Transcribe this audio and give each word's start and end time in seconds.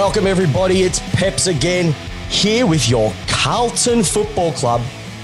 Welcome, 0.00 0.26
everybody. 0.26 0.80
It's 0.80 0.98
Peps 1.14 1.46
again 1.46 1.92
here 2.30 2.66
with 2.66 2.88
your 2.88 3.12
Carlton 3.28 4.02
Football 4.02 4.50
Club 4.52 4.80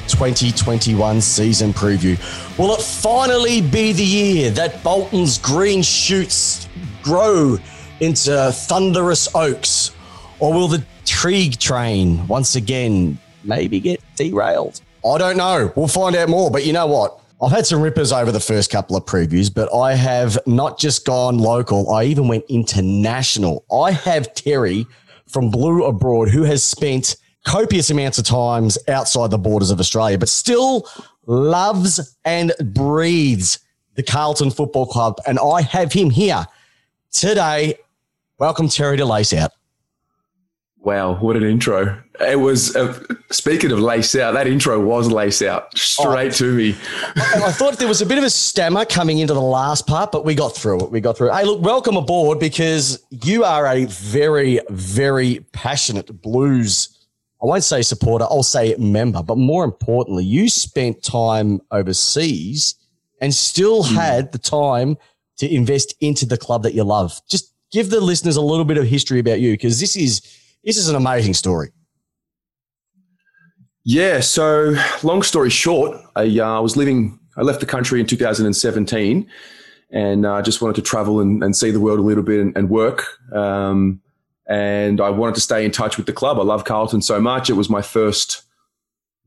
2021 0.07 1.23
season 1.23 1.73
preview. 1.73 2.19
Will 2.59 2.75
it 2.75 2.83
finally 2.83 3.63
be 3.63 3.95
the 3.95 4.05
year 4.05 4.51
that 4.51 4.85
Bolton's 4.85 5.39
green 5.39 5.83
shoots 5.83 6.69
grow 7.03 7.57
into 8.01 8.53
thunderous 8.53 9.35
oaks? 9.35 9.93
Or 10.41 10.53
will 10.53 10.69
the 10.69 10.85
Teague 11.07 11.59
train 11.59 12.29
once 12.29 12.55
again 12.55 13.19
maybe 13.45 13.81
get 13.81 14.03
derailed? 14.15 14.83
I 15.03 15.17
don't 15.17 15.39
know. 15.39 15.73
We'll 15.75 15.89
find 15.89 16.15
out 16.15 16.29
more. 16.29 16.51
But 16.51 16.67
you 16.67 16.75
know 16.75 16.87
what? 16.87 17.19
I've 17.43 17.53
had 17.53 17.67
some 17.67 17.83
rippers 17.83 18.13
over 18.13 18.33
the 18.33 18.41
first 18.41 18.71
couple 18.71 18.97
of 18.97 19.05
previews, 19.05 19.53
but 19.53 19.73
I 19.75 19.95
have 19.95 20.39
not 20.47 20.79
just 20.79 21.05
gone 21.05 21.37
local, 21.37 21.91
I 21.91 22.05
even 22.05 22.29
went 22.29 22.45
international. 22.49 23.67
I 23.71 23.91
have 23.91 24.33
Terry 24.33 24.87
from 25.29 25.51
Blue 25.51 25.85
Abroad 25.85 26.31
who 26.31 26.45
has 26.45 26.65
spent 26.65 27.17
copious 27.45 27.91
amounts 27.91 28.17
of 28.17 28.25
times 28.25 28.79
outside 28.89 29.31
the 29.31 29.37
borders 29.37 29.71
of 29.71 29.81
Australia, 29.81 30.17
but 30.17 30.31
still 30.31 30.89
loves 31.27 32.17
and 32.25 32.55
breathes 32.59 33.59
the 33.97 34.03
Carlton 34.03 34.51
Football 34.51 34.87
Club. 34.87 35.19
And 35.27 35.39
I 35.39 35.61
have 35.61 35.93
him 35.93 36.09
here 36.09 36.47
today. 37.11 37.77
Welcome, 38.39 38.71
Terry, 38.71 38.97
to 38.97 39.05
Lace 39.05 39.35
Out. 39.35 39.51
Wow, 40.87 41.17
what 41.17 41.35
an 41.35 41.43
intro. 41.43 42.01
It 42.21 42.39
was, 42.39 42.77
uh, 42.77 42.97
speaking 43.33 43.73
of 43.73 43.81
lace 43.81 44.15
out, 44.15 44.35
that 44.35 44.47
intro 44.47 44.79
was 44.79 45.11
lace 45.11 45.43
out 45.43 45.77
straight 45.77 46.29
oh, 46.29 46.37
to 46.37 46.55
me. 46.55 46.77
I, 47.17 47.43
I 47.47 47.51
thought 47.51 47.79
there 47.79 47.89
was 47.89 48.03
a 48.03 48.07
bit 48.07 48.19
of 48.19 48.23
a 48.23 48.31
stammer 48.31 48.85
coming 48.85 49.19
into 49.19 49.35
the 49.35 49.41
last 49.41 49.89
part, 49.89 50.13
but 50.13 50.25
we 50.25 50.37
got 50.37 50.55
through 50.55 50.85
it. 50.85 50.93
We 50.93 51.01
got 51.01 51.17
through 51.17 51.33
it. 51.33 51.35
Hey, 51.35 51.45
look, 51.45 51.61
welcome 51.61 51.97
aboard 51.97 52.39
because 52.39 53.05
you 53.11 53.43
are 53.43 53.67
a 53.67 53.87
very, 53.87 54.61
very 54.71 55.45
passionate 55.51 56.23
blues, 56.23 56.97
I 57.43 57.47
won't 57.47 57.65
say 57.65 57.83
supporter, 57.83 58.27
I'll 58.31 58.45
say 58.45 58.77
member, 58.79 59.25
but 59.25 59.39
more 59.39 59.65
importantly, 59.65 60.23
you 60.23 60.49
spent 60.49 61.03
time 61.03 61.61
overseas 61.73 62.77
and 63.21 63.35
still 63.35 63.83
mm. 63.83 63.93
had 63.93 64.31
the 64.31 64.39
time 64.39 64.99
to 65.39 65.53
invest 65.53 65.97
into 66.01 66.27
the 66.27 66.39
club 66.39 66.63
that 66.63 66.75
you 66.75 66.85
love. 66.85 67.21
Just 67.29 67.53
give 67.73 67.91
the 67.91 68.01
listeners 68.01 68.37
a 68.37 68.41
little 68.41 68.65
bit 68.65 68.79
of 68.79 68.87
history 68.87 69.19
about 69.19 69.41
you 69.41 69.53
because 69.55 69.81
this 69.81 69.97
is 69.97 70.23
this 70.67 70.77
is 70.77 70.89
an 70.89 70.97
amazing 70.97 71.33
story. 71.33 71.71
Yeah. 73.85 74.19
So, 74.19 74.75
long 75.05 75.23
story 75.23 75.49
short, 75.49 75.97
I 76.17 76.41
uh, 76.41 76.61
was 76.61 76.77
living, 76.77 77.21
I 77.37 77.43
left 77.43 77.61
the 77.61 77.67
country 77.67 78.01
in 78.01 78.07
2017 78.07 79.29
and 79.93 80.27
I 80.27 80.39
uh, 80.39 80.43
just 80.43 80.61
wanted 80.61 80.75
to 80.77 80.83
travel 80.83 81.21
and, 81.21 81.43
and, 81.45 81.55
see 81.55 81.71
the 81.71 81.79
world 81.79 82.01
a 82.01 82.03
little 82.03 82.25
bit 82.25 82.41
and, 82.41 82.57
and 82.57 82.69
work. 82.69 83.07
Um, 83.33 84.01
and 84.49 85.01
I 85.01 85.11
wanted 85.11 85.37
to 85.37 85.41
stay 85.41 85.65
in 85.65 85.71
touch 85.71 85.97
with 85.97 86.07
the 86.07 86.13
club. 86.13 86.41
I 86.41 86.43
love 86.43 86.65
Carlton 86.65 87.03
so 87.03 87.21
much. 87.21 87.49
It 87.49 87.53
was 87.53 87.71
my 87.71 87.83
first 87.83 88.43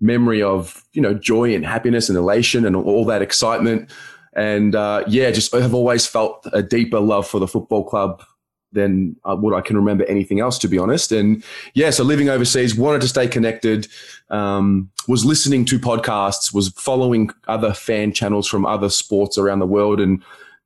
memory 0.02 0.44
of, 0.44 0.84
you 0.92 1.02
know, 1.02 1.14
joy 1.14 1.56
and 1.56 1.66
happiness 1.66 2.10
and 2.10 2.18
elation 2.18 2.66
and 2.66 2.76
all 2.76 3.06
that 3.06 3.22
excitement. 3.22 3.90
And 4.36 4.76
uh, 4.76 5.06
yeah, 5.08 5.32
just 5.32 5.54
I 5.56 5.62
have 5.62 5.74
always 5.74 6.06
felt 6.06 6.46
a 6.52 6.62
deeper 6.62 7.00
love 7.00 7.26
for 7.26 7.40
the 7.40 7.48
football 7.48 7.86
club 7.86 8.24
than 8.72 9.16
uh, 9.26 9.36
what 9.36 9.54
I 9.54 9.62
can 9.62 9.76
remember 9.76 10.06
anything 10.06 10.40
else, 10.40 10.58
to 10.60 10.68
be 10.68 10.78
honest. 10.78 11.12
And 11.12 11.44
yeah, 11.74 11.90
so 11.90 12.04
living 12.04 12.30
overseas, 12.30 12.76
wanted 12.76 13.02
to 13.02 13.08
stay 13.08 13.28
connected, 13.28 13.88
um, 14.30 14.92
was 15.08 15.26
listening 15.26 15.66
to 15.66 15.80
podcasts, 15.80 16.54
was 16.54 16.70
following 16.70 17.32
other 17.48 17.74
fan 17.74 18.14
channels 18.14 18.48
from 18.48 18.66
other 18.66 18.90
sports 18.90 19.38
around 19.38 19.60
the 19.60 19.68
world, 19.68 20.00
and 20.00 20.24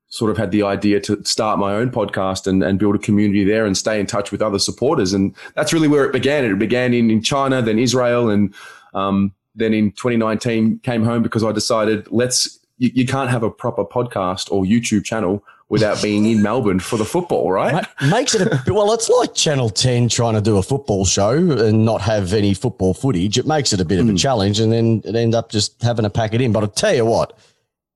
sort 0.10 0.30
of 0.30 0.38
had 0.38 0.52
the 0.52 0.62
idea 0.62 1.00
to 1.00 1.24
start 1.26 1.58
my 1.58 1.74
own 1.74 1.90
podcast 1.90 2.46
and, 2.46 2.62
and 2.62 2.78
build 2.78 2.94
a 2.94 3.00
community 3.00 3.44
there 3.44 3.66
and 3.66 3.76
stay 3.76 4.00
in 4.00 4.06
touch 4.06 4.32
with 4.32 4.44
other 4.44 4.60
supporters. 4.60 5.12
And 5.12 5.34
that's 5.56 5.74
really 5.74 5.88
where 5.88 6.06
it 6.06 6.12
began. 6.12 6.46
It 6.46 6.60
began 6.60 6.94
in, 6.94 7.10
in 7.10 7.24
China, 7.24 7.64
then 7.64 7.80
Israel, 7.80 8.30
and 8.30 8.54
um, 8.94 9.34
then 9.56 9.74
in 9.74 9.92
2019 9.92 10.80
came 10.80 11.04
home 11.04 11.24
because 11.24 11.44
I 11.44 11.52
decided 11.52 12.08
let's 12.12 12.60
you, 12.78 12.92
you 12.94 13.06
can't 13.08 13.30
have 13.30 13.44
a 13.44 13.50
proper 13.50 13.86
podcast 13.86 14.52
or 14.52 14.64
YouTube 14.64 15.04
channel 15.04 15.44
without 15.74 16.00
being 16.04 16.24
in 16.28 16.40
Melbourne 16.40 16.80
for 16.80 16.98
the 16.98 17.04
football, 17.04 17.52
right? 17.52 17.84
Makes 18.08 18.36
it 18.36 18.42
a 18.44 18.62
well. 18.72 18.94
It's 18.94 19.10
like 19.10 19.34
Channel 19.34 19.72
Ten 19.72 20.08
trying 20.08 20.36
to 20.36 20.42
do 20.42 20.58
a 20.58 20.62
football 20.62 21.04
show 21.04 21.32
and 21.34 21.84
not 21.84 22.00
have 22.02 22.32
any 22.32 22.54
football 22.54 22.94
footage. 22.94 23.40
It 23.40 23.48
makes 23.48 23.74
it 23.74 23.82
a 23.82 23.86
bit 23.86 24.00
of 24.00 24.06
a 24.06 24.12
hmm. 24.12 24.16
challenge, 24.16 24.60
and 24.60 24.72
then 24.72 25.02
it 25.04 25.16
end 25.16 25.34
up 25.34 25.50
just 25.50 25.82
having 25.82 26.04
to 26.04 26.12
pack 26.12 26.36
it 26.36 26.42
in. 26.42 26.52
But 26.52 26.64
I 26.64 26.68
tell 26.68 26.94
you 26.94 27.06
what, 27.06 27.40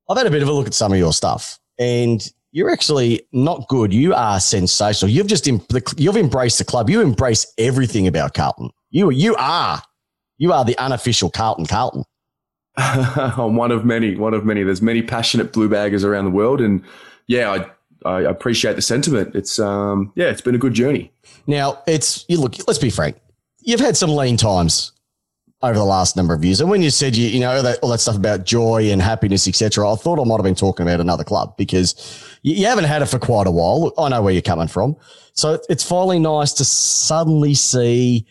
I've 0.09 0.17
had 0.17 0.25
a 0.25 0.31
bit 0.31 0.41
of 0.41 0.47
a 0.47 0.51
look 0.51 0.65
at 0.65 0.73
some 0.73 0.91
of 0.91 0.97
your 0.97 1.13
stuff, 1.13 1.59
and 1.77 2.27
you're 2.51 2.71
actually 2.71 3.21
not 3.31 3.67
good. 3.67 3.94
You 3.94 4.15
are 4.15 4.39
sensational. 4.39 5.11
You've 5.11 5.27
just 5.27 5.45
you've 5.45 6.17
embraced 6.17 6.57
the 6.57 6.65
club. 6.65 6.89
You 6.89 7.01
embrace 7.01 7.45
everything 7.59 8.07
about 8.07 8.33
Carlton. 8.33 8.71
You 8.89 9.11
you 9.11 9.35
are 9.38 9.83
you 10.39 10.51
are 10.51 10.65
the 10.65 10.75
unofficial 10.79 11.29
Carlton 11.29 11.67
Carlton. 11.67 12.05
I'm 12.77 13.55
one 13.55 13.69
of 13.69 13.85
many, 13.85 14.15
one 14.15 14.33
of 14.33 14.45
many. 14.45 14.63
There's 14.63 14.81
many 14.81 15.03
passionate 15.03 15.53
blue 15.53 15.69
baggers 15.69 16.03
around 16.03 16.25
the 16.25 16.31
world, 16.31 16.59
and 16.59 16.83
yeah, 17.27 17.67
I, 18.05 18.09
I 18.09 18.21
appreciate 18.21 18.75
the 18.75 18.81
sentiment. 18.81 19.35
It's 19.35 19.59
um, 19.59 20.11
yeah, 20.15 20.25
it's 20.25 20.41
been 20.41 20.55
a 20.55 20.59
good 20.59 20.73
journey. 20.73 21.11
Now 21.45 21.81
it's 21.88 22.25
you 22.27 22.39
look. 22.39 22.55
Let's 22.67 22.79
be 22.79 22.89
frank. 22.89 23.17
You've 23.61 23.79
had 23.79 23.97
some 23.97 24.11
lean 24.11 24.38
times 24.38 24.93
over 25.61 25.73
the 25.73 25.83
last 25.83 26.15
number 26.15 26.33
of 26.33 26.45
years, 26.45 26.61
and 26.61 26.69
when 26.69 26.81
you 26.81 26.89
said 26.89 27.15
you 27.15 27.27
you 27.27 27.39
know 27.39 27.61
that, 27.61 27.79
all 27.79 27.89
that 27.89 27.99
stuff 27.99 28.15
about 28.15 28.45
joy 28.45 28.89
and 28.91 29.01
happiness, 29.01 29.47
etc., 29.47 29.91
I 29.91 29.95
thought 29.95 30.19
I 30.19 30.23
might 30.23 30.38
have 30.38 30.43
been 30.43 30.55
talking 30.55 30.85
about 30.85 31.01
another 31.01 31.23
club 31.23 31.55
because 31.57 32.39
you, 32.43 32.55
you 32.55 32.65
haven't 32.65 32.85
had 32.85 33.01
it 33.01 33.07
for 33.07 33.19
quite 33.19 33.47
a 33.47 33.51
while. 33.51 33.94
I 33.97 34.09
know 34.09 34.21
where 34.21 34.33
you're 34.33 34.41
coming 34.41 34.67
from, 34.67 34.95
so 35.33 35.59
it's 35.69 35.83
finally 35.83 36.19
nice 36.19 36.53
to 36.53 36.65
suddenly 36.65 37.53
see. 37.53 38.25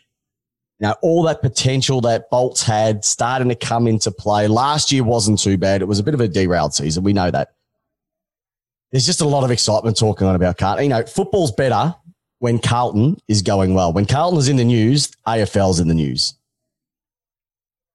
Now, 0.79 0.95
all 1.01 1.23
that 1.23 1.41
potential 1.41 2.03
that 2.03 2.29
Bolts 2.29 2.63
had 2.63 3.03
starting 3.03 3.49
to 3.49 3.55
come 3.55 3.87
into 3.87 4.11
play. 4.11 4.47
Last 4.47 4.93
year 4.93 5.03
wasn't 5.03 5.39
too 5.39 5.57
bad. 5.57 5.81
It 5.81 5.87
was 5.87 5.99
a 5.99 6.03
bit 6.03 6.13
of 6.13 6.21
a 6.21 6.29
derailed 6.29 6.75
season. 6.75 7.03
We 7.03 7.15
know 7.15 7.31
that 7.31 7.56
there's 8.97 9.05
just 9.05 9.21
a 9.21 9.29
lot 9.29 9.45
of 9.45 9.51
excitement 9.51 9.95
talking 9.95 10.27
on 10.27 10.35
about 10.35 10.57
Carlton. 10.57 10.85
You 10.85 10.89
know, 10.89 11.05
football's 11.05 11.53
better 11.53 11.95
when 12.39 12.59
Carlton 12.59 13.19
is 13.29 13.43
going 13.43 13.75
well. 13.75 13.93
When 13.93 14.07
Carlton 14.07 14.39
is 14.39 14.49
in 14.49 14.57
the 14.57 14.65
news, 14.65 15.11
AFL's 15.27 15.81
in 15.81 15.89
the 15.89 15.95
news. 15.95 16.33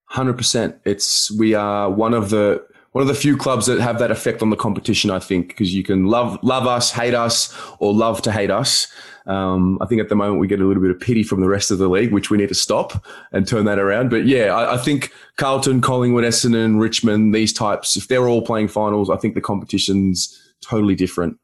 Hundred 0.05 0.37
percent. 0.37 0.75
It's 0.85 1.31
we 1.31 1.55
are 1.55 1.89
one 1.89 2.13
of 2.13 2.29
the 2.29 2.63
one 2.91 3.01
of 3.01 3.07
the 3.07 3.15
few 3.15 3.35
clubs 3.35 3.65
that 3.65 3.79
have 3.79 3.97
that 3.97 4.11
effect 4.11 4.43
on 4.43 4.51
the 4.51 4.55
competition. 4.55 5.09
I 5.09 5.17
think 5.17 5.47
because 5.47 5.73
you 5.73 5.81
can 5.81 6.05
love 6.05 6.37
love 6.43 6.67
us, 6.67 6.91
hate 6.91 7.15
us, 7.15 7.51
or 7.79 7.91
love 7.95 8.21
to 8.21 8.31
hate 8.31 8.51
us. 8.51 8.87
Um, 9.25 9.79
I 9.81 9.87
think 9.87 10.01
at 10.01 10.09
the 10.09 10.15
moment 10.15 10.39
we 10.39 10.47
get 10.47 10.61
a 10.61 10.65
little 10.65 10.83
bit 10.83 10.91
of 10.91 10.99
pity 10.99 11.23
from 11.23 11.41
the 11.41 11.49
rest 11.49 11.71
of 11.71 11.79
the 11.79 11.89
league, 11.89 12.13
which 12.13 12.29
we 12.29 12.37
need 12.37 12.49
to 12.49 12.55
stop 12.55 13.03
and 13.31 13.47
turn 13.47 13.65
that 13.65 13.79
around. 13.79 14.11
But 14.11 14.27
yeah, 14.27 14.55
I, 14.55 14.75
I 14.75 14.77
think 14.77 15.11
Carlton, 15.37 15.81
Collingwood, 15.81 16.25
Essendon, 16.25 16.79
Richmond, 16.79 17.33
these 17.33 17.53
types, 17.53 17.95
if 17.95 18.07
they're 18.07 18.27
all 18.27 18.43
playing 18.43 18.67
finals, 18.67 19.09
I 19.09 19.17
think 19.17 19.33
the 19.33 19.41
competition's 19.41 20.37
totally 20.61 20.95
different. 20.95 21.37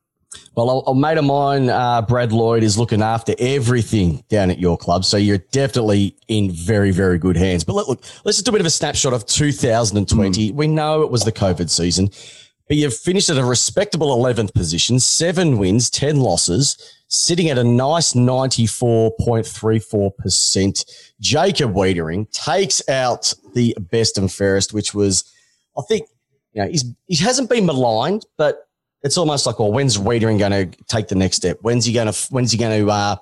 Well, 0.55 0.83
a, 0.87 0.95
mate 0.95 1.17
of 1.17 1.25
mine, 1.25 1.69
uh, 1.69 2.01
Brad 2.01 2.31
Lloyd, 2.31 2.63
is 2.63 2.77
looking 2.77 3.01
after 3.01 3.33
everything 3.39 4.23
down 4.29 4.49
at 4.49 4.59
your 4.59 4.77
club. 4.77 5.03
So 5.05 5.17
you're 5.17 5.37
definitely 5.37 6.15
in 6.27 6.51
very, 6.51 6.91
very 6.91 7.17
good 7.17 7.37
hands. 7.37 7.63
But 7.63 7.75
look, 7.75 7.87
look 7.87 8.01
let's 8.25 8.37
just 8.37 8.45
do 8.45 8.49
a 8.49 8.53
bit 8.53 8.61
of 8.61 8.67
a 8.67 8.71
snapshot 8.71 9.13
of 9.13 9.25
2020. 9.25 10.51
Mm. 10.51 10.55
We 10.55 10.67
know 10.67 11.03
it 11.03 11.11
was 11.11 11.23
the 11.23 11.31
COVID 11.31 11.69
season, 11.69 12.09
but 12.67 12.77
you've 12.77 12.97
finished 12.97 13.29
at 13.29 13.37
a 13.37 13.45
respectable 13.45 14.17
11th 14.17 14.53
position, 14.53 14.99
seven 14.99 15.57
wins, 15.57 15.89
10 15.89 16.19
losses, 16.19 16.77
sitting 17.07 17.49
at 17.49 17.57
a 17.57 17.63
nice 17.63 18.11
94.34%. 18.13 21.11
Jacob 21.21 21.73
Weitering 21.73 22.29
takes 22.31 22.87
out 22.89 23.33
the 23.53 23.73
best 23.79 24.17
and 24.17 24.29
fairest, 24.31 24.73
which 24.73 24.93
was, 24.93 25.23
I 25.77 25.81
think, 25.87 26.09
you 26.51 26.63
know, 26.63 26.69
he's, 26.69 26.83
he 27.05 27.23
hasn't 27.23 27.49
been 27.49 27.65
maligned, 27.65 28.25
but 28.37 28.66
it's 29.03 29.17
almost 29.17 29.45
like, 29.45 29.59
well, 29.59 29.71
when's 29.71 29.97
Weitering 29.97 30.39
going 30.39 30.51
to 30.51 30.83
take 30.85 31.07
the 31.07 31.15
next 31.15 31.37
step? 31.37 31.57
When's 31.61 31.85
he 31.85 31.93
going 31.93 32.11
to, 32.11 32.27
when's 32.29 32.51
he 32.51 32.57
going 32.57 32.85
to, 32.85 32.91
uh, 32.91 33.15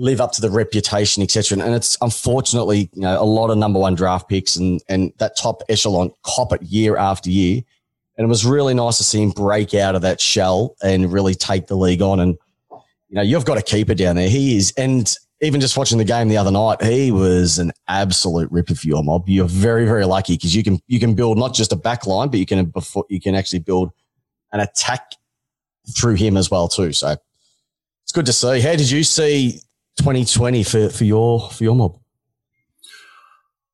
live 0.00 0.20
up 0.20 0.32
to 0.32 0.40
the 0.40 0.50
reputation, 0.50 1.22
etc. 1.22 1.58
And 1.58 1.74
it's 1.74 1.98
unfortunately, 2.00 2.90
you 2.94 3.02
know, 3.02 3.20
a 3.20 3.24
lot 3.24 3.50
of 3.50 3.58
number 3.58 3.78
one 3.78 3.94
draft 3.94 4.28
picks 4.28 4.56
and, 4.56 4.80
and 4.88 5.12
that 5.18 5.36
top 5.36 5.62
echelon 5.68 6.10
cop 6.22 6.54
it 6.54 6.62
year 6.62 6.96
after 6.96 7.30
year. 7.30 7.62
And 8.16 8.24
it 8.24 8.28
was 8.28 8.44
really 8.44 8.72
nice 8.72 8.96
to 8.98 9.04
see 9.04 9.22
him 9.22 9.30
break 9.30 9.74
out 9.74 9.94
of 9.94 10.02
that 10.02 10.20
shell 10.20 10.74
and 10.82 11.12
really 11.12 11.34
take 11.34 11.66
the 11.66 11.76
league 11.76 12.00
on. 12.00 12.18
And, 12.18 12.38
you 12.70 13.16
know, 13.16 13.22
you've 13.22 13.44
got 13.44 13.58
a 13.58 13.62
keeper 13.62 13.94
down 13.94 14.16
there. 14.16 14.28
He 14.28 14.56
is. 14.56 14.72
And 14.76 15.14
even 15.42 15.60
just 15.60 15.76
watching 15.76 15.98
the 15.98 16.04
game 16.04 16.28
the 16.28 16.36
other 16.36 16.50
night, 16.50 16.82
he 16.82 17.10
was 17.10 17.58
an 17.58 17.72
absolute 17.88 18.50
ripper 18.50 18.74
for 18.74 18.86
your 18.86 19.02
mob. 19.02 19.28
You're 19.28 19.46
very, 19.46 19.84
very 19.84 20.06
lucky 20.06 20.34
because 20.34 20.54
you 20.54 20.62
can, 20.62 20.80
you 20.86 20.98
can 20.98 21.14
build 21.14 21.38
not 21.38 21.54
just 21.54 21.72
a 21.72 21.76
back 21.76 22.06
line, 22.06 22.28
but 22.28 22.40
you 22.40 22.46
can, 22.46 22.66
before 22.66 23.04
you 23.08 23.20
can 23.20 23.34
actually 23.34 23.60
build 23.60 23.90
an 24.52 24.60
attack 24.60 25.12
through 25.96 26.14
him 26.14 26.36
as 26.36 26.50
well 26.50 26.68
too. 26.68 26.92
So 26.92 27.16
it's 28.04 28.12
good 28.12 28.26
to 28.26 28.32
see. 28.32 28.60
How 28.60 28.76
did 28.76 28.90
you 28.90 29.04
see 29.04 29.60
2020 29.98 30.62
for, 30.64 30.88
for 30.90 31.04
your 31.04 31.48
for 31.50 31.64
your 31.64 31.74
mob? 31.74 31.98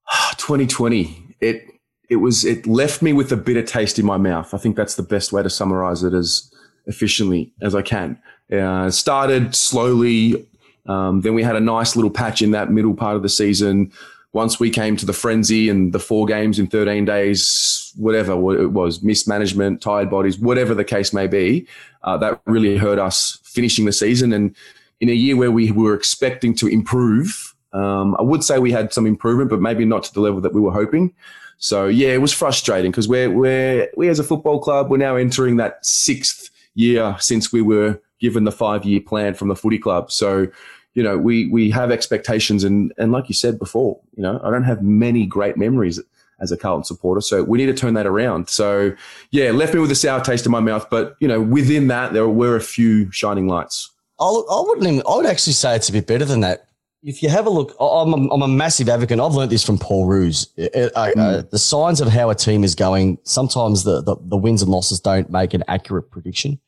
2020. 0.37 1.37
It 1.41 1.67
it 2.09 2.17
was 2.17 2.45
it 2.45 2.67
left 2.67 3.03
me 3.03 3.13
with 3.13 3.33
a 3.33 3.37
bitter 3.37 3.63
taste 3.63 3.99
in 3.99 4.07
my 4.07 4.17
mouth. 4.17 4.55
I 4.55 4.59
think 4.59 4.77
that's 4.77 4.95
the 4.95 5.03
best 5.03 5.33
way 5.33 5.43
to 5.43 5.51
summarize 5.51 6.03
it 6.03 6.15
as 6.15 6.53
efficiently 6.87 7.53
as 7.61 7.75
I 7.75 7.83
can. 7.83 8.21
Uh, 8.53 8.91
started 8.91 9.55
slowly, 9.57 10.47
Um, 10.87 11.23
then 11.23 11.35
we 11.35 11.43
had 11.43 11.57
a 11.57 11.61
nice 11.61 11.97
little 11.97 12.13
patch 12.13 12.43
in 12.43 12.53
that 12.53 12.71
middle 12.71 12.95
part 12.95 13.17
of 13.17 13.23
the 13.23 13.29
season. 13.29 13.91
Once 14.37 14.61
we 14.61 14.69
came 14.69 14.99
to 14.99 15.07
the 15.07 15.15
frenzy 15.15 15.71
and 15.71 15.95
the 15.95 15.99
four 15.99 16.27
games 16.27 16.59
in 16.59 16.67
13 16.67 17.07
days, 17.07 17.91
whatever 17.97 18.33
it 18.33 18.67
was, 18.67 19.03
mismanagement, 19.03 19.81
tired 19.81 20.11
bodies, 20.11 20.39
whatever 20.39 20.75
the 20.75 20.85
case 20.85 21.15
may 21.15 21.27
be, 21.27 21.67
uh, 22.03 22.19
that 22.19 22.39
really 22.45 22.77
hurt 22.77 22.99
us 22.99 23.39
finishing 23.45 23.87
the 23.87 23.93
season. 23.93 24.35
And 24.35 24.55
in 25.01 25.09
a 25.09 25.15
year 25.15 25.39
where 25.39 25.51
we 25.51 25.73
were 25.73 25.95
expecting 25.95 26.55
to 26.57 26.67
improve, 26.67 27.55
um, 27.73 28.15
I 28.19 28.23
would 28.23 28.45
say 28.45 28.59
we 28.59 28.73
had 28.73 28.93
some 28.93 29.07
improvement, 29.07 29.49
but 29.49 29.63
maybe 29.63 29.87
not 29.87 30.03
to 30.03 30.13
the 30.13 30.21
level 30.21 30.43
that 30.43 30.53
we 30.53 30.61
were 30.61 30.71
hoping. 30.71 31.15
So 31.57 31.87
yeah, 31.87 32.09
it 32.09 32.21
was 32.21 32.35
frustrating 32.35 32.91
because 32.91 33.09
we're 33.09 33.31
we're 33.31 33.89
we 33.97 34.11
as 34.11 34.19
a 34.19 34.25
football 34.25 34.61
club 34.61 34.91
we're 34.91 34.99
now 34.99 35.17
entering 35.17 35.57
that 35.57 35.79
sixth 35.83 36.51
year 36.75 37.17
since 37.21 37.55
we 37.55 37.63
were 37.63 37.99
given 38.21 38.45
the 38.45 38.53
five 38.53 38.85
year 38.85 39.01
plan 39.01 39.33
from 39.33 39.49
the 39.49 39.57
footy 39.57 39.79
club. 39.79 40.13
So 40.13 40.49
you 40.97 41.03
know 41.03 41.17
we 41.17 41.47
we 41.49 41.71
have 41.71 41.91
expectations 41.93 42.65
and 42.65 42.93
and 42.99 43.13
like 43.13 43.29
you 43.29 43.35
said 43.35 43.59
before, 43.59 44.01
you 44.17 44.23
know 44.23 44.41
I 44.43 44.51
don't 44.51 44.65
have 44.65 44.83
many 44.83 45.27
great 45.27 45.57
memories 45.57 46.01
as 46.41 46.51
a 46.51 46.57
Carlton 46.57 46.85
supporter, 46.85 47.21
so 47.21 47.45
we 47.45 47.59
need 47.59 47.67
to 47.67 47.75
turn 47.75 47.95
that 47.95 48.07
around. 48.07 48.49
So 48.49 48.95
yeah, 49.31 49.53
left 49.53 49.75
me 49.75 49.81
with 49.81 49.91
a 49.91 49.95
sour 49.95 50.21
taste 50.21 50.45
in 50.47 50.53
my 50.53 50.61
mouth, 50.61 50.89
but 50.91 51.17
you 51.21 51.29
know 51.29 51.41
within 51.41 51.87
that 51.89 52.13
there 52.15 52.29
were 52.29 52.57
a 52.57 52.61
few 52.61 53.13
shining 53.13 53.47
lights. 53.47 53.93
I, 54.19 54.25
I 54.25 54.61
wouldn't. 54.67 54.87
Even, 54.87 55.03
I 55.07 55.17
would 55.17 55.27
actually 55.27 55.53
say 55.53 55.77
it's 55.77 55.91
a 55.91 55.93
bit 55.93 56.07
better 56.07 56.25
than 56.25 56.41
that 56.41 56.67
if 57.07 57.23
you 57.23 57.29
have 57.29 57.47
a 57.47 57.51
look, 57.51 57.73
I'm 57.79 58.13
a, 58.13 58.35
I'm 58.35 58.43
a 58.43 58.49
massive 58.49 58.89
advocate. 58.89 59.21
I've 59.21 59.35
learned 59.35 59.53
this 59.53 59.65
from 59.65 59.79
Paul 59.79 60.07
uh, 60.11 61.13
mm. 61.13 61.51
the 61.51 61.59
signs 61.59 62.01
of 62.01 62.09
how 62.09 62.31
a 62.31 62.35
team 62.35 62.65
is 62.65 62.75
going, 62.75 63.19
sometimes 63.23 63.85
the, 63.85 64.03
the, 64.03 64.17
the, 64.21 64.37
wins 64.37 64.61
and 64.61 64.71
losses 64.73 64.99
don't 64.99 65.31
make 65.31 65.55
an 65.55 65.63
accurate 65.69 66.11
prediction. 66.11 66.59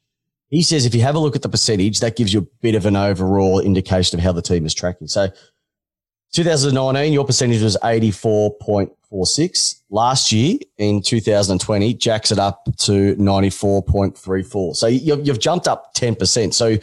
He 0.50 0.62
says 0.62 0.87
if 0.87 0.95
you 0.95 1.03
have 1.03 1.15
a 1.15 1.19
look 1.19 1.37
at 1.37 1.43
the 1.43 1.49
percentage, 1.49 2.00
that 2.00 2.17
gives 2.17 2.33
you 2.33 2.41
a 2.41 2.47
bit 2.62 2.75
of 2.75 2.87
an 2.87 2.97
overall 2.97 3.61
indication 3.61 4.19
of 4.19 4.25
how 4.25 4.33
the 4.33 4.43
team 4.43 4.65
is 4.65 4.75
tracking. 4.75 5.06
So 5.06 5.29
2019, 6.33 7.12
your 7.12 7.25
percentage 7.25 7.62
was 7.62 7.77
84.46. 7.83 9.81
Last 9.91 10.33
year 10.33 10.59
in 10.79 11.03
2020, 11.03 11.95
jacks 11.95 12.31
it 12.33 12.39
up 12.39 12.65
to 12.79 13.15
94.34. 13.17 14.77
So 14.77 14.87
you've, 14.87 15.27
you've 15.27 15.41
jumped 15.41 15.69
up 15.69 15.95
10%. 15.95 16.55
So 16.55 16.79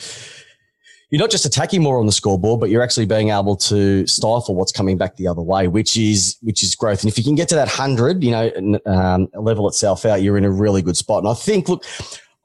you're 1.12 1.20
not 1.20 1.30
just 1.30 1.46
attacking 1.46 1.82
more 1.84 2.00
on 2.00 2.08
the 2.08 2.12
scoreboard, 2.12 2.60
but 2.60 2.70
you're 2.70 2.82
actually 2.82 3.06
being 3.06 3.30
able 3.30 3.56
to 3.56 4.06
stifle 4.08 4.56
what's 4.56 4.72
coming 4.72 4.98
back 4.98 5.16
the 5.16 5.28
other 5.28 5.42
way, 5.42 5.68
which 5.68 5.96
is 5.96 6.38
which 6.42 6.64
is 6.64 6.76
growth. 6.76 7.04
And 7.04 7.12
if 7.12 7.18
you 7.18 7.24
can 7.24 7.36
get 7.36 7.48
to 7.50 7.56
that 7.56 7.68
hundred, 7.68 8.24
you 8.24 8.32
know, 8.32 8.80
um, 8.88 9.28
level 9.36 9.68
itself 9.68 10.04
out, 10.06 10.24
you're 10.24 10.38
in 10.38 10.46
a 10.46 10.52
really 10.52 10.82
good 10.82 10.98
spot. 10.98 11.20
And 11.20 11.28
I 11.28 11.36
think, 11.36 11.70
look, 11.70 11.86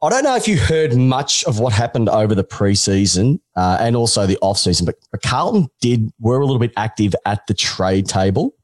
I 0.02 0.08
don't 0.08 0.24
know 0.24 0.34
if 0.34 0.48
you 0.48 0.56
heard 0.56 0.96
much 0.96 1.44
of 1.44 1.58
what 1.58 1.72
happened 1.72 2.08
over 2.08 2.34
the 2.34 2.44
preseason 2.44 3.38
uh, 3.54 3.76
and 3.80 3.94
also 3.94 4.26
the 4.26 4.38
off 4.40 4.58
season, 4.58 4.86
but, 4.86 4.94
but 5.10 5.20
Carlton 5.20 5.68
did 5.80 6.10
were 6.18 6.40
a 6.40 6.46
little 6.46 6.58
bit 6.58 6.72
active 6.76 7.14
at 7.26 7.46
the 7.46 7.54
trade 7.54 8.06
table. 8.06 8.54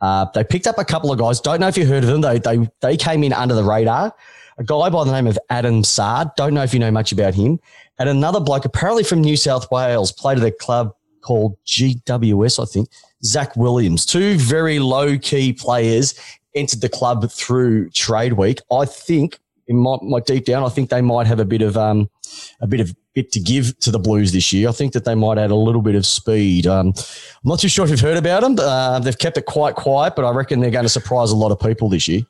Uh, 0.00 0.26
they 0.32 0.44
picked 0.44 0.66
up 0.66 0.78
a 0.78 0.84
couple 0.84 1.12
of 1.12 1.18
guys. 1.18 1.40
Don't 1.40 1.60
know 1.60 1.68
if 1.68 1.76
you 1.76 1.84
heard 1.84 2.04
of 2.04 2.10
them. 2.10 2.20
They 2.20 2.38
they 2.38 2.70
they 2.80 2.96
came 2.96 3.22
in 3.22 3.32
under 3.32 3.54
the 3.54 3.64
radar. 3.64 4.14
A 4.56 4.64
guy 4.64 4.88
by 4.88 5.04
the 5.04 5.12
name 5.12 5.26
of 5.26 5.38
Adam 5.50 5.84
Saad. 5.84 6.30
Don't 6.36 6.54
know 6.54 6.62
if 6.62 6.72
you 6.72 6.80
know 6.80 6.90
much 6.90 7.12
about 7.12 7.34
him 7.34 7.60
and 7.98 8.08
another 8.08 8.40
bloke, 8.40 8.64
apparently 8.64 9.02
from 9.02 9.20
New 9.20 9.36
South 9.36 9.70
Wales, 9.70 10.12
played 10.12 10.38
at 10.38 10.44
a 10.44 10.50
club 10.50 10.94
called 11.20 11.56
GWS, 11.66 12.62
I 12.62 12.66
think, 12.66 12.88
Zach 13.24 13.56
Williams. 13.56 14.06
Two 14.06 14.38
very 14.38 14.78
low 14.78 15.18
key 15.18 15.52
players 15.52 16.14
entered 16.54 16.80
the 16.80 16.88
club 16.88 17.30
through 17.30 17.90
trade 17.90 18.34
week. 18.34 18.60
I 18.70 18.84
think, 18.84 19.38
in 19.68 19.76
my, 19.76 19.96
my, 20.02 20.20
deep 20.20 20.46
down, 20.46 20.64
I 20.64 20.70
think 20.70 20.90
they 20.90 21.02
might 21.02 21.26
have 21.26 21.38
a 21.38 21.44
bit 21.44 21.62
of 21.62 21.76
um, 21.76 22.10
a 22.60 22.66
bit 22.66 22.80
of 22.80 22.94
bit 23.14 23.30
to 23.32 23.40
give 23.40 23.78
to 23.80 23.90
the 23.90 23.98
Blues 23.98 24.32
this 24.32 24.52
year. 24.52 24.68
I 24.68 24.72
think 24.72 24.94
that 24.94 25.04
they 25.04 25.14
might 25.14 25.38
add 25.38 25.50
a 25.50 25.54
little 25.54 25.82
bit 25.82 25.94
of 25.94 26.06
speed. 26.06 26.66
Um, 26.66 26.88
I'm 26.96 27.48
not 27.48 27.60
too 27.60 27.68
sure 27.68 27.84
if 27.84 27.90
you've 27.90 28.00
heard 28.00 28.16
about 28.16 28.42
them. 28.42 28.56
Uh, 28.58 28.98
they've 28.98 29.18
kept 29.18 29.36
it 29.36 29.46
quite 29.46 29.74
quiet, 29.74 30.16
but 30.16 30.24
I 30.24 30.30
reckon 30.30 30.60
they're 30.60 30.70
going 30.70 30.84
to 30.84 30.90
surprise 30.90 31.30
a 31.30 31.36
lot 31.36 31.52
of 31.52 31.60
people 31.60 31.88
this 31.88 32.08
year. 32.08 32.22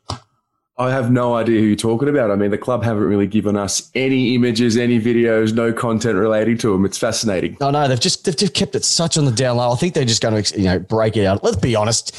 I 0.81 0.93
have 0.93 1.11
no 1.11 1.35
idea 1.35 1.61
who 1.61 1.67
you're 1.67 1.77
talking 1.77 2.09
about. 2.09 2.31
I 2.31 2.37
mean, 2.37 2.53
the 2.53 2.59
club 2.59 2.85
haven't 2.85 3.03
really 3.03 3.27
given 3.27 3.57
us 3.57 3.91
any 3.97 4.37
images, 4.37 4.77
any 4.77 5.01
videos, 5.01 5.53
no 5.53 5.73
content 5.73 6.17
relating 6.17 6.57
to 6.59 6.73
them. 6.73 6.85
It's 6.85 6.99
fascinating. 6.99 7.57
No, 7.61 7.73
no, 7.73 7.89
they've 7.89 7.99
just 7.99 8.25
they've 8.25 8.37
just 8.37 8.55
kept 8.55 8.77
it 8.77 8.85
such 8.85 9.19
on 9.19 9.25
the 9.25 9.33
down 9.33 9.57
low. 9.57 9.73
I 9.73 9.75
think 9.75 9.95
they're 9.95 10.05
just 10.05 10.23
going 10.23 10.41
to 10.41 10.59
you 10.59 10.67
know 10.67 10.79
break 10.79 11.17
it 11.17 11.27
out. 11.27 11.43
Let's 11.43 11.57
be 11.57 11.75
honest. 11.75 12.17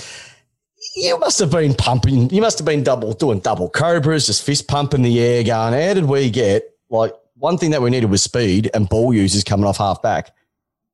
You 1.02 1.18
must 1.18 1.40
have 1.40 1.52
been 1.52 1.74
pumping. 1.74 2.30
You 2.30 2.42
must 2.42 2.60
have 2.60 2.66
been 2.66 2.84
double 2.84 3.14
doing 3.14 3.40
double 3.40 3.70
cobras, 3.70 4.26
just 4.26 4.44
fist 4.44 4.68
pumping 4.68 5.02
the 5.02 5.20
air, 5.22 5.44
going. 5.44 5.74
How 5.74 5.94
did 5.94 6.06
we 6.06 6.30
get 6.30 6.64
like 6.90 7.14
one 7.36 7.58
thing 7.58 7.72
that 7.72 7.82
we 7.82 7.90
needed 7.90 8.10
was 8.10 8.22
speed 8.22 8.70
and 8.74 8.90
ball 8.90 9.14
users 9.14 9.46
coming 9.46 9.66
off 9.66 9.78
half 9.78 10.02
back, 10.02 10.36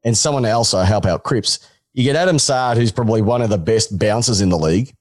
and 0.04 0.16
someone 0.16 0.46
else 0.46 0.72
to 0.72 0.86
help 0.86 1.06
out 1.06 1.24
Cripps. 1.24 1.60
You 1.94 2.04
get 2.04 2.16
Adam 2.16 2.38
Saad, 2.38 2.78
who's 2.78 2.92
probably 2.92 3.24
one 3.24 3.42
of 3.42 3.50
the 3.50 3.58
best 3.58 3.98
bouncers 3.98 4.42
in 4.42 4.50
the 4.50 4.58
league 4.58 4.94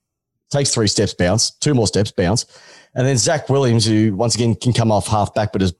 takes 0.51 0.73
three 0.73 0.87
steps, 0.87 1.12
bounce, 1.12 1.51
two 1.51 1.75
more 1.75 1.87
steps, 1.87 2.11
bounce. 2.11 2.47
And 2.95 3.06
then 3.06 3.19
Zach 3.19 3.49
Williams, 3.49 3.85
who 3.85 4.15
once 4.15 4.35
again 4.35 4.55
can 4.55 4.73
come 4.73 4.91
off 4.93 5.06
half 5.06 5.35
back, 5.35 5.53
but 5.53 5.62
is, 5.62 5.75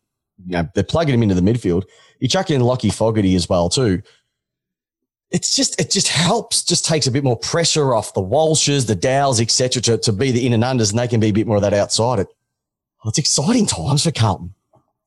you 0.45 0.53
know, 0.53 0.69
they're 0.75 0.85
plugging 0.85 1.15
him 1.15 1.23
into 1.23 1.35
the 1.35 1.41
midfield. 1.41 1.85
You 2.19 2.29
chuck 2.29 2.51
in 2.51 2.61
Lockie 2.61 2.91
Fogarty 2.91 3.35
as 3.37 3.49
well, 3.49 3.69
too. 3.69 4.03
It's 5.31 5.57
just, 5.57 5.81
it 5.81 5.91
just 5.91 6.09
helps, 6.09 6.63
just 6.63 6.85
takes 6.85 7.07
a 7.07 7.11
bit 7.11 7.25
more 7.25 7.37
pressure 7.37 7.95
off 7.95 8.15
the 8.15 8.21
Walshes, 8.21 8.87
the 8.87 8.95
Dows, 8.95 9.41
etc., 9.41 9.83
to, 9.83 9.99
to 9.99 10.13
be 10.13 10.31
the 10.31 10.47
in 10.47 10.53
and 10.53 10.63
unders, 10.63 10.91
and 10.91 10.99
they 10.99 11.09
can 11.09 11.19
be 11.19 11.29
a 11.29 11.33
bit 11.33 11.47
more 11.47 11.57
of 11.57 11.63
that 11.63 11.75
outside. 11.75 12.21
It, 12.21 12.29
well, 13.03 13.11
it's 13.11 13.19
exciting 13.19 13.67
times 13.67 14.05
for 14.05 14.13
Carlton. 14.13 14.55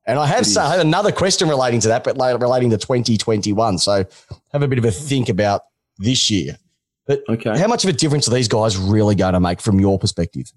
And 0.06 0.18
I 0.18 0.26
have, 0.26 0.46
I 0.58 0.72
have 0.72 0.80
another 0.80 1.12
question 1.12 1.50
relating 1.50 1.82
to 1.82 1.90
that, 1.90 2.06
but 2.06 2.18
relating 2.18 2.70
to 2.70 2.78
2021. 2.78 3.78
So 3.78 4.06
have 4.54 4.62
a 4.62 4.68
bit 4.68 4.80
of 4.80 4.86
a 4.86 4.92
think 4.92 5.28
about 5.28 5.64
this 5.98 6.32
year. 6.32 6.58
But 7.06 7.24
okay. 7.28 7.58
how 7.58 7.68
much 7.68 7.84
of 7.84 7.90
a 7.90 7.94
difference 7.94 8.28
are 8.28 8.34
these 8.34 8.48
guys 8.48 8.78
really 8.78 9.16
going 9.16 9.34
to 9.34 9.40
make 9.40 9.62
from 9.62 9.80
your 9.80 10.00
perspective? 10.00 10.52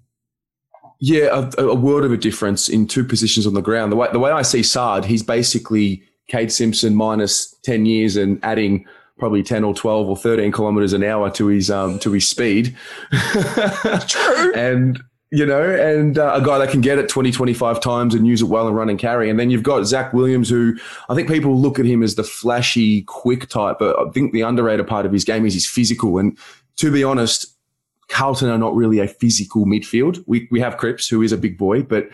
Yeah, 0.99 1.49
a, 1.57 1.63
a 1.63 1.75
world 1.75 2.05
of 2.05 2.11
a 2.11 2.17
difference 2.17 2.69
in 2.69 2.87
two 2.87 3.03
positions 3.03 3.47
on 3.47 3.53
the 3.53 3.61
ground. 3.61 3.91
The 3.91 3.95
way, 3.95 4.07
the 4.11 4.19
way 4.19 4.31
I 4.31 4.43
see 4.43 4.63
Saad, 4.63 5.05
he's 5.05 5.23
basically 5.23 6.03
Kade 6.31 6.51
Simpson 6.51 6.95
minus 6.95 7.55
10 7.63 7.85
years 7.85 8.15
and 8.15 8.39
adding 8.43 8.85
probably 9.21 9.43
10 9.43 9.63
or 9.63 9.75
12 9.75 10.09
or 10.09 10.17
13 10.17 10.51
kilometers 10.51 10.93
an 10.93 11.03
hour 11.03 11.29
to 11.29 11.45
his 11.45 11.69
um, 11.69 11.99
to 11.99 12.11
his 12.11 12.27
speed. 12.27 12.75
True. 14.07 14.53
and 14.55 14.99
you 15.29 15.45
know, 15.45 15.61
and 15.61 16.17
uh, 16.17 16.33
a 16.33 16.43
guy 16.43 16.57
that 16.57 16.71
can 16.71 16.81
get 16.81 16.97
it 16.97 17.07
20, 17.07 17.31
25 17.31 17.79
times 17.79 18.15
and 18.15 18.25
use 18.25 18.41
it 18.41 18.45
well 18.45 18.67
and 18.67 18.75
run 18.75 18.89
and 18.89 18.97
carry. 18.97 19.29
And 19.29 19.39
then 19.39 19.51
you've 19.51 19.61
got 19.61 19.85
Zach 19.85 20.11
Williams, 20.11 20.49
who 20.49 20.75
I 21.07 21.13
think 21.13 21.29
people 21.29 21.55
look 21.55 21.77
at 21.77 21.85
him 21.85 22.01
as 22.01 22.15
the 22.15 22.23
flashy, 22.23 23.03
quick 23.03 23.47
type, 23.47 23.77
but 23.79 23.97
I 23.97 24.09
think 24.09 24.33
the 24.33 24.41
underrated 24.41 24.87
part 24.87 25.05
of 25.05 25.13
his 25.13 25.23
game 25.23 25.45
is 25.45 25.53
his 25.53 25.67
physical. 25.67 26.17
And 26.17 26.35
to 26.77 26.91
be 26.91 27.03
honest, 27.03 27.45
Carlton 28.09 28.49
are 28.49 28.57
not 28.57 28.75
really 28.75 28.97
a 28.97 29.07
physical 29.07 29.65
midfield. 29.65 30.21
We, 30.25 30.47
we 30.49 30.59
have 30.59 30.77
Cripps, 30.77 31.07
who 31.07 31.21
is 31.21 31.31
a 31.31 31.37
big 31.37 31.59
boy, 31.59 31.83
but 31.83 32.09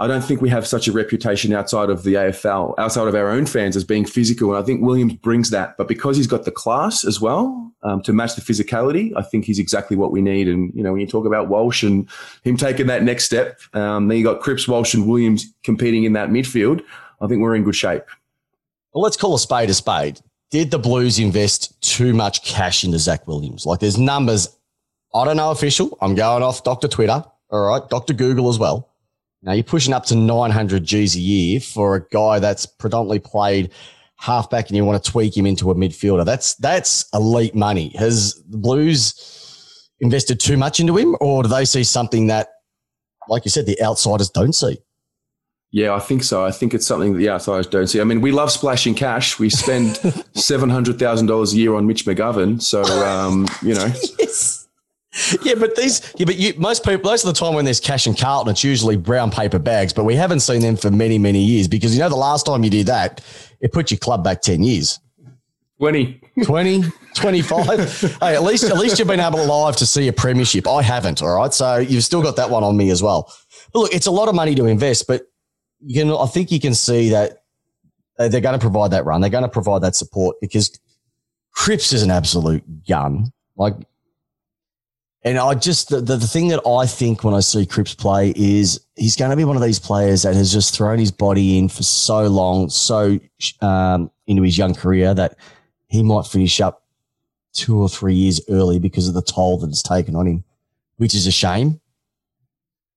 I 0.00 0.06
don't 0.06 0.24
think 0.24 0.40
we 0.40 0.48
have 0.48 0.66
such 0.66 0.88
a 0.88 0.92
reputation 0.92 1.52
outside 1.52 1.90
of 1.90 2.04
the 2.04 2.14
AFL, 2.14 2.74
outside 2.78 3.06
of 3.06 3.14
our 3.14 3.28
own 3.28 3.44
fans, 3.44 3.76
as 3.76 3.84
being 3.84 4.06
physical. 4.06 4.48
And 4.48 4.58
I 4.58 4.64
think 4.64 4.80
Williams 4.80 5.12
brings 5.12 5.50
that. 5.50 5.76
But 5.76 5.88
because 5.88 6.16
he's 6.16 6.26
got 6.26 6.46
the 6.46 6.50
class 6.50 7.04
as 7.04 7.20
well 7.20 7.70
um, 7.82 8.00
to 8.04 8.14
match 8.14 8.34
the 8.34 8.40
physicality, 8.40 9.12
I 9.14 9.20
think 9.20 9.44
he's 9.44 9.58
exactly 9.58 9.98
what 9.98 10.10
we 10.10 10.22
need. 10.22 10.48
And, 10.48 10.72
you 10.74 10.82
know, 10.82 10.92
when 10.92 11.02
you 11.02 11.06
talk 11.06 11.26
about 11.26 11.48
Walsh 11.48 11.82
and 11.82 12.08
him 12.44 12.56
taking 12.56 12.86
that 12.86 13.02
next 13.02 13.24
step, 13.24 13.60
um, 13.74 14.08
then 14.08 14.16
you 14.16 14.24
got 14.24 14.40
Cripps, 14.40 14.66
Walsh, 14.66 14.94
and 14.94 15.06
Williams 15.06 15.52
competing 15.64 16.04
in 16.04 16.14
that 16.14 16.30
midfield. 16.30 16.82
I 17.20 17.26
think 17.26 17.42
we're 17.42 17.54
in 17.54 17.62
good 17.62 17.76
shape. 17.76 18.04
Well, 18.94 19.02
let's 19.02 19.18
call 19.18 19.34
a 19.34 19.38
spade 19.38 19.68
a 19.68 19.74
spade. 19.74 20.18
Did 20.50 20.70
the 20.70 20.78
Blues 20.78 21.18
invest 21.18 21.78
too 21.82 22.14
much 22.14 22.42
cash 22.42 22.84
into 22.84 22.98
Zach 22.98 23.28
Williams? 23.28 23.66
Like 23.66 23.80
there's 23.80 23.98
numbers, 23.98 24.48
I 25.14 25.26
don't 25.26 25.36
know 25.36 25.50
official. 25.50 25.98
I'm 26.00 26.14
going 26.14 26.42
off 26.42 26.64
Dr. 26.64 26.88
Twitter. 26.88 27.22
All 27.50 27.68
right. 27.68 27.86
Dr. 27.90 28.14
Google 28.14 28.48
as 28.48 28.58
well 28.58 28.89
now 29.42 29.52
you're 29.52 29.64
pushing 29.64 29.94
up 29.94 30.04
to 30.06 30.14
900 30.16 30.84
G's 30.84 31.16
a 31.16 31.20
year 31.20 31.60
for 31.60 31.96
a 31.96 32.06
guy 32.12 32.38
that's 32.38 32.66
predominantly 32.66 33.20
played 33.20 33.72
halfback 34.16 34.68
and 34.68 34.76
you 34.76 34.84
want 34.84 35.02
to 35.02 35.10
tweak 35.10 35.34
him 35.36 35.46
into 35.46 35.70
a 35.70 35.74
midfielder. 35.74 36.24
That's 36.26 36.54
that's 36.56 37.06
elite 37.14 37.54
money. 37.54 37.94
Has 37.98 38.34
the 38.48 38.58
Blues 38.58 39.88
invested 40.00 40.40
too 40.40 40.56
much 40.56 40.78
into 40.78 40.96
him, 40.96 41.16
or 41.20 41.42
do 41.42 41.48
they 41.48 41.64
see 41.64 41.84
something 41.84 42.26
that, 42.26 42.48
like 43.28 43.44
you 43.44 43.50
said, 43.50 43.66
the 43.66 43.80
outsiders 43.82 44.30
don't 44.30 44.54
see? 44.54 44.78
Yeah, 45.72 45.94
I 45.94 46.00
think 46.00 46.24
so. 46.24 46.44
I 46.44 46.50
think 46.50 46.74
it's 46.74 46.86
something 46.86 47.12
that 47.12 47.18
the 47.18 47.30
outsiders 47.30 47.68
don't 47.68 47.86
see. 47.86 48.00
I 48.00 48.04
mean, 48.04 48.20
we 48.20 48.32
love 48.32 48.50
splashing 48.50 48.94
cash. 48.94 49.38
We 49.38 49.48
spend 49.48 49.96
seven 50.34 50.68
hundred 50.68 50.98
thousand 50.98 51.28
dollars 51.28 51.54
a 51.54 51.56
year 51.56 51.74
on 51.74 51.86
Mitch 51.86 52.04
McGovern, 52.04 52.60
so 52.60 52.82
um, 52.82 53.46
you 53.62 53.74
know. 53.74 53.86
yes 54.18 54.59
yeah, 55.42 55.54
but 55.54 55.74
these, 55.74 56.14
yeah, 56.16 56.24
but 56.24 56.36
you, 56.36 56.54
most 56.56 56.84
people, 56.84 57.10
most 57.10 57.24
of 57.24 57.34
the 57.34 57.38
time 57.38 57.54
when 57.54 57.64
there's 57.64 57.80
cash 57.80 58.06
in 58.06 58.14
Carlton, 58.14 58.52
it's 58.52 58.62
usually 58.62 58.96
brown 58.96 59.30
paper 59.30 59.58
bags, 59.58 59.92
but 59.92 60.04
we 60.04 60.14
haven't 60.14 60.40
seen 60.40 60.60
them 60.60 60.76
for 60.76 60.90
many, 60.90 61.18
many 61.18 61.42
years 61.42 61.66
because 61.66 61.94
you 61.94 62.00
know, 62.00 62.08
the 62.08 62.16
last 62.16 62.46
time 62.46 62.62
you 62.62 62.70
did 62.70 62.86
that, 62.86 63.20
it 63.60 63.72
put 63.72 63.90
your 63.90 63.98
club 63.98 64.22
back 64.22 64.40
10 64.40 64.62
years. 64.62 65.00
20. 65.78 66.20
20, 66.44 66.84
25. 67.14 68.18
hey, 68.20 68.34
at 68.34 68.42
least, 68.42 68.64
at 68.64 68.76
least 68.76 68.98
you've 68.98 69.08
been 69.08 69.18
able 69.18 69.38
to 69.38 69.44
live 69.44 69.76
to 69.76 69.86
see 69.86 70.06
a 70.08 70.12
premiership. 70.12 70.68
I 70.68 70.82
haven't. 70.82 71.22
All 71.22 71.34
right. 71.34 71.52
So 71.52 71.78
you've 71.78 72.04
still 72.04 72.22
got 72.22 72.36
that 72.36 72.50
one 72.50 72.62
on 72.62 72.76
me 72.76 72.90
as 72.90 73.02
well. 73.02 73.32
But 73.72 73.80
look, 73.80 73.94
it's 73.94 74.06
a 74.06 74.10
lot 74.10 74.28
of 74.28 74.34
money 74.34 74.54
to 74.54 74.66
invest, 74.66 75.06
but 75.08 75.22
you 75.80 76.00
can, 76.00 76.12
I 76.12 76.26
think 76.26 76.52
you 76.52 76.60
can 76.60 76.74
see 76.74 77.08
that 77.10 77.44
they're 78.18 78.40
going 78.40 78.58
to 78.58 78.58
provide 78.58 78.90
that 78.92 79.06
run. 79.06 79.22
They're 79.22 79.30
going 79.30 79.42
to 79.42 79.48
provide 79.48 79.80
that 79.82 79.96
support 79.96 80.36
because 80.40 80.78
Cripps 81.52 81.92
is 81.92 82.02
an 82.02 82.10
absolute 82.10 82.62
gun. 82.86 83.32
Like, 83.56 83.74
and 85.22 85.38
I 85.38 85.54
just 85.54 85.90
the, 85.90 86.00
the, 86.00 86.16
the 86.16 86.26
thing 86.26 86.48
that 86.48 86.66
I 86.66 86.86
think 86.86 87.24
when 87.24 87.34
I 87.34 87.40
see 87.40 87.66
Cripps 87.66 87.94
play 87.94 88.32
is 88.34 88.80
he's 88.96 89.16
going 89.16 89.30
to 89.30 89.36
be 89.36 89.44
one 89.44 89.56
of 89.56 89.62
these 89.62 89.78
players 89.78 90.22
that 90.22 90.34
has 90.34 90.52
just 90.52 90.74
thrown 90.74 90.98
his 90.98 91.12
body 91.12 91.58
in 91.58 91.68
for 91.68 91.82
so 91.82 92.26
long, 92.26 92.70
so 92.70 93.18
um, 93.60 94.10
into 94.26 94.42
his 94.42 94.56
young 94.56 94.74
career 94.74 95.12
that 95.14 95.36
he 95.88 96.02
might 96.02 96.26
finish 96.26 96.60
up 96.60 96.84
two 97.52 97.80
or 97.80 97.88
three 97.88 98.14
years 98.14 98.40
early 98.48 98.78
because 98.78 99.08
of 99.08 99.14
the 99.14 99.22
toll 99.22 99.58
that 99.58 99.68
it's 99.68 99.82
taken 99.82 100.16
on 100.16 100.26
him, 100.26 100.44
which 100.96 101.14
is 101.14 101.26
a 101.26 101.32
shame. 101.32 101.80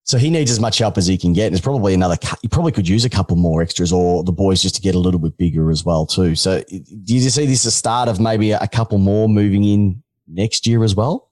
So 0.06 0.18
he 0.18 0.30
needs 0.30 0.52
as 0.52 0.60
much 0.60 0.80
help 0.80 0.98
as 0.98 1.08
he 1.08 1.18
can 1.18 1.32
get. 1.32 1.48
And 1.48 1.56
there's 1.56 1.62
probably 1.62 1.94
another, 1.94 2.18
he 2.42 2.50
probably 2.50 2.74
could 2.74 2.88
use 2.88 3.06
a 3.06 3.10
couple 3.10 3.38
more 3.38 3.62
extras 3.62 3.94
or 3.94 4.24
the 4.24 4.34
boys 4.34 4.62
just 4.62 4.76
to 4.76 4.82
get 4.82 4.96
a 4.96 5.00
little 5.00 5.20
bit 5.20 5.38
bigger 5.38 5.72
as 5.72 5.86
well, 5.86 6.06
too. 6.06 6.36
So 6.36 6.62
do 6.62 7.16
you 7.16 7.22
see 7.30 7.46
this 7.46 7.66
as 7.66 7.74
a 7.74 7.76
start 7.76 8.10
of 8.10 8.20
maybe 8.20 8.52
a 8.52 8.68
couple 8.68 8.98
more 8.98 9.30
moving 9.30 9.64
in 9.64 10.04
next 10.28 10.68
year 10.68 10.84
as 10.84 10.94
well? 10.94 11.32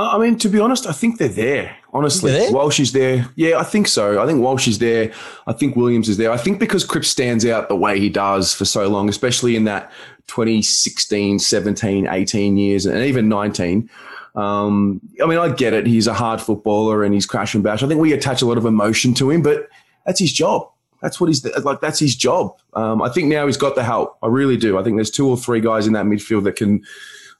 I 0.00 0.18
mean, 0.18 0.38
to 0.38 0.48
be 0.48 0.60
honest, 0.60 0.86
I 0.86 0.92
think 0.92 1.18
they're 1.18 1.28
there. 1.28 1.76
Honestly, 1.92 2.30
They're 2.30 2.40
there? 2.42 2.52
Walsh 2.52 2.78
is 2.78 2.92
there. 2.92 3.28
Yeah, 3.36 3.58
I 3.58 3.64
think 3.64 3.88
so. 3.88 4.22
I 4.22 4.26
think 4.26 4.40
Walsh 4.40 4.68
is 4.68 4.78
there. 4.78 5.12
I 5.46 5.52
think 5.52 5.76
Williams 5.76 6.08
is 6.08 6.18
there. 6.18 6.30
I 6.30 6.36
think 6.36 6.58
because 6.58 6.84
Cripps 6.84 7.08
stands 7.08 7.46
out 7.46 7.68
the 7.68 7.76
way 7.76 7.98
he 7.98 8.10
does 8.10 8.52
for 8.52 8.64
so 8.64 8.88
long, 8.88 9.08
especially 9.08 9.56
in 9.56 9.64
that 9.64 9.90
2016, 10.26 11.38
17, 11.38 12.06
18 12.06 12.56
years, 12.56 12.84
and 12.86 12.98
even 13.02 13.28
19. 13.28 13.88
Um, 14.34 15.00
I 15.22 15.26
mean, 15.26 15.38
I 15.38 15.48
get 15.48 15.72
it. 15.72 15.86
He's 15.86 16.06
a 16.06 16.14
hard 16.14 16.40
footballer 16.40 17.02
and 17.02 17.14
he's 17.14 17.26
crash 17.26 17.54
and 17.54 17.64
bash. 17.64 17.82
I 17.82 17.88
think 17.88 18.00
we 18.00 18.12
attach 18.12 18.42
a 18.42 18.46
lot 18.46 18.58
of 18.58 18.66
emotion 18.66 19.14
to 19.14 19.30
him, 19.30 19.42
but 19.42 19.68
that's 20.06 20.20
his 20.20 20.32
job. 20.32 20.70
That's 21.00 21.20
what 21.20 21.28
he's 21.28 21.44
like. 21.44 21.80
That's 21.80 21.98
his 21.98 22.14
job. 22.16 22.56
Um, 22.74 23.00
I 23.02 23.08
think 23.08 23.28
now 23.28 23.46
he's 23.46 23.56
got 23.56 23.74
the 23.74 23.84
help. 23.84 24.18
I 24.22 24.26
really 24.26 24.56
do. 24.56 24.78
I 24.78 24.82
think 24.82 24.96
there's 24.96 25.10
two 25.10 25.28
or 25.28 25.36
three 25.36 25.60
guys 25.60 25.86
in 25.86 25.92
that 25.94 26.06
midfield 26.06 26.44
that 26.44 26.56
can. 26.56 26.84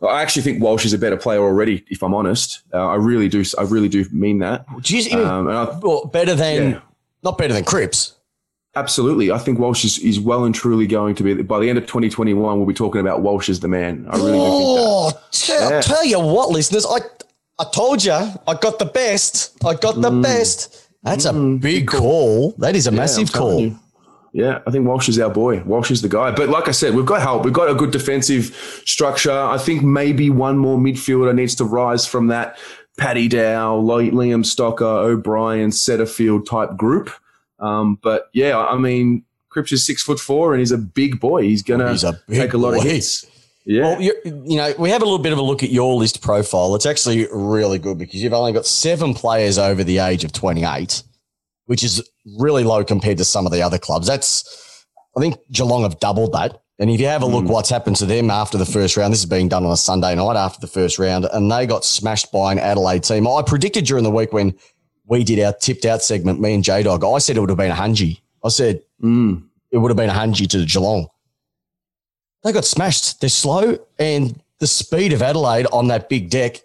I 0.06 0.22
actually 0.22 0.42
think 0.42 0.62
Walsh 0.62 0.84
is 0.84 0.92
a 0.92 0.98
better 0.98 1.16
player 1.16 1.40
already. 1.40 1.84
If 1.88 2.02
I'm 2.02 2.14
honest, 2.14 2.62
uh, 2.72 2.86
I 2.86 2.94
really 2.96 3.28
do. 3.28 3.42
I 3.58 3.62
really 3.62 3.88
do 3.88 4.04
mean 4.12 4.38
that. 4.38 4.64
Do 4.82 4.96
you 4.96 5.02
even, 5.04 5.26
Um, 5.26 5.48
and 5.48 5.56
I- 5.58 5.78
well, 5.82 6.04
better 6.06 6.34
than, 6.36 6.70
Yeah. 6.70 6.78
not 7.24 7.36
better 7.36 7.52
than 7.54 7.64
Cripps? 7.64 8.12
Absolutely. 8.76 9.32
I 9.32 9.38
think 9.38 9.58
Walsh 9.58 9.84
is, 9.84 9.98
is 9.98 10.20
well 10.20 10.44
and 10.44 10.54
truly 10.54 10.86
going 10.86 11.14
to 11.16 11.22
be, 11.24 11.34
by 11.42 11.58
the 11.58 11.68
end 11.68 11.78
of 11.78 11.86
2021, 11.86 12.58
we'll 12.58 12.66
be 12.66 12.74
talking 12.74 13.00
about 13.00 13.22
Walsh 13.22 13.48
as 13.48 13.58
the 13.60 13.66
man. 13.66 14.06
I 14.08 14.16
really 14.18 14.32
do 14.32 14.38
think 14.38 14.44
that. 14.44 14.52
Oh, 14.54 15.12
tell, 15.32 15.70
Yeah. 15.72 15.80
tell 15.80 16.04
you 16.04 16.20
what, 16.20 16.50
listeners, 16.50 16.86
I 16.88 16.98
I 17.60 17.64
told 17.74 18.04
you 18.04 18.12
I 18.12 18.54
got 18.60 18.78
the 18.78 18.84
best. 18.84 19.50
I 19.64 19.74
got 19.74 20.00
the 20.00 20.12
best. 20.12 20.88
That's 21.02 21.24
a 21.24 21.32
big 21.32 21.88
call. 21.88 22.54
That 22.58 22.76
is 22.76 22.86
a 22.86 22.90
Mm. 22.90 22.94
Yeah, 22.94 23.00
massive 23.00 23.30
I'm 23.34 23.40
call. 23.40 23.60
you. 23.60 23.78
Yeah, 24.32 24.60
I 24.66 24.70
think 24.70 24.86
Walsh 24.86 25.08
is 25.08 25.18
our 25.18 25.30
boy. 25.30 25.62
Walsh 25.62 25.90
is 25.90 26.02
the 26.02 26.08
guy. 26.08 26.30
But 26.30 26.48
like 26.48 26.68
I 26.68 26.72
said, 26.72 26.94
we've 26.94 27.06
got 27.06 27.22
help. 27.22 27.44
We've 27.44 27.52
got 27.52 27.70
a 27.70 27.74
good 27.74 27.90
defensive 27.90 28.82
structure. 28.84 29.32
I 29.32 29.58
think 29.58 29.82
maybe 29.82 30.30
one 30.30 30.58
more 30.58 30.78
midfielder 30.78 31.34
needs 31.34 31.54
to 31.56 31.64
rise 31.64 32.06
from 32.06 32.26
that 32.28 32.58
Paddy 32.98 33.28
Dow, 33.28 33.78
Li- 33.78 34.10
Liam 34.10 34.44
Stocker, 34.44 34.82
O'Brien, 34.82 35.70
Setterfield 35.70 36.46
type 36.46 36.76
group. 36.76 37.10
Um, 37.58 37.98
but 38.02 38.28
yeah, 38.34 38.58
I 38.58 38.76
mean, 38.76 39.24
Cripps 39.48 39.72
is 39.72 39.84
six 39.84 40.02
foot 40.02 40.20
four 40.20 40.52
and 40.52 40.60
he's 40.60 40.72
a 40.72 40.78
big 40.78 41.18
boy. 41.18 41.42
He's 41.42 41.62
gonna 41.62 41.90
He's 41.90 42.04
a 42.04 42.20
take 42.28 42.52
a 42.52 42.58
lot 42.58 42.76
of 42.76 42.82
hits. 42.82 43.26
Yeah. 43.64 43.82
Well, 43.82 44.00
you 44.00 44.56
know, 44.56 44.72
we 44.78 44.90
have 44.90 45.02
a 45.02 45.04
little 45.04 45.18
bit 45.18 45.32
of 45.32 45.38
a 45.38 45.42
look 45.42 45.62
at 45.62 45.70
your 45.70 45.94
list 45.94 46.22
profile. 46.22 46.74
It's 46.74 46.86
actually 46.86 47.26
really 47.30 47.78
good 47.78 47.98
because 47.98 48.22
you've 48.22 48.32
only 48.32 48.52
got 48.52 48.64
seven 48.66 49.12
players 49.12 49.58
over 49.58 49.84
the 49.84 49.98
age 49.98 50.24
of 50.24 50.32
28, 50.32 51.02
which 51.66 51.84
is 51.84 52.02
really 52.38 52.64
low 52.64 52.84
compared 52.84 53.18
to 53.18 53.24
some 53.24 53.46
of 53.46 53.52
the 53.52 53.62
other 53.62 53.78
clubs. 53.78 54.06
That's, 54.06 54.84
I 55.16 55.20
think 55.20 55.36
Geelong 55.50 55.82
have 55.82 55.98
doubled 56.00 56.32
that. 56.32 56.60
And 56.80 56.90
if 56.90 57.00
you 57.00 57.06
have 57.06 57.22
a 57.22 57.26
look 57.26 57.46
what's 57.46 57.70
happened 57.70 57.96
to 57.96 58.06
them 58.06 58.30
after 58.30 58.56
the 58.56 58.64
first 58.64 58.96
round, 58.96 59.12
this 59.12 59.20
is 59.20 59.26
being 59.26 59.48
done 59.48 59.64
on 59.64 59.72
a 59.72 59.76
Sunday 59.76 60.14
night 60.14 60.36
after 60.36 60.60
the 60.60 60.68
first 60.68 60.98
round, 60.98 61.24
and 61.32 61.50
they 61.50 61.66
got 61.66 61.84
smashed 61.84 62.30
by 62.30 62.52
an 62.52 62.58
Adelaide 62.60 63.02
team. 63.02 63.26
I 63.26 63.42
predicted 63.42 63.84
during 63.84 64.04
the 64.04 64.12
week 64.12 64.32
when 64.32 64.54
we 65.06 65.24
did 65.24 65.40
our 65.40 65.52
tipped 65.52 65.84
out 65.84 66.02
segment, 66.02 66.40
me 66.40 66.54
and 66.54 66.62
J 66.62 66.84
Dog, 66.84 67.04
I 67.04 67.18
said 67.18 67.36
it 67.36 67.40
would 67.40 67.48
have 67.48 67.58
been 67.58 67.72
a 67.72 67.74
Hungy. 67.74 68.20
I 68.44 68.48
said 68.50 68.82
Mm. 69.02 69.42
it 69.72 69.78
would 69.78 69.90
have 69.90 69.96
been 69.96 70.10
a 70.10 70.12
Hungy 70.12 70.48
to 70.50 70.64
Geelong. 70.64 71.08
They 72.44 72.52
got 72.52 72.64
smashed. 72.64 73.20
They're 73.20 73.28
slow, 73.28 73.78
and 73.98 74.40
the 74.60 74.66
speed 74.68 75.12
of 75.12 75.20
Adelaide 75.22 75.66
on 75.72 75.88
that 75.88 76.08
big 76.08 76.30
deck. 76.30 76.60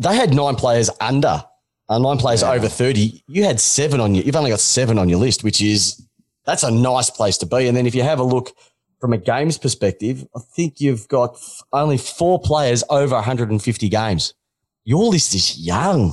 They 0.00 0.14
had 0.14 0.34
nine 0.34 0.54
players 0.54 0.90
under, 1.00 1.44
uh, 1.90 1.98
nine 1.98 2.16
players 2.16 2.40
Yeah. 2.42 2.52
over 2.52 2.68
thirty. 2.68 3.22
You 3.26 3.44
had 3.44 3.60
seven 3.60 4.00
on 4.00 4.14
your. 4.14 4.24
You've 4.24 4.36
only 4.36 4.50
got 4.50 4.60
seven 4.60 4.98
on 4.98 5.08
your 5.10 5.18
list, 5.18 5.44
which 5.44 5.60
is 5.60 6.00
that's 6.46 6.62
a 6.62 6.70
nice 6.70 7.10
place 7.10 7.36
to 7.38 7.46
be. 7.46 7.66
And 7.68 7.76
then 7.76 7.86
if 7.86 7.94
you 7.94 8.02
have 8.02 8.18
a 8.18 8.24
look 8.24 8.52
from 9.00 9.12
a 9.12 9.18
games 9.18 9.58
perspective, 9.58 10.26
I 10.34 10.40
think 10.54 10.80
you've 10.80 11.06
got 11.08 11.36
only 11.72 11.98
four 11.98 12.40
players 12.40 12.82
over 12.90 13.14
150 13.14 13.88
games. 13.88 14.34
Your 14.84 15.04
list 15.10 15.34
is 15.34 15.58
young. 15.58 16.12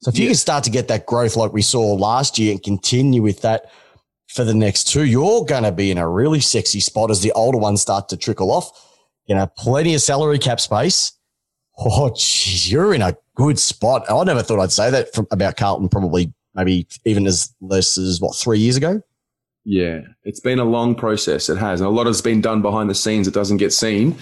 So 0.00 0.08
if 0.10 0.18
you 0.18 0.26
can 0.26 0.34
start 0.34 0.64
to 0.64 0.70
get 0.70 0.88
that 0.88 1.06
growth 1.06 1.36
like 1.36 1.52
we 1.52 1.62
saw 1.62 1.94
last 1.94 2.38
year 2.38 2.52
and 2.52 2.62
continue 2.62 3.22
with 3.22 3.42
that 3.42 3.70
for 4.28 4.44
the 4.44 4.54
next 4.54 4.84
two, 4.84 5.04
you're 5.04 5.44
going 5.44 5.62
to 5.62 5.72
be 5.72 5.90
in 5.90 5.98
a 5.98 6.08
really 6.08 6.40
sexy 6.40 6.80
spot 6.80 7.10
as 7.10 7.20
the 7.22 7.32
older 7.32 7.58
ones 7.58 7.80
start 7.82 8.08
to 8.08 8.16
trickle 8.16 8.50
off. 8.50 8.70
You 9.26 9.36
know, 9.36 9.46
plenty 9.56 9.94
of 9.94 10.00
salary 10.00 10.38
cap 10.38 10.60
space. 10.60 11.12
Oh, 11.84 12.12
geez, 12.16 12.70
you're 12.70 12.94
in 12.94 13.02
a 13.02 13.16
good 13.34 13.58
spot. 13.58 14.04
I 14.10 14.24
never 14.24 14.42
thought 14.42 14.60
I'd 14.60 14.72
say 14.72 14.90
that 14.90 15.14
from, 15.14 15.26
about 15.30 15.56
Carlton, 15.56 15.88
probably 15.88 16.32
maybe 16.54 16.86
even 17.04 17.26
as 17.26 17.54
less 17.60 17.98
as 17.98 18.20
what, 18.20 18.36
three 18.36 18.58
years 18.58 18.76
ago? 18.76 19.02
Yeah, 19.64 20.00
it's 20.24 20.40
been 20.40 20.58
a 20.58 20.64
long 20.64 20.96
process. 20.96 21.48
It 21.48 21.56
has. 21.56 21.80
And 21.80 21.86
a 21.86 21.90
lot 21.90 22.06
has 22.06 22.20
been 22.20 22.40
done 22.40 22.62
behind 22.62 22.90
the 22.90 22.96
scenes. 22.96 23.28
It 23.28 23.34
doesn't 23.34 23.58
get 23.58 23.72
seen, 23.72 24.16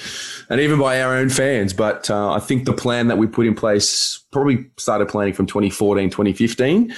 and 0.50 0.60
even 0.60 0.78
by 0.78 1.00
our 1.00 1.16
own 1.16 1.30
fans. 1.30 1.72
But 1.72 2.10
uh, 2.10 2.32
I 2.32 2.40
think 2.40 2.66
the 2.66 2.74
plan 2.74 3.08
that 3.08 3.16
we 3.16 3.26
put 3.26 3.46
in 3.46 3.54
place 3.54 4.22
probably 4.32 4.66
started 4.76 5.08
planning 5.08 5.32
from 5.32 5.46
2014, 5.46 6.10
2015. 6.10 6.94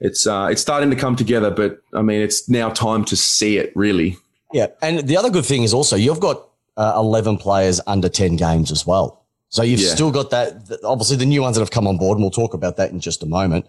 It's 0.00 0.26
uh, 0.26 0.48
it's 0.50 0.60
starting 0.60 0.90
to 0.90 0.96
come 0.96 1.16
together, 1.16 1.50
but 1.50 1.78
I 1.94 2.02
mean, 2.02 2.20
it's 2.20 2.46
now 2.46 2.68
time 2.68 3.06
to 3.06 3.16
see 3.16 3.56
it 3.56 3.72
really. 3.74 4.18
Yeah. 4.52 4.66
And 4.82 5.00
the 5.08 5.16
other 5.16 5.30
good 5.30 5.46
thing 5.46 5.62
is 5.62 5.72
also 5.72 5.96
you've 5.96 6.20
got 6.20 6.46
uh, 6.76 6.92
11 6.96 7.38
players 7.38 7.80
under 7.86 8.08
10 8.08 8.36
games 8.36 8.70
as 8.70 8.86
well. 8.86 9.17
So 9.50 9.62
you've 9.62 9.80
Yeah. 9.80 9.94
still 9.94 10.10
got 10.10 10.30
that. 10.30 10.78
Obviously, 10.84 11.16
the 11.16 11.26
new 11.26 11.42
ones 11.42 11.56
that 11.56 11.62
have 11.62 11.70
come 11.70 11.86
on 11.86 11.96
board, 11.96 12.18
and 12.18 12.22
we'll 12.24 12.30
talk 12.30 12.54
about 12.54 12.76
that 12.76 12.90
in 12.90 13.00
just 13.00 13.22
a 13.22 13.26
moment. 13.26 13.66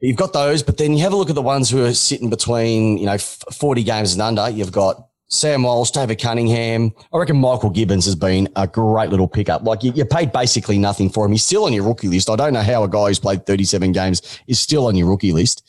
You've 0.00 0.16
got 0.16 0.32
those, 0.32 0.62
but 0.62 0.76
then 0.76 0.92
you 0.92 0.98
have 1.00 1.12
a 1.12 1.16
look 1.16 1.30
at 1.30 1.34
the 1.34 1.42
ones 1.42 1.70
who 1.70 1.84
are 1.84 1.94
sitting 1.94 2.28
between, 2.28 2.98
you 2.98 3.06
know, 3.06 3.16
40 3.18 3.82
games 3.82 4.12
and 4.12 4.20
under. 4.20 4.48
You've 4.50 4.72
got 4.72 5.08
Sam 5.28 5.62
Walsh, 5.62 5.90
David 5.90 6.20
Cunningham. 6.20 6.92
I 7.12 7.18
reckon 7.18 7.38
Michael 7.38 7.70
Gibbons 7.70 8.04
has 8.04 8.14
been 8.14 8.48
a 8.56 8.66
great 8.66 9.10
little 9.10 9.26
pickup. 9.26 9.64
Like 9.64 9.82
you, 9.82 9.92
you 9.94 10.04
paid 10.04 10.32
basically 10.32 10.78
nothing 10.78 11.08
for 11.08 11.24
him. 11.24 11.32
He's 11.32 11.44
still 11.44 11.64
on 11.64 11.72
your 11.72 11.84
rookie 11.84 12.08
list. 12.08 12.28
I 12.30 12.36
don't 12.36 12.52
know 12.52 12.62
how 12.62 12.84
a 12.84 12.88
guy 12.88 13.08
who's 13.08 13.18
played 13.18 13.46
37 13.46 13.92
games 13.92 14.22
is 14.46 14.60
still 14.60 14.86
on 14.86 14.96
your 14.96 15.08
rookie 15.08 15.32
list. 15.32 15.62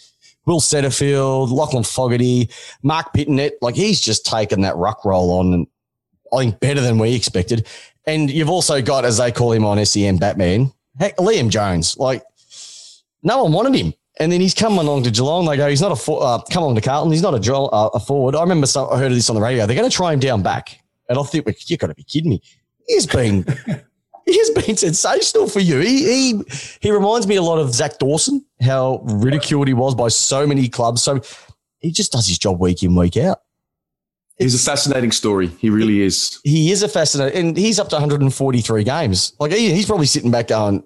Will 0.46 0.60
Setterfield, 0.62 1.50
Lachlan 1.51 1.84
Fogarty, 1.84 2.50
Marc 2.84 3.13
Pittonet, 3.13 3.51
like 3.62 3.75
he's 3.75 4.00
just 4.00 4.25
taken 4.25 4.62
that 4.62 4.75
ruck 4.77 5.03
roll 5.03 5.32
on 5.39 5.53
and 5.53 5.67
I 6.34 6.38
think 6.39 6.60
better 6.60 6.82
than 6.82 7.00
we 7.00 7.15
expected. 7.15 7.65
And 8.07 8.31
you've 8.31 8.49
also 8.49 8.81
got, 8.81 9.05
as 9.05 9.17
they 9.17 9.31
call 9.31 9.51
him 9.51 9.65
on 9.65 9.85
SEN 9.85 10.17
Batman, 10.17 10.71
heck, 10.97 11.17
Liam 11.17 11.49
Jones. 11.49 11.97
Like 11.97 12.23
no 13.21 13.43
one 13.43 13.51
wanted 13.51 13.75
him. 13.75 13.93
And 14.19 14.31
then 14.31 14.41
he's 14.41 14.55
come 14.55 14.79
along 14.79 15.03
to 15.03 15.11
Geelong. 15.11 15.45
They 15.45 15.57
go, 15.57 15.69
he's 15.69 15.81
not 15.81 15.91
a 15.91 15.95
for, 15.95 16.23
uh, 16.23 16.39
come 16.49 16.63
along 16.63 16.75
to 16.75 16.81
Carlton. 16.81 17.11
He's 17.11 17.21
not 17.21 17.35
a, 17.35 17.55
uh, 17.55 17.89
a 17.93 17.99
forward. 17.99 18.35
I 18.35 18.41
remember 18.41 18.65
some, 18.65 18.87
I 18.91 18.97
heard 18.97 19.11
of 19.11 19.15
this 19.15 19.29
on 19.29 19.35
the 19.35 19.41
radio. 19.41 19.67
They're 19.67 19.75
going 19.75 19.89
to 19.89 19.95
try 19.95 20.11
him 20.11 20.19
down 20.19 20.41
back. 20.41 20.79
And 21.09 21.19
I 21.19 21.23
think, 21.23 21.45
well, 21.45 21.53
you 21.59 21.77
got 21.77 21.87
to 21.87 21.93
be 21.93 22.03
kidding 22.03 22.31
me. 22.31 22.41
He's 22.87 23.05
been, 23.05 23.45
he's 24.25 24.49
been 24.51 24.75
sensational 24.75 25.47
for 25.47 25.59
you. 25.59 25.79
He, 25.79 26.03
he, 26.03 26.41
he 26.79 26.91
reminds 26.91 27.27
me 27.27 27.35
a 27.35 27.43
lot 27.43 27.59
of 27.59 27.73
Zach 27.75 27.99
Dawson, 27.99 28.43
how 28.61 29.01
ridiculed 29.03 29.67
he 29.67 29.73
was 29.73 29.93
by 29.93 30.07
so 30.07 30.47
many 30.47 30.67
clubs. 30.67 31.03
So 31.03 31.21
he 31.79 31.91
just 31.91 32.11
does 32.11 32.27
his 32.27 32.39
job 32.39 32.59
week 32.59 32.81
in, 32.81 32.95
week 32.95 33.17
out. 33.17 33.41
He's 34.39 34.53
a 34.53 34.60
fascinating 34.60 35.12
story. 35.12 35.48
He 35.48 35.70
really 35.70 36.01
is. 36.01 36.39
He 36.44 36.72
is 36.72 36.84
a 36.84 36.88
fascinating, 36.88 37.48
and 37.50 37.58
he's 37.58 37.79
up 37.79 37.89
to 37.89 37.96
143 37.96 38.84
games. 38.84 39.34
Like 39.39 39.51
he, 39.51 39.72
he's 39.74 39.88
probably 39.88 40.06
sitting 40.06 40.29
back 40.29 40.48
going, 40.50 40.84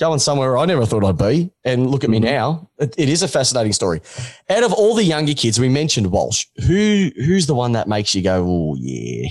going 0.00 0.18
somewhere 0.18 0.58
I 0.58 0.64
never 0.64 0.84
thought 0.84 1.04
I'd 1.04 1.16
be. 1.16 1.52
And 1.64 1.88
look 1.90 2.02
at 2.02 2.10
me 2.10 2.18
Mhm. 2.18 2.22
now. 2.24 2.68
It, 2.78 2.94
it 2.98 3.08
is 3.08 3.22
a 3.22 3.28
fascinating 3.28 3.72
story. 3.72 4.00
Out 4.48 4.64
of 4.64 4.72
all 4.72 4.94
the 4.96 5.04
younger 5.04 5.34
kids, 5.34 5.60
we 5.60 5.68
mentioned 5.68 6.08
Walsh. 6.10 6.46
Who 6.66 7.10
who's 7.16 7.46
the 7.46 7.54
one 7.54 7.72
that 7.72 7.86
makes 7.86 8.14
you 8.16 8.22
go, 8.22 8.44
oh 8.44 8.76
yeah? 8.80 9.28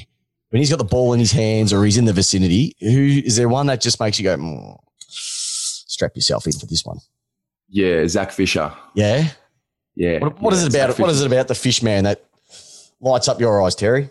When 0.51 0.59
he's 0.61 0.69
got 0.69 0.77
the 0.79 0.85
ball 0.85 1.11
in 1.13 1.19
his 1.19 1.31
hands 1.33 1.73
or 1.73 1.83
he's 1.83 1.97
in 1.97 2.05
the 2.05 2.13
vicinity, 2.13 2.75
who 2.79 3.21
is 3.25 3.35
there 3.35 3.49
one 3.49 3.67
that 3.67 3.81
just 3.81 3.99
makes 3.99 4.17
you 4.17 4.23
go, 4.23 4.37
mm, 4.37 4.77
strap 5.09 6.15
yourself 6.15 6.45
in 6.47 6.53
for 6.53 6.65
this 6.65 6.85
one? 6.85 6.99
Yeah, 7.67 8.07
Zach 8.07 8.31
Fisher. 8.31 8.71
Yeah. 8.95 9.27
Yeah. 9.95 10.19
What, 10.19 10.41
what 10.41 10.53
is 10.53 10.61
yeah, 10.61 10.67
it 10.67 10.71
Zach 10.71 10.81
about? 10.85 10.99
What 10.99 11.07
Fisher. 11.07 11.11
is 11.11 11.21
it 11.21 11.27
about 11.27 11.47
the 11.49 11.55
fish 11.55 11.83
man 11.83 12.05
that 12.05 12.23
lights 13.01 13.27
up 13.27 13.39
your 13.39 13.61
eyes, 13.63 13.75
Terry? 13.75 14.09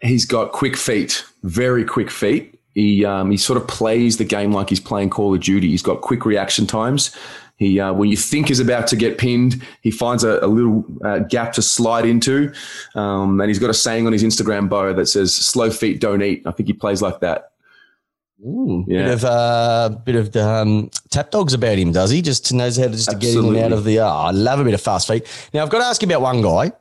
He's 0.00 0.24
got 0.24 0.52
quick 0.52 0.76
feet, 0.76 1.24
very 1.42 1.84
quick 1.84 2.10
feet. 2.10 2.58
He 2.74 3.04
um, 3.04 3.30
he 3.30 3.36
sort 3.38 3.56
of 3.56 3.66
plays 3.66 4.18
the 4.18 4.24
game 4.24 4.52
like 4.52 4.68
he's 4.68 4.80
playing 4.80 5.10
Call 5.10 5.34
of 5.34 5.40
Duty. 5.40 5.70
He's 5.70 5.82
got 5.82 6.02
quick 6.02 6.26
reaction 6.26 6.66
times. 6.66 7.16
He, 7.56 7.80
uh, 7.80 7.94
when 7.94 8.10
you 8.10 8.18
think 8.18 8.50
is 8.50 8.60
about 8.60 8.86
to 8.88 8.96
get 8.96 9.16
pinned, 9.16 9.62
he 9.80 9.90
finds 9.90 10.24
a, 10.24 10.40
a 10.42 10.46
little 10.46 10.84
uh, 11.02 11.20
gap 11.20 11.54
to 11.54 11.62
slide 11.62 12.04
into. 12.04 12.52
Um, 12.94 13.40
and 13.40 13.48
he's 13.48 13.58
got 13.58 13.70
a 13.70 13.74
saying 13.74 14.06
on 14.06 14.12
his 14.12 14.22
Instagram 14.22 14.68
bio 14.68 14.92
that 14.92 15.06
says, 15.06 15.34
slow 15.34 15.70
feet 15.70 15.98
don't 15.98 16.22
eat. 16.22 16.42
I 16.44 16.50
think 16.50 16.66
he 16.66 16.74
plays 16.74 17.00
like 17.00 17.20
that. 17.20 17.52
Ooh, 18.44 18.84
yeah. 18.86 19.04
Bit 19.04 19.14
of 19.14 19.24
uh, 19.24 19.88
bit 20.04 20.16
of 20.16 20.36
um, 20.36 20.90
tap 21.08 21.30
dogs 21.30 21.54
about 21.54 21.78
him, 21.78 21.92
does 21.92 22.10
he? 22.10 22.20
Just 22.20 22.52
knows 22.52 22.76
how 22.76 22.84
to 22.84 22.90
just 22.90 23.10
to 23.10 23.16
get 23.16 23.34
in 23.34 23.46
and 23.46 23.56
out 23.56 23.72
of 23.72 23.84
the. 23.84 24.00
Oh, 24.00 24.06
I 24.06 24.30
love 24.32 24.60
a 24.60 24.64
bit 24.64 24.74
of 24.74 24.82
fast 24.82 25.08
feet. 25.08 25.26
Now 25.54 25.62
I've 25.62 25.70
got 25.70 25.78
to 25.78 25.86
ask 25.86 26.02
you 26.02 26.06
about 26.06 26.20
one 26.20 26.42
guy. 26.42 26.72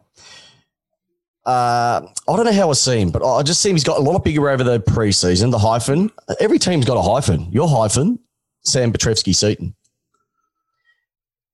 Uh, 1.45 2.01
I 2.27 2.35
don't 2.35 2.45
know 2.45 2.51
how 2.51 2.69
I 2.69 2.73
see 2.73 2.99
him, 3.01 3.11
but 3.11 3.23
I 3.23 3.43
just 3.43 3.61
see 3.61 3.69
him. 3.69 3.75
He's 3.75 3.83
got 3.83 3.99
a 3.99 4.01
lot 4.01 4.23
bigger 4.23 4.49
over 4.49 4.63
the 4.63 4.79
preseason. 4.79 5.51
The 5.51 5.59
hyphen. 5.59 6.11
Every 6.39 6.57
team's 6.57 6.85
got 6.85 6.97
a 6.97 7.01
hyphen. 7.01 7.51
Your 7.51 7.67
hyphen, 7.67 8.19
Sam 8.63 8.91
Petrevski-Seton 8.91 9.75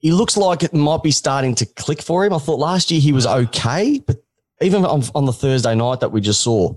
he 0.01 0.11
looks 0.11 0.35
like 0.35 0.63
it 0.63 0.73
might 0.73 1.03
be 1.03 1.11
starting 1.11 1.53
to 1.55 1.65
click 1.65 2.01
for 2.01 2.25
him. 2.25 2.33
I 2.33 2.39
thought 2.39 2.59
last 2.59 2.89
year 2.89 2.99
he 2.99 3.13
was 3.13 3.27
okay, 3.27 4.01
but 4.05 4.17
even 4.59 4.83
on, 4.83 5.03
on 5.13 5.25
the 5.25 5.33
Thursday 5.33 5.75
night 5.75 5.99
that 5.99 6.11
we 6.11 6.21
just 6.21 6.41
saw, 6.41 6.75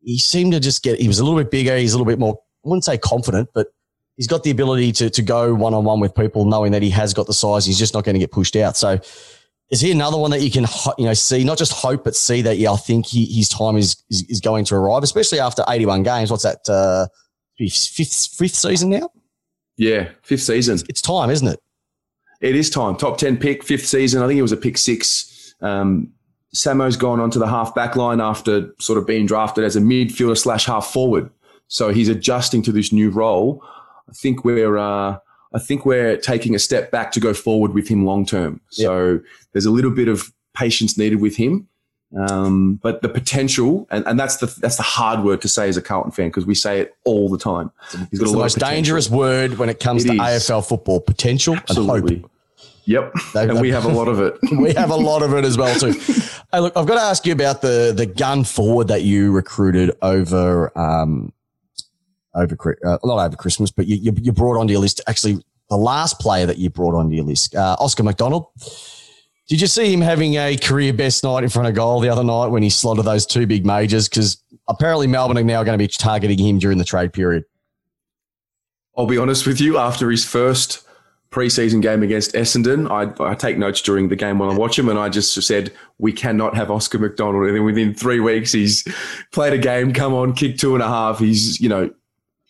he 0.00 0.16
seemed 0.18 0.52
to 0.52 0.60
just 0.60 0.82
get, 0.82 1.00
he 1.00 1.08
was 1.08 1.18
a 1.18 1.24
little 1.24 1.38
bit 1.38 1.50
bigger. 1.50 1.76
He's 1.76 1.92
a 1.92 1.96
little 1.96 2.10
bit 2.10 2.20
more, 2.20 2.38
I 2.64 2.68
wouldn't 2.68 2.84
say 2.84 2.98
confident, 2.98 3.50
but 3.52 3.74
he's 4.16 4.28
got 4.28 4.44
the 4.44 4.52
ability 4.52 4.92
to, 4.92 5.10
to 5.10 5.22
go 5.22 5.52
one 5.54 5.74
on 5.74 5.84
one 5.84 5.98
with 5.98 6.14
people, 6.14 6.44
knowing 6.44 6.70
that 6.70 6.82
he 6.82 6.90
has 6.90 7.12
got 7.12 7.26
the 7.26 7.34
size. 7.34 7.66
He's 7.66 7.78
just 7.78 7.94
not 7.94 8.04
going 8.04 8.14
to 8.14 8.20
get 8.20 8.30
pushed 8.30 8.54
out. 8.54 8.76
So 8.76 9.00
is 9.72 9.80
he 9.80 9.90
another 9.90 10.18
one 10.18 10.30
that 10.30 10.42
you 10.42 10.50
can, 10.50 10.66
you 10.98 11.06
know, 11.06 11.14
see, 11.14 11.42
not 11.42 11.56
just 11.56 11.72
hope, 11.72 12.04
but 12.04 12.14
see 12.14 12.42
that, 12.42 12.58
yeah, 12.58 12.72
I 12.72 12.76
think 12.76 13.06
he, 13.06 13.24
his 13.24 13.48
time 13.48 13.78
is, 13.78 13.96
is, 14.10 14.22
is 14.28 14.40
going 14.40 14.66
to 14.66 14.74
arrive, 14.74 15.02
especially 15.02 15.40
after 15.40 15.64
81 15.66 16.02
games. 16.02 16.30
What's 16.30 16.42
that? 16.42 16.68
Uh, 16.68 17.08
fifth, 17.58 18.34
fifth 18.34 18.54
season 18.54 18.90
now? 18.90 19.10
Yeah, 19.78 20.10
fifth 20.22 20.42
season. 20.42 20.78
It's 20.90 21.00
time, 21.00 21.30
isn't 21.30 21.48
it? 21.48 21.58
it 22.42 22.54
is 22.54 22.68
time. 22.68 22.96
Top 22.96 23.16
10 23.16 23.38
pick, 23.38 23.64
fifth 23.64 23.86
season. 23.86 24.22
I 24.22 24.26
think 24.26 24.38
it 24.38 24.42
was 24.42 24.52
a 24.52 24.58
pick 24.58 24.76
six. 24.76 25.54
Um, 25.62 26.12
Samo's 26.52 26.98
gone 26.98 27.18
onto 27.18 27.38
the 27.38 27.46
half 27.46 27.74
back 27.74 27.96
line 27.96 28.20
after 28.20 28.74
sort 28.78 28.98
of 28.98 29.06
being 29.06 29.24
drafted 29.24 29.64
as 29.64 29.74
a 29.74 29.80
midfielder 29.80 30.36
slash 30.36 30.66
half 30.66 30.92
forward. 30.92 31.30
So 31.68 31.88
he's 31.88 32.10
adjusting 32.10 32.62
to 32.64 32.72
this 32.72 32.92
new 32.92 33.08
role. 33.08 33.64
I 34.06 34.12
think 34.12 34.44
we're, 34.44 34.76
uh, 34.76 35.16
I 35.54 35.58
think 35.58 35.84
we're 35.84 36.16
taking 36.16 36.54
a 36.54 36.58
step 36.58 36.90
back 36.90 37.12
to 37.12 37.20
go 37.20 37.34
forward 37.34 37.74
with 37.74 37.88
him 37.88 38.06
long 38.06 38.24
term. 38.24 38.60
So 38.70 39.12
yep. 39.12 39.22
there's 39.52 39.66
a 39.66 39.70
little 39.70 39.90
bit 39.90 40.08
of 40.08 40.32
patience 40.54 40.96
needed 40.96 41.20
with 41.20 41.36
him. 41.36 41.68
Um, 42.28 42.74
but 42.82 43.00
the 43.00 43.08
potential, 43.08 43.86
and, 43.90 44.06
and 44.06 44.20
that's 44.20 44.36
the 44.36 44.46
that's 44.60 44.76
the 44.76 44.82
hard 44.82 45.24
word 45.24 45.40
to 45.42 45.48
say 45.48 45.68
as 45.68 45.78
a 45.78 45.82
Carlton 45.82 46.12
fan 46.12 46.28
because 46.28 46.44
we 46.44 46.54
say 46.54 46.80
it 46.80 46.94
all 47.04 47.30
the 47.30 47.38
time. 47.38 47.70
He's 48.10 48.18
got 48.18 48.24
it's 48.24 48.32
the 48.32 48.38
most 48.38 48.58
dangerous 48.58 49.08
word 49.08 49.56
when 49.56 49.70
it 49.70 49.80
comes 49.80 50.04
it 50.04 50.08
to 50.08 50.14
is. 50.14 50.20
AFL 50.20 50.66
football: 50.66 51.00
potential 51.00 51.56
Absolutely. 51.56 52.16
and 52.16 52.22
hope. 52.22 52.30
Yep, 52.84 53.14
and 53.34 53.60
we 53.60 53.70
have 53.70 53.84
a 53.86 53.88
lot 53.88 54.08
of 54.08 54.20
it. 54.20 54.36
we 54.58 54.74
have 54.74 54.90
a 54.90 54.96
lot 54.96 55.22
of 55.22 55.32
it 55.32 55.44
as 55.44 55.56
well 55.56 55.74
too. 55.78 55.92
hey, 56.52 56.60
look, 56.60 56.76
I've 56.76 56.86
got 56.86 56.96
to 56.96 57.02
ask 57.02 57.24
you 57.24 57.32
about 57.32 57.62
the 57.62 57.94
the 57.96 58.06
gun 58.06 58.44
forward 58.44 58.88
that 58.88 59.02
you 59.02 59.32
recruited 59.32 59.96
over 60.02 60.76
um 60.78 61.32
over 62.34 62.78
uh, 62.84 62.98
not 63.04 63.24
over 63.24 63.36
Christmas, 63.36 63.70
but 63.70 63.86
you, 63.86 63.96
you, 63.96 64.12
you 64.20 64.32
brought 64.32 64.58
onto 64.58 64.72
your 64.72 64.80
list. 64.80 65.00
Actually, 65.06 65.42
the 65.68 65.76
last 65.76 66.18
player 66.18 66.46
that 66.46 66.58
you 66.58 66.70
brought 66.70 66.94
onto 66.94 67.14
your 67.14 67.24
list, 67.24 67.54
uh, 67.54 67.76
Oscar 67.78 68.02
McDonald. 68.02 68.46
Did 69.48 69.60
you 69.60 69.66
see 69.66 69.92
him 69.92 70.00
having 70.00 70.34
a 70.34 70.56
career 70.56 70.92
best 70.92 71.24
night 71.24 71.42
in 71.42 71.50
front 71.50 71.68
of 71.68 71.74
goal 71.74 72.00
the 72.00 72.08
other 72.08 72.24
night 72.24 72.46
when 72.46 72.62
he 72.62 72.70
slotted 72.70 73.04
those 73.04 73.26
two 73.26 73.46
big 73.46 73.66
majors? 73.66 74.08
Because 74.08 74.42
apparently 74.68 75.06
Melbourne 75.06 75.36
are 75.38 75.42
now 75.42 75.62
going 75.62 75.76
to 75.76 75.82
be 75.82 75.88
targeting 75.88 76.38
him 76.38 76.58
during 76.58 76.78
the 76.78 76.84
trade 76.84 77.12
period. 77.12 77.44
I'll 78.96 79.06
be 79.06 79.18
honest 79.18 79.46
with 79.46 79.60
you. 79.60 79.78
After 79.78 80.10
his 80.10 80.24
first 80.24 80.86
preseason 81.32 81.82
game 81.82 82.02
against 82.02 82.34
Essendon. 82.34 82.88
I, 82.90 83.30
I, 83.30 83.34
take 83.34 83.56
notes 83.56 83.80
during 83.80 84.08
the 84.08 84.16
game 84.16 84.38
while 84.38 84.50
I 84.50 84.54
watch 84.54 84.78
him, 84.78 84.88
and 84.88 84.98
I 84.98 85.08
just 85.08 85.34
said 85.42 85.72
we 85.98 86.12
cannot 86.12 86.54
have 86.54 86.70
Oscar 86.70 86.98
McDonald. 86.98 87.46
And 87.46 87.56
then 87.56 87.64
within 87.64 87.94
three 87.94 88.20
weeks, 88.20 88.52
he's 88.52 88.86
played 89.32 89.54
a 89.54 89.58
game, 89.58 89.92
come 89.92 90.12
on, 90.12 90.34
kick 90.34 90.58
two 90.58 90.74
and 90.74 90.82
a 90.82 90.88
half. 90.88 91.18
He's 91.18 91.58
you 91.58 91.68
know 91.68 91.90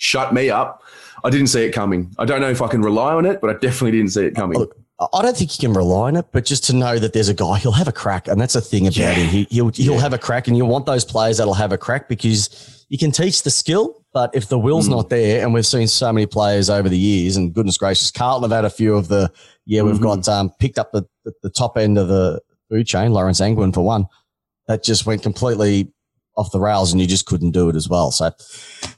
shut 0.02 0.34
me 0.34 0.50
up. 0.50 0.82
I 1.24 1.30
didn't 1.30 1.48
see 1.48 1.62
it 1.64 1.72
coming. 1.72 2.14
I 2.18 2.24
don't 2.24 2.40
know 2.40 2.50
if 2.50 2.62
I 2.62 2.68
can 2.68 2.82
rely 2.82 3.14
on 3.14 3.26
it, 3.26 3.40
but 3.40 3.50
I 3.50 3.54
definitely 3.54 3.92
didn't 3.92 4.10
see 4.10 4.24
it 4.24 4.34
coming. 4.34 4.58
Look, 4.58 4.76
I 5.12 5.22
don't 5.22 5.36
think 5.36 5.60
you 5.60 5.68
can 5.68 5.76
rely 5.76 6.08
on 6.08 6.16
it, 6.16 6.26
but 6.32 6.44
just 6.44 6.64
to 6.64 6.76
know 6.76 6.98
that 6.98 7.12
there's 7.12 7.28
a 7.28 7.34
guy, 7.34 7.58
he'll 7.58 7.72
have 7.72 7.88
a 7.88 7.92
crack, 7.92 8.28
and 8.28 8.40
that's 8.40 8.54
a 8.54 8.60
thing 8.60 8.86
about 8.86 8.96
yeah. 8.96 9.12
him. 9.12 9.28
He, 9.28 9.46
he'll 9.50 9.68
he'll 9.70 9.94
yeah. 9.94 10.00
have 10.00 10.12
a 10.12 10.18
crack, 10.18 10.48
and 10.48 10.56
you 10.56 10.64
want 10.64 10.86
those 10.86 11.04
players 11.04 11.38
that'll 11.38 11.54
have 11.54 11.72
a 11.72 11.78
crack 11.78 12.08
because 12.08 12.84
you 12.88 12.98
can 12.98 13.10
teach 13.10 13.42
the 13.42 13.50
skill 13.50 14.02
but 14.12 14.34
if 14.34 14.48
the 14.48 14.58
will's 14.58 14.88
mm. 14.88 14.92
not 14.92 15.08
there, 15.08 15.42
and 15.42 15.54
we've 15.54 15.66
seen 15.66 15.88
so 15.88 16.12
many 16.12 16.26
players 16.26 16.68
over 16.68 16.88
the 16.88 16.98
years, 16.98 17.36
and 17.36 17.52
goodness 17.52 17.78
gracious, 17.78 18.10
Carlton 18.10 18.50
have 18.50 18.56
had 18.56 18.64
a 18.64 18.70
few 18.70 18.94
of 18.94 19.08
the, 19.08 19.32
yeah, 19.64 19.82
we've 19.82 19.94
mm-hmm. 19.94 20.04
got 20.04 20.28
um, 20.28 20.50
picked 20.58 20.78
up 20.78 20.92
the, 20.92 21.04
the, 21.24 21.32
the, 21.42 21.50
top 21.50 21.78
end 21.78 21.96
of 21.96 22.08
the 22.08 22.40
food 22.68 22.86
chain, 22.86 23.12
Laurence 23.12 23.40
Angwin 23.40 23.72
for 23.72 23.82
one, 23.82 24.06
that 24.68 24.82
just 24.82 25.06
went 25.06 25.22
completely 25.22 25.90
off 26.36 26.52
the 26.52 26.60
rails 26.60 26.92
and 26.92 27.00
you 27.00 27.06
just 27.06 27.26
couldn't 27.26 27.52
do 27.52 27.70
it 27.70 27.76
as 27.76 27.88
well. 27.88 28.10
So, 28.10 28.30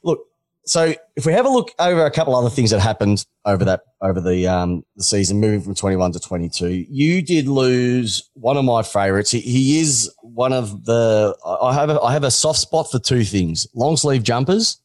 look, 0.02 0.20
so 0.66 0.94
if 1.16 1.26
we 1.26 1.32
have 1.32 1.46
a 1.46 1.48
look 1.48 1.72
over 1.78 2.04
a 2.06 2.10
couple 2.10 2.34
other 2.34 2.50
things 2.50 2.70
that 2.70 2.80
happened 2.80 3.24
over 3.44 3.64
that 3.64 3.82
over 4.00 4.20
the 4.20 4.46
um 4.46 4.84
the 4.96 5.04
season, 5.04 5.40
moving 5.40 5.60
from 5.60 5.74
twenty 5.74 5.96
one 5.96 6.12
to 6.12 6.20
twenty 6.20 6.48
two, 6.48 6.84
you 6.88 7.22
did 7.22 7.48
lose 7.48 8.30
one 8.34 8.56
of 8.56 8.64
my 8.64 8.82
favourites. 8.82 9.30
He, 9.30 9.40
he, 9.40 9.80
is 9.80 10.12
one 10.22 10.52
of 10.52 10.84
the 10.84 11.36
I 11.44 11.74
have 11.74 11.90
a, 11.90 12.00
I 12.00 12.12
have 12.12 12.24
a 12.24 12.30
soft 12.30 12.58
spot 12.58 12.90
for 12.90 12.98
two 12.98 13.24
things: 13.24 13.66
long 13.74 13.96
sleeve 13.96 14.22
jumpers 14.22 14.80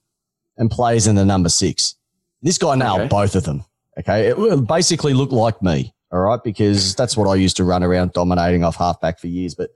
and 0.58 0.70
plays 0.70 1.08
in 1.08 1.16
the 1.16 1.26
number 1.26 1.50
six. 1.50 1.96
This 2.42 2.58
guy 2.58 2.76
nailed 2.76 3.02
okay. 3.02 3.08
both 3.10 3.36
of 3.36 3.44
them. 3.44 3.64
Okay. 3.98 4.28
It 4.28 4.68
basically 4.68 5.14
looked 5.14 5.34
like 5.34 5.62
me. 5.62 5.94
All 6.12 6.20
right. 6.20 6.40
Because 6.44 6.96
that's 6.96 7.18
what 7.18 7.28
I 7.28 7.36
used 7.36 7.58
to 7.58 7.64
run 7.64 7.84
around 7.84 8.14
dominating 8.14 8.64
off 8.64 8.76
halfback 8.76 9.20
for 9.20 9.28
years. 9.28 9.56
But, 9.56 9.72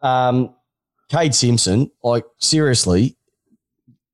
um, 0.00 0.54
Kade 1.12 1.34
Simpson, 1.34 1.90
like 2.02 2.24
seriously, 2.38 3.16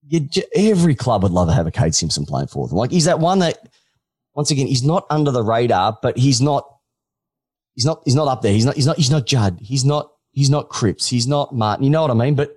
you, 0.08 0.28
every 0.54 0.94
club 0.94 1.22
would 1.22 1.32
love 1.32 1.48
to 1.48 1.54
have 1.54 1.66
a 1.66 1.70
Kade 1.70 1.94
Simpson 1.94 2.26
playing 2.26 2.48
for 2.48 2.66
them. 2.68 2.76
Like 2.76 2.90
he's 2.90 3.06
that 3.06 3.18
one 3.18 3.40
that, 3.40 3.68
once 4.34 4.50
again, 4.50 4.66
he's 4.66 4.84
not 4.84 5.06
under 5.10 5.30
the 5.30 5.42
radar, 5.42 5.98
but 6.02 6.16
he's 6.16 6.40
not, 6.40 6.68
he's 7.74 7.84
not, 7.84 8.02
he's 8.04 8.14
not 8.14 8.28
up 8.28 8.42
there. 8.42 8.52
He's 8.52 8.64
not, 8.64 8.76
he's 8.76 8.86
not, 8.86 8.96
he's 8.96 9.10
not 9.10 9.26
Judd. 9.26 9.58
He's 9.60 9.84
not, 9.84 10.12
he's 10.32 10.50
not 10.50 10.68
Cripps. 10.68 11.08
He's 11.08 11.26
not 11.26 11.54
Martin. 11.54 11.84
You 11.84 11.90
know 11.90 12.02
what 12.02 12.10
I 12.10 12.14
mean? 12.14 12.34
But 12.34 12.56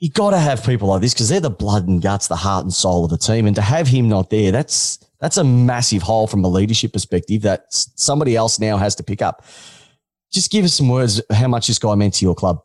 you 0.00 0.10
got 0.10 0.30
to 0.30 0.38
have 0.38 0.64
people 0.64 0.88
like 0.88 1.00
this 1.00 1.12
because 1.12 1.28
they're 1.28 1.40
the 1.40 1.50
blood 1.50 1.88
and 1.88 2.00
guts, 2.00 2.28
the 2.28 2.36
heart 2.36 2.64
and 2.64 2.72
soul 2.72 3.04
of 3.04 3.10
the 3.10 3.18
team. 3.18 3.46
And 3.46 3.56
to 3.56 3.62
have 3.62 3.88
him 3.88 4.08
not 4.08 4.30
there, 4.30 4.52
that's 4.52 4.98
that's 5.20 5.36
a 5.36 5.44
massive 5.44 6.02
hole 6.02 6.28
from 6.28 6.44
a 6.44 6.48
leadership 6.48 6.92
perspective 6.92 7.42
that 7.42 7.64
somebody 7.68 8.36
else 8.36 8.60
now 8.60 8.76
has 8.76 8.94
to 8.96 9.02
pick 9.02 9.20
up. 9.20 9.44
Just 10.30 10.52
give 10.52 10.64
us 10.64 10.74
some 10.74 10.88
words 10.88 11.20
how 11.32 11.48
much 11.48 11.66
this 11.66 11.78
guy 11.78 11.94
meant 11.96 12.14
to 12.14 12.24
your 12.24 12.34
club. 12.34 12.62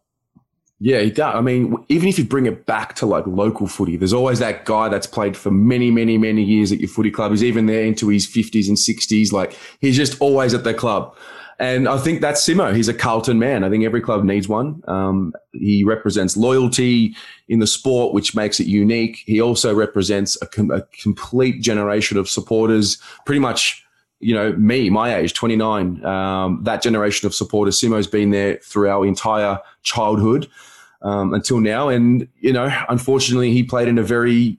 Yeah, 0.80 1.00
he 1.00 1.12
does. 1.12 1.36
I 1.36 1.42
mean, 1.42 1.76
even 1.88 2.10
if 2.10 2.18
you 2.18 2.26
bring 2.26 2.46
it 2.46 2.66
back 2.66 2.96
to 2.96 3.06
like 3.06 3.26
local 3.26 3.68
footy, 3.68 3.96
there's 3.96 4.14
always 4.14 4.40
that 4.40 4.66
guy 4.66 4.90
that's 4.90 5.08
played 5.08 5.38
for 5.38 5.50
many, 5.50 5.92
many, 5.92 6.18
many 6.18 6.44
years 6.44 6.72
at 6.72 6.80
your 6.80 6.90
footy 6.90 7.12
club. 7.12 7.32
He's 7.32 7.44
even 7.44 7.68
there 7.68 7.84
into 7.84 8.10
his 8.10 8.28
50s 8.28 8.68
and 8.68 8.78
60s. 8.78 9.32
Like 9.32 9.58
he's 9.80 9.96
just 9.96 10.20
always 10.20 10.54
at 10.54 10.64
the 10.64 10.74
club. 10.74 11.16
And 11.60 11.88
I 11.88 11.98
think 11.98 12.20
that's 12.20 12.46
Simo. 12.46 12.76
He's 12.76 12.90
a 12.90 12.94
Carlton 12.94 13.40
man. 13.40 13.64
I 13.64 13.70
think 13.70 13.86
every 13.86 14.02
club 14.02 14.24
needs 14.24 14.50
one. 14.50 14.84
Um, 14.88 15.34
he 15.54 15.84
represents 15.84 16.36
loyalty 16.36 17.16
in 17.48 17.60
the 17.60 17.68
sport, 17.68 18.14
which 18.14 18.36
makes 18.36 18.60
it 18.60 18.68
unique. 18.68 19.24
He 19.26 19.40
also 19.40 19.74
represents 19.74 20.38
a, 20.42 20.48
com- 20.48 20.72
a 20.72 20.82
complete 21.02 21.62
generation 21.62 22.18
of 22.18 22.28
supporters, 22.28 22.98
pretty 23.26 23.40
much, 23.40 23.83
you 24.24 24.34
know, 24.34 24.54
me, 24.54 24.90
my 24.90 25.16
age, 25.16 25.34
29. 25.34 26.04
Um, 26.06 26.64
that 26.64 26.82
generation 26.82 27.28
of 27.28 27.36
supporters. 27.36 27.80
Simo's 27.80 28.08
been 28.08 28.32
there 28.32 28.58
through 28.64 28.90
our 28.90 29.06
entire 29.06 29.60
childhood 29.84 30.50
um, 31.02 31.34
until 31.34 31.60
now. 31.60 31.90
And, 31.90 32.28
you 32.40 32.54
know, 32.54 32.70
unfortunately, 32.90 33.52
he 33.52 33.64
played 33.64 33.88
in 33.88 33.98
a 33.98 34.04
very 34.04 34.58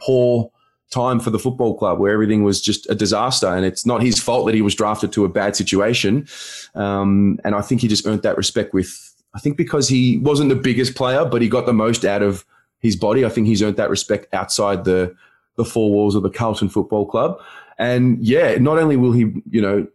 poor 0.00 0.50
time 0.90 1.20
for 1.20 1.30
the 1.30 1.38
football 1.38 1.76
club 1.76 1.98
where 1.98 2.12
everything 2.12 2.42
was 2.42 2.60
just 2.60 2.88
a 2.90 2.94
disaster. 2.94 3.46
And 3.46 3.64
it's 3.64 3.86
not 3.86 4.02
his 4.02 4.18
fault 4.18 4.46
that 4.46 4.54
he 4.54 4.62
was 4.62 4.74
drafted 4.74 5.12
to 5.12 5.24
a 5.24 5.28
bad 5.28 5.54
situation. 5.54 6.26
Um, 6.74 7.38
and 7.44 7.54
I 7.54 7.60
think 7.60 7.80
he 7.80 7.88
just 7.88 8.06
earned 8.06 8.22
that 8.22 8.36
respect 8.36 8.74
with, 8.74 9.14
I 9.34 9.38
think 9.38 9.56
because 9.56 9.88
he 9.88 10.18
wasn't 10.18 10.48
the 10.48 10.56
biggest 10.56 10.96
player, 10.96 11.24
but 11.24 11.42
he 11.42 11.48
got 11.48 11.66
the 11.66 11.72
most 11.72 12.04
out 12.04 12.22
of 12.22 12.44
his 12.80 12.96
body. 12.96 13.24
I 13.24 13.28
think 13.28 13.46
he's 13.46 13.62
earned 13.62 13.76
that 13.76 13.90
respect 13.90 14.32
outside 14.34 14.84
the, 14.84 15.14
the 15.56 15.64
four 15.64 15.90
walls 15.90 16.14
of 16.14 16.22
the 16.22 16.30
Carlton 16.30 16.68
Football 16.68 17.06
Club. 17.06 17.40
And 17.80 18.22
yeah, 18.22 18.56
not 18.58 18.78
only 18.78 18.96
will 18.96 19.12
he, 19.12 19.32
you 19.50 19.60
know, 19.60 19.88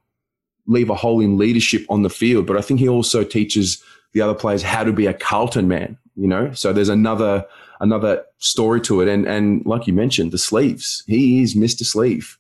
leave 0.65 0.89
a 0.89 0.95
hole 0.95 1.21
in 1.21 1.37
leadership 1.37 1.85
on 1.87 2.01
the 2.01 2.09
field, 2.09 2.47
but 2.47 2.57
I 2.57 2.61
think 2.61 2.79
he 2.79 2.89
also 2.89 3.23
teaches 3.23 3.81
the 4.13 4.21
other 4.21 4.33
players 4.33 4.63
how 4.63 4.83
to 4.83 4.91
be 4.91 5.05
a 5.05 5.13
Carlton 5.13 5.67
man, 5.67 5.95
you 6.15 6.27
know? 6.27 6.51
So 6.53 6.73
there's 6.73 6.89
another, 6.89 7.45
another 7.79 8.23
story 8.39 8.81
to 8.81 9.01
it. 9.01 9.07
And 9.07 9.27
and 9.27 9.63
like 9.67 9.85
you 9.85 9.93
mentioned, 9.93 10.31
the 10.31 10.39
sleeves. 10.39 11.03
He 11.05 11.43
is 11.43 11.55
Mr. 11.55 11.83
Sleeve. 11.83 12.39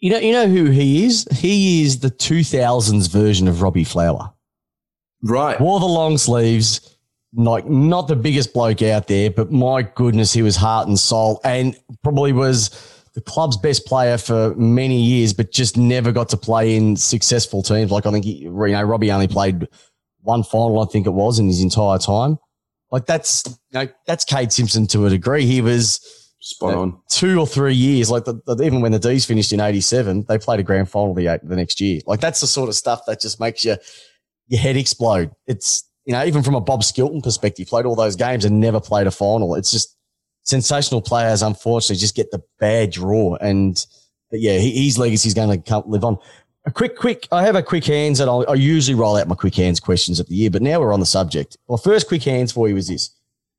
You 0.00 0.10
know, 0.10 0.18
you 0.18 0.32
know 0.32 0.48
who 0.48 0.66
he 0.66 1.06
is? 1.06 1.26
He 1.32 1.82
is 1.82 2.00
the 2.00 2.10
2000s 2.10 3.10
version 3.10 3.48
of 3.48 3.62
Robbie 3.62 3.84
Flower. 3.84 4.34
Right. 5.22 5.58
Wore 5.58 5.80
the 5.80 5.86
long 5.86 6.18
sleeves, 6.18 6.94
like 7.32 7.66
not 7.66 8.08
the 8.08 8.16
biggest 8.16 8.52
bloke 8.52 8.82
out 8.82 9.06
there, 9.06 9.30
but 9.30 9.50
my 9.50 9.80
goodness, 9.80 10.34
he 10.34 10.42
was 10.42 10.56
heart 10.56 10.88
and 10.88 10.98
soul 10.98 11.40
and 11.42 11.74
probably 12.02 12.34
was 12.34 12.93
the 13.14 13.20
club's 13.20 13.56
best 13.56 13.86
player 13.86 14.18
for 14.18 14.54
many 14.56 15.00
years, 15.00 15.32
but 15.32 15.52
just 15.52 15.76
never 15.76 16.10
got 16.10 16.28
to 16.30 16.36
play 16.36 16.76
in 16.76 16.96
successful 16.96 17.62
teams. 17.62 17.90
Like 17.90 18.06
I 18.06 18.10
think 18.10 18.24
he, 18.24 18.32
you 18.32 18.50
know 18.50 18.82
Robbie 18.82 19.12
only 19.12 19.28
played 19.28 19.68
one 20.20 20.42
final, 20.42 20.80
I 20.80 20.86
think 20.86 21.06
it 21.06 21.10
was, 21.10 21.38
in 21.38 21.46
his 21.46 21.60
entire 21.60 21.98
time. 21.98 22.38
Like 22.90 23.06
that's 23.06 23.44
you 23.46 23.80
know 23.80 23.88
that's 24.06 24.24
Kade 24.24 24.52
Simpson 24.52 24.86
to 24.88 25.06
a 25.06 25.10
degree. 25.10 25.46
He 25.46 25.60
was 25.60 26.00
spot 26.40 26.70
you 26.70 26.76
know, 26.76 26.82
on 26.82 27.00
two 27.08 27.38
or 27.38 27.46
three 27.46 27.74
years. 27.74 28.10
Like 28.10 28.24
the, 28.24 28.40
the, 28.46 28.62
even 28.62 28.80
when 28.80 28.92
the 28.92 28.98
D's 28.98 29.24
finished 29.24 29.52
in 29.52 29.60
'87, 29.60 30.26
they 30.28 30.38
played 30.38 30.60
a 30.60 30.64
grand 30.64 30.90
final 30.90 31.14
the 31.14 31.40
the 31.42 31.56
next 31.56 31.80
year. 31.80 32.00
Like 32.06 32.20
that's 32.20 32.40
the 32.40 32.46
sort 32.46 32.68
of 32.68 32.74
stuff 32.74 33.02
that 33.06 33.20
just 33.20 33.38
makes 33.38 33.64
you 33.64 33.76
your 34.48 34.60
head 34.60 34.76
explode. 34.76 35.30
It's 35.46 35.88
you 36.04 36.12
know 36.12 36.24
even 36.24 36.42
from 36.42 36.54
a 36.54 36.60
Bob 36.60 36.82
Skilton 36.82 37.22
perspective, 37.22 37.68
played 37.68 37.86
all 37.86 37.96
those 37.96 38.16
games 38.16 38.44
and 38.44 38.60
never 38.60 38.80
played 38.80 39.06
a 39.06 39.12
final. 39.12 39.54
It's 39.54 39.70
just 39.70 39.93
sensational 40.44 41.02
players, 41.02 41.42
unfortunately, 41.42 41.96
just 41.96 42.14
get 42.14 42.30
the 42.30 42.42
bad 42.60 42.92
draw. 42.92 43.36
And 43.36 43.84
but 44.30 44.40
yeah, 44.40 44.58
his 44.58 44.98
legacy 44.98 45.28
is 45.28 45.34
going 45.34 45.62
to 45.62 45.78
live 45.86 46.04
on. 46.04 46.18
A 46.66 46.70
quick, 46.70 46.96
quick. 46.96 47.28
I 47.30 47.42
have 47.42 47.56
a 47.56 47.62
quick 47.62 47.84
hands, 47.84 48.20
and 48.20 48.30
I'll, 48.30 48.44
I 48.48 48.54
usually 48.54 48.94
roll 48.94 49.16
out 49.16 49.28
my 49.28 49.34
quick 49.34 49.54
hands 49.54 49.80
questions 49.80 50.18
at 50.18 50.28
the 50.28 50.34
year. 50.34 50.50
But 50.50 50.62
now 50.62 50.80
we're 50.80 50.94
on 50.94 51.00
the 51.00 51.06
subject. 51.06 51.58
Well, 51.66 51.76
first 51.76 52.08
quick 52.08 52.22
hands 52.22 52.52
for 52.52 52.68
you 52.68 52.76
is 52.76 52.88
this: 52.88 53.10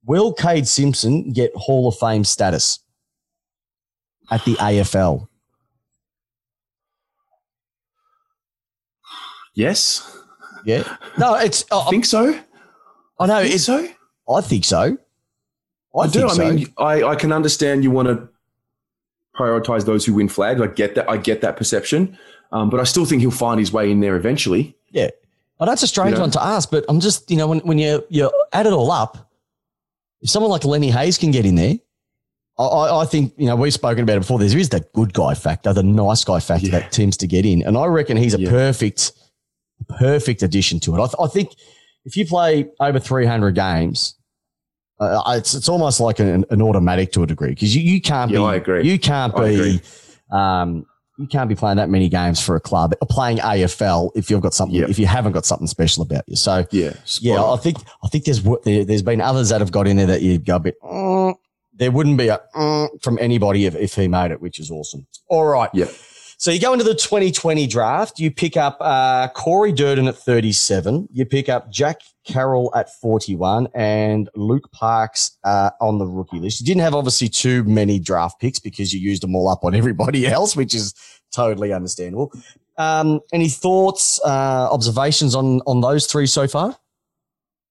Will 0.05 0.33
Kade 0.33 0.65
Simpson 0.65 1.31
get 1.31 1.55
Hall 1.55 1.87
of 1.87 1.97
Fame 1.97 2.23
status 2.23 2.79
at 4.31 4.43
the 4.45 4.55
AFL? 4.55 5.27
Yes. 9.53 10.19
Yeah. 10.65 10.97
No, 11.17 11.35
it's. 11.35 11.63
I 11.71 11.77
uh, 11.77 11.89
think 11.89 12.05
so. 12.05 12.39
I 13.19 13.27
know. 13.27 13.39
It's 13.39 13.65
so. 13.65 13.87
I 14.27 14.41
think 14.41 14.65
so. 14.65 14.97
I, 15.95 16.01
I 16.01 16.07
do. 16.07 16.27
I 16.27 16.37
mean, 16.37 16.73
I, 16.77 17.03
I 17.03 17.15
can 17.15 17.31
understand 17.31 17.83
you 17.83 17.91
want 17.91 18.07
to 18.07 18.27
prioritize 19.35 19.85
those 19.85 20.05
who 20.05 20.13
win 20.13 20.29
flags. 20.29 20.61
I 20.61 20.67
get 20.67 20.95
that. 20.95 21.09
I 21.09 21.17
get 21.17 21.41
that 21.41 21.57
perception. 21.57 22.17
Um, 22.51 22.69
but 22.69 22.79
I 22.79 22.83
still 22.83 23.05
think 23.05 23.21
he'll 23.21 23.31
find 23.31 23.59
his 23.59 23.71
way 23.71 23.91
in 23.91 23.99
there 23.99 24.15
eventually. 24.15 24.75
Yeah. 24.91 25.09
Well, 25.59 25.67
that's 25.67 25.83
a 25.83 25.87
strange 25.87 26.11
you 26.11 26.15
know? 26.15 26.21
one 26.21 26.31
to 26.31 26.43
ask, 26.43 26.69
but 26.69 26.85
I'm 26.89 26.99
just, 26.99 27.29
you 27.31 27.37
know, 27.37 27.47
when, 27.47 27.59
when 27.59 27.79
you, 27.79 28.05
you 28.09 28.31
add 28.53 28.65
it 28.65 28.73
all 28.73 28.91
up, 28.91 29.29
if 30.21 30.29
someone 30.29 30.51
like 30.51 30.63
Lenny 30.63 30.89
Hayes 30.91 31.17
can 31.17 31.31
get 31.31 31.45
in 31.45 31.55
there, 31.55 31.75
I, 32.57 33.01
I 33.01 33.05
think, 33.05 33.33
you 33.37 33.47
know, 33.47 33.55
we've 33.55 33.73
spoken 33.73 34.03
about 34.03 34.17
it 34.17 34.21
before. 34.21 34.39
There 34.39 34.57
is 34.57 34.69
that 34.69 34.93
good 34.93 35.13
guy 35.13 35.33
factor, 35.33 35.73
the 35.73 35.83
nice 35.83 36.23
guy 36.23 36.39
factor 36.39 36.67
yeah. 36.67 36.79
that 36.79 36.91
tends 36.91 37.17
to 37.17 37.27
get 37.27 37.45
in. 37.45 37.61
And 37.63 37.77
I 37.77 37.85
reckon 37.85 38.15
he's 38.15 38.33
a 38.33 38.39
yeah. 38.39 38.49
perfect, 38.49 39.11
perfect 39.89 40.41
addition 40.41 40.79
to 40.81 40.95
it. 40.95 41.01
I, 41.01 41.07
th- 41.07 41.15
I 41.19 41.27
think 41.27 41.55
if 42.05 42.15
you 42.15 42.25
play 42.25 42.69
over 42.79 42.99
300 42.99 43.55
games, 43.55 44.15
uh, 44.99 45.21
it's 45.37 45.53
it's 45.53 45.69
almost 45.69 45.99
like 45.99 46.19
an, 46.19 46.45
an 46.49 46.61
automatic 46.61 47.11
to 47.13 47.23
a 47.23 47.27
degree 47.27 47.49
because 47.49 47.75
you, 47.75 47.81
you 47.81 48.01
can't 48.01 48.31
yeah, 48.31 48.39
be 48.39 48.43
I 48.43 48.55
agree. 48.55 48.89
you 48.89 48.97
can't 48.97 49.35
be 49.35 49.81
um, 50.31 50.85
you 51.17 51.27
can't 51.27 51.49
be 51.49 51.55
playing 51.55 51.77
that 51.77 51.89
many 51.89 52.09
games 52.09 52.41
for 52.41 52.55
a 52.55 52.59
club 52.59 52.93
or 53.01 53.07
playing 53.07 53.37
AFL 53.37 54.11
if 54.15 54.29
you've 54.29 54.41
got 54.41 54.53
something 54.53 54.81
if 54.83 54.99
you 54.99 55.05
haven't 55.05 55.33
got 55.33 55.45
something 55.45 55.67
special 55.67 56.03
about 56.03 56.23
you. 56.27 56.35
So 56.35 56.65
yeah, 56.71 56.93
yeah, 57.19 57.43
I 57.43 57.57
think 57.57 57.77
I 58.03 58.07
think 58.07 58.25
there's 58.25 58.43
there, 58.63 58.85
has 58.85 59.03
been 59.03 59.21
others 59.21 59.49
that 59.49 59.61
have 59.61 59.71
got 59.71 59.87
in 59.87 59.97
there 59.97 60.07
that 60.07 60.21
you 60.21 60.37
go 60.37 60.57
a 60.57 60.59
bit. 60.59 60.81
Mm, 60.81 61.35
there 61.73 61.91
wouldn't 61.91 62.17
be 62.17 62.29
a 62.29 62.41
mm, 62.55 63.03
from 63.03 63.17
anybody 63.19 63.65
if, 63.65 63.75
if 63.75 63.95
he 63.95 64.07
made 64.07 64.31
it, 64.31 64.41
which 64.41 64.59
is 64.59 64.71
awesome. 64.71 65.07
All 65.27 65.45
right, 65.45 65.69
yeah. 65.73 65.87
So 66.37 66.51
you 66.51 66.59
go 66.59 66.73
into 66.73 66.83
the 66.83 66.95
2020 66.95 67.65
draft, 67.67 68.19
you 68.19 68.29
pick 68.29 68.57
up 68.57 68.77
uh, 68.81 69.29
Corey 69.29 69.71
Durdin 69.71 70.07
at 70.07 70.17
37, 70.17 71.07
you 71.11 71.25
pick 71.25 71.47
up 71.47 71.71
Jack 71.71 72.01
Carroll 72.25 72.71
at 72.75 72.93
41, 72.99 73.69
and 73.73 74.29
Luke 74.35 74.71
Parks 74.71 75.37
uh, 75.43 75.71
on 75.79 75.97
the 75.97 76.05
rookie 76.05 76.39
list. 76.39 76.59
You 76.59 76.65
didn't 76.65 76.81
have 76.81 76.93
obviously 76.93 77.29
too 77.29 77.63
many 77.63 77.99
draft 77.99 78.39
picks 78.41 78.59
because 78.59 78.93
you 78.93 78.99
used 78.99 79.23
them 79.23 79.35
all 79.35 79.47
up 79.47 79.63
on 79.63 79.73
everybody 79.75 80.27
else, 80.27 80.55
which 80.55 80.75
is 80.75 80.93
totally 81.33 81.71
understandable. 81.71 82.31
Um, 82.77 83.21
any 83.31 83.47
thoughts, 83.47 84.19
uh, 84.25 84.67
observations 84.71 85.35
on 85.35 85.61
on 85.65 85.79
those 85.79 86.07
three 86.07 86.27
so 86.27 86.47
far? 86.47 86.77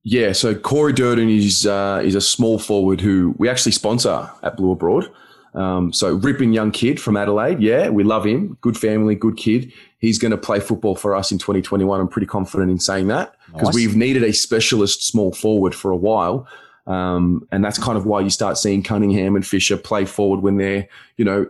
Yeah, 0.03 0.33
so 0.33 0.55
Corey 0.55 0.92
Durdin 0.92 1.35
is 1.35 1.66
uh, 1.66 2.03
is 2.05 2.14
a 2.14 2.20
small 2.20 2.59
forward 2.59 3.00
who 3.00 3.35
we 3.38 3.48
actually 3.48 3.72
sponsor 3.72 4.31
at 4.42 4.57
Blue 4.57 4.72
Abroad. 4.72 5.11
Um, 5.54 5.92
so 5.92 6.14
ripping 6.14 6.52
young 6.52 6.72
kid 6.72 7.00
from 7.00 7.16
Adelaide. 7.16 7.60
Yeah, 7.60 7.88
we 7.88 8.02
love 8.02 8.26
him. 8.26 8.58
Good 8.60 8.76
family, 8.76 9.14
good 9.14 9.36
kid. 9.36 9.72
He's 9.98 10.18
going 10.18 10.32
to 10.32 10.36
play 10.36 10.60
football 10.60 10.96
for 10.96 11.14
us 11.14 11.30
in 11.30 11.38
2021. 11.38 12.00
I'm 12.00 12.08
pretty 12.08 12.26
confident 12.26 12.70
in 12.70 12.80
saying 12.80 13.06
that 13.08 13.36
because 13.46 13.68
nice. 13.68 13.74
we've 13.74 13.96
needed 13.96 14.24
a 14.24 14.32
specialist 14.32 15.06
small 15.06 15.32
forward 15.32 15.74
for 15.74 15.90
a 15.90 15.96
while. 15.96 16.46
Um, 16.86 17.46
and 17.50 17.64
that's 17.64 17.78
kind 17.78 17.96
of 17.96 18.04
why 18.04 18.20
you 18.20 18.30
start 18.30 18.58
seeing 18.58 18.82
Cunningham 18.82 19.36
and 19.36 19.46
Fisher 19.46 19.76
play 19.76 20.04
forward 20.04 20.40
when 20.40 20.58
they're, 20.58 20.86
you 21.16 21.24
know, 21.24 21.48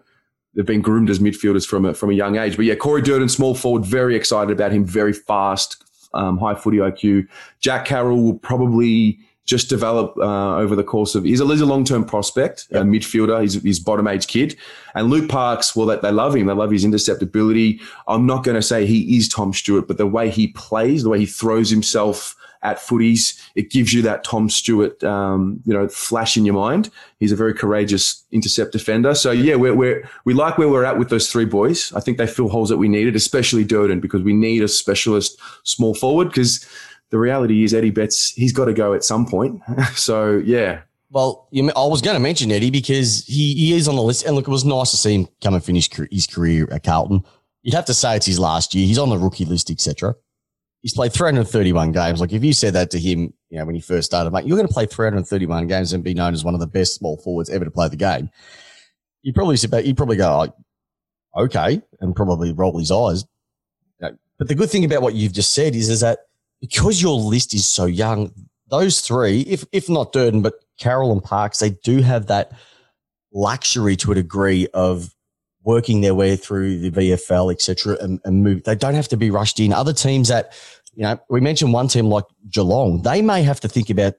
they've 0.54 0.66
been 0.66 0.82
groomed 0.82 1.10
as 1.10 1.18
midfielders 1.18 1.66
from 1.66 1.84
a, 1.84 1.94
from 1.94 2.10
a 2.10 2.14
young 2.14 2.36
age. 2.36 2.56
But 2.56 2.66
yeah, 2.66 2.76
Corey 2.76 3.02
Durdin, 3.02 3.30
small 3.30 3.54
forward, 3.54 3.84
very 3.84 4.14
excited 4.14 4.52
about 4.52 4.70
him, 4.70 4.84
very 4.84 5.12
fast, 5.12 5.82
um, 6.12 6.38
high 6.38 6.54
footy 6.54 6.78
IQ. 6.78 7.26
Jack 7.58 7.86
Carroll 7.86 8.22
will 8.22 8.38
probably 8.38 9.18
just 9.44 9.68
develop 9.68 10.16
uh, 10.16 10.56
over 10.56 10.74
the 10.74 10.84
course 10.84 11.14
of. 11.14 11.24
He's 11.24 11.40
a, 11.40 11.46
he's 11.46 11.60
a 11.60 11.66
long 11.66 11.84
term 11.84 12.04
prospect, 12.04 12.66
yep. 12.70 12.82
a 12.82 12.84
midfielder. 12.84 13.40
He's, 13.42 13.62
he's 13.62 13.78
bottom 13.78 14.06
age 14.06 14.26
kid, 14.26 14.56
and 14.94 15.10
Luke 15.10 15.28
Parks. 15.28 15.76
Well, 15.76 15.86
they, 15.86 15.96
they 15.96 16.12
love 16.12 16.34
him. 16.34 16.46
They 16.46 16.54
love 16.54 16.70
his 16.70 16.84
interceptability. 16.84 17.80
I'm 18.08 18.26
not 18.26 18.44
going 18.44 18.56
to 18.56 18.62
say 18.62 18.86
he 18.86 19.16
is 19.16 19.28
Tom 19.28 19.52
Stewart, 19.52 19.86
but 19.86 19.98
the 19.98 20.06
way 20.06 20.30
he 20.30 20.48
plays, 20.48 21.02
the 21.02 21.10
way 21.10 21.18
he 21.18 21.26
throws 21.26 21.70
himself 21.70 22.36
at 22.64 22.78
footies, 22.78 23.38
it 23.54 23.70
gives 23.70 23.92
you 23.92 24.00
that 24.02 24.24
Tom 24.24 24.48
Stewart, 24.48 25.04
um, 25.04 25.60
you 25.66 25.74
know, 25.74 25.86
flash 25.86 26.36
in 26.36 26.46
your 26.46 26.54
mind. 26.54 26.90
He's 27.20 27.30
a 27.30 27.36
very 27.36 27.52
courageous 27.52 28.24
intercept 28.32 28.72
defender. 28.72 29.14
So 29.14 29.30
yeah, 29.30 29.54
we're, 29.54 29.74
we're 29.74 30.08
we 30.24 30.32
like 30.32 30.56
where 30.56 30.68
we're 30.68 30.84
at 30.84 30.98
with 30.98 31.10
those 31.10 31.30
three 31.30 31.44
boys. 31.44 31.92
I 31.92 32.00
think 32.00 32.16
they 32.16 32.26
fill 32.26 32.48
holes 32.48 32.70
that 32.70 32.78
we 32.78 32.88
needed, 32.88 33.14
especially 33.14 33.64
Durdin, 33.66 34.00
because 34.00 34.22
we 34.22 34.32
need 34.32 34.62
a 34.62 34.68
specialist 34.68 35.38
small 35.62 35.94
forward 35.94 36.28
because 36.28 36.66
the 37.10 37.18
reality 37.18 37.64
is 37.64 37.74
Eddie 37.74 37.90
Betts, 37.90 38.30
he's 38.30 38.52
got 38.52 38.66
to 38.66 38.72
go 38.72 38.94
at 38.94 39.04
some 39.04 39.26
point. 39.26 39.60
so 39.94 40.42
yeah. 40.44 40.82
Well, 41.10 41.46
you, 41.50 41.70
I 41.76 41.86
was 41.86 42.02
going 42.02 42.16
to 42.16 42.20
mention 42.20 42.50
Eddie 42.50 42.70
because 42.70 43.24
he, 43.26 43.54
he 43.54 43.72
is 43.74 43.86
on 43.86 43.94
the 43.94 44.02
list. 44.02 44.24
And 44.24 44.34
look, 44.34 44.48
it 44.48 44.50
was 44.50 44.64
nice 44.64 44.90
to 44.90 44.96
see 44.96 45.14
him 45.14 45.28
come 45.42 45.54
and 45.54 45.64
finish 45.64 45.88
his 46.10 46.26
career 46.26 46.68
at 46.72 46.82
Carlton. 46.82 47.22
You'd 47.62 47.74
have 47.74 47.84
to 47.86 47.94
say 47.94 48.16
it's 48.16 48.26
his 48.26 48.38
last 48.38 48.74
year. 48.74 48.86
He's 48.86 48.98
on 48.98 49.10
the 49.10 49.18
rookie 49.18 49.44
list, 49.44 49.70
etc. 49.70 50.16
He's 50.82 50.92
played 50.92 51.12
331 51.12 51.92
games. 51.92 52.20
Like 52.20 52.32
if 52.32 52.42
you 52.42 52.52
said 52.52 52.74
that 52.74 52.90
to 52.90 52.98
him, 52.98 53.32
you 53.48 53.58
know, 53.58 53.64
when 53.64 53.74
he 53.74 53.80
first 53.80 54.06
started, 54.06 54.32
mate, 54.32 54.44
you're 54.44 54.56
going 54.56 54.68
to 54.68 54.74
play 54.74 54.86
331 54.86 55.66
games 55.68 55.92
and 55.92 56.02
be 56.02 56.14
known 56.14 56.34
as 56.34 56.44
one 56.44 56.54
of 56.54 56.60
the 56.60 56.66
best 56.66 56.94
small 56.96 57.16
forwards 57.16 57.48
ever 57.48 57.64
to 57.64 57.70
play 57.70 57.88
the 57.88 57.96
game. 57.96 58.28
You 59.22 59.32
probably 59.32 59.56
sit 59.56 59.70
back, 59.70 59.86
you 59.86 59.94
probably 59.94 60.16
go, 60.16 60.52
oh, 61.34 61.44
okay, 61.44 61.80
and 62.00 62.14
probably 62.14 62.52
roll 62.52 62.76
his 62.78 62.90
eyes. 62.90 63.24
But 64.38 64.48
the 64.48 64.54
good 64.54 64.70
thing 64.70 64.84
about 64.84 65.02
what 65.02 65.14
you've 65.14 65.32
just 65.32 65.52
said 65.52 65.74
is, 65.74 65.88
is 65.88 66.00
that 66.00 66.20
because 66.68 67.02
your 67.02 67.16
list 67.16 67.52
is 67.52 67.68
so 67.68 67.84
young, 67.84 68.32
those 68.70 69.02
three, 69.02 69.40
if 69.42 69.66
if 69.70 69.90
not 69.90 70.14
Durdin, 70.14 70.42
but 70.42 70.54
Carroll 70.78 71.12
and 71.12 71.22
Parks, 71.22 71.58
they 71.58 71.70
do 71.70 72.00
have 72.00 72.28
that 72.28 72.52
luxury 73.34 73.96
to 73.96 74.12
a 74.12 74.14
degree 74.14 74.66
of 74.72 75.14
working 75.62 76.00
their 76.00 76.14
way 76.14 76.36
through 76.36 76.78
the 76.78 76.90
VFL, 76.90 77.52
etc., 77.52 77.98
and, 78.00 78.18
and 78.24 78.42
move. 78.42 78.64
They 78.64 78.74
don't 78.74 78.94
have 78.94 79.08
to 79.08 79.16
be 79.18 79.30
rushed 79.30 79.60
in. 79.60 79.74
Other 79.74 79.92
teams 79.92 80.28
that, 80.28 80.54
you 80.94 81.02
know, 81.02 81.18
we 81.28 81.42
mentioned 81.42 81.74
one 81.74 81.88
team 81.88 82.06
like 82.06 82.24
Geelong, 82.48 83.02
they 83.02 83.20
may 83.20 83.42
have 83.42 83.60
to 83.60 83.68
think 83.68 83.90
about 83.90 84.14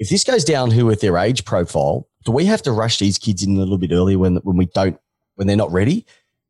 if 0.00 0.08
this 0.08 0.24
goes 0.24 0.44
down 0.44 0.72
who 0.72 0.86
with 0.86 1.00
their 1.00 1.18
age 1.18 1.44
profile, 1.44 2.08
do 2.24 2.32
we 2.32 2.46
have 2.46 2.62
to 2.62 2.72
rush 2.72 2.98
these 2.98 3.16
kids 3.16 3.44
in 3.44 3.54
a 3.54 3.60
little 3.60 3.78
bit 3.78 3.92
earlier 3.92 4.18
when 4.18 4.36
when 4.38 4.56
we 4.56 4.66
don't 4.66 4.98
when 5.36 5.46
they're 5.46 5.56
not 5.56 5.70
ready? 5.70 6.04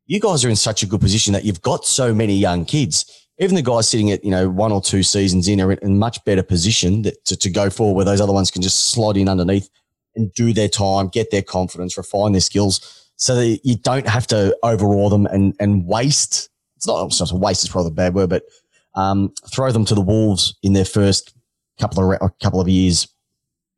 You 0.07 0.19
guys 0.19 0.43
are 0.43 0.49
in 0.49 0.55
such 0.55 0.81
a 0.81 0.87
good 0.87 0.99
position 0.99 1.33
that 1.33 1.45
you've 1.45 1.61
got 1.61 1.85
so 1.85 2.11
many 2.11 2.35
young 2.35 2.65
kids 2.65 3.20
even 3.41 3.55
the 3.55 3.61
guys 3.61 3.89
sitting 3.89 4.11
at 4.11 4.23
you 4.23 4.31
know 4.31 4.49
one 4.49 4.71
or 4.71 4.81
two 4.81 5.03
seasons 5.03 5.47
in 5.47 5.59
are 5.59 5.73
in 5.73 5.97
much 5.97 6.23
better 6.23 6.43
position 6.43 7.01
that, 7.01 7.25
to, 7.25 7.35
to 7.35 7.49
go 7.49 7.69
forward 7.69 7.95
where 7.95 8.05
those 8.05 8.21
other 8.21 8.31
ones 8.31 8.51
can 8.51 8.61
just 8.61 8.91
slot 8.91 9.17
in 9.17 9.27
underneath 9.27 9.69
and 10.15 10.31
do 10.33 10.53
their 10.53 10.67
time, 10.67 11.07
get 11.07 11.31
their 11.31 11.41
confidence, 11.41 11.97
refine 11.97 12.33
their 12.33 12.41
skills, 12.41 13.09
so 13.15 13.35
that 13.35 13.59
you 13.63 13.75
don't 13.77 14.07
have 14.07 14.27
to 14.27 14.55
overawe 14.63 15.09
them 15.09 15.25
and 15.25 15.55
and 15.59 15.85
waste. 15.85 16.49
It's 16.77 16.87
not, 16.87 17.05
it's 17.05 17.19
not 17.19 17.31
waste 17.33 17.63
is 17.63 17.69
probably 17.69 17.89
a 17.89 17.93
bad 17.93 18.13
word, 18.13 18.29
but 18.29 18.43
um, 18.95 19.33
throw 19.51 19.71
them 19.71 19.85
to 19.85 19.95
the 19.95 20.01
wolves 20.01 20.55
in 20.63 20.73
their 20.73 20.85
first 20.85 21.33
couple 21.79 22.13
of 22.13 22.39
couple 22.39 22.61
of 22.61 22.67
years 22.67 23.07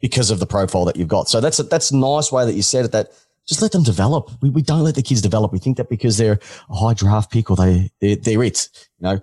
because 0.01 0.29
of 0.29 0.39
the 0.39 0.45
profile 0.45 0.85
that 0.85 0.97
you've 0.97 1.07
got. 1.07 1.29
So 1.29 1.39
that's 1.39 1.59
a, 1.59 1.63
that's 1.63 1.91
a 1.91 1.97
nice 1.97 2.31
way 2.31 2.45
that 2.45 2.53
you 2.53 2.61
said 2.61 2.83
it. 2.83 2.91
That 2.91 3.11
just 3.47 3.61
let 3.61 3.71
them 3.71 3.83
develop. 3.83 4.31
We, 4.41 4.49
we 4.49 4.61
don't 4.61 4.83
let 4.83 4.95
the 4.95 5.01
kids 5.01 5.21
develop. 5.21 5.53
We 5.53 5.59
think 5.59 5.77
that 5.77 5.89
because 5.89 6.17
they're 6.17 6.39
a 6.69 6.75
high 6.75 6.93
draft 6.93 7.31
pick 7.31 7.49
or 7.49 7.55
they 7.55 7.91
they're, 8.01 8.17
they're 8.17 8.43
it. 8.43 8.69
You 8.99 9.03
know, 9.07 9.21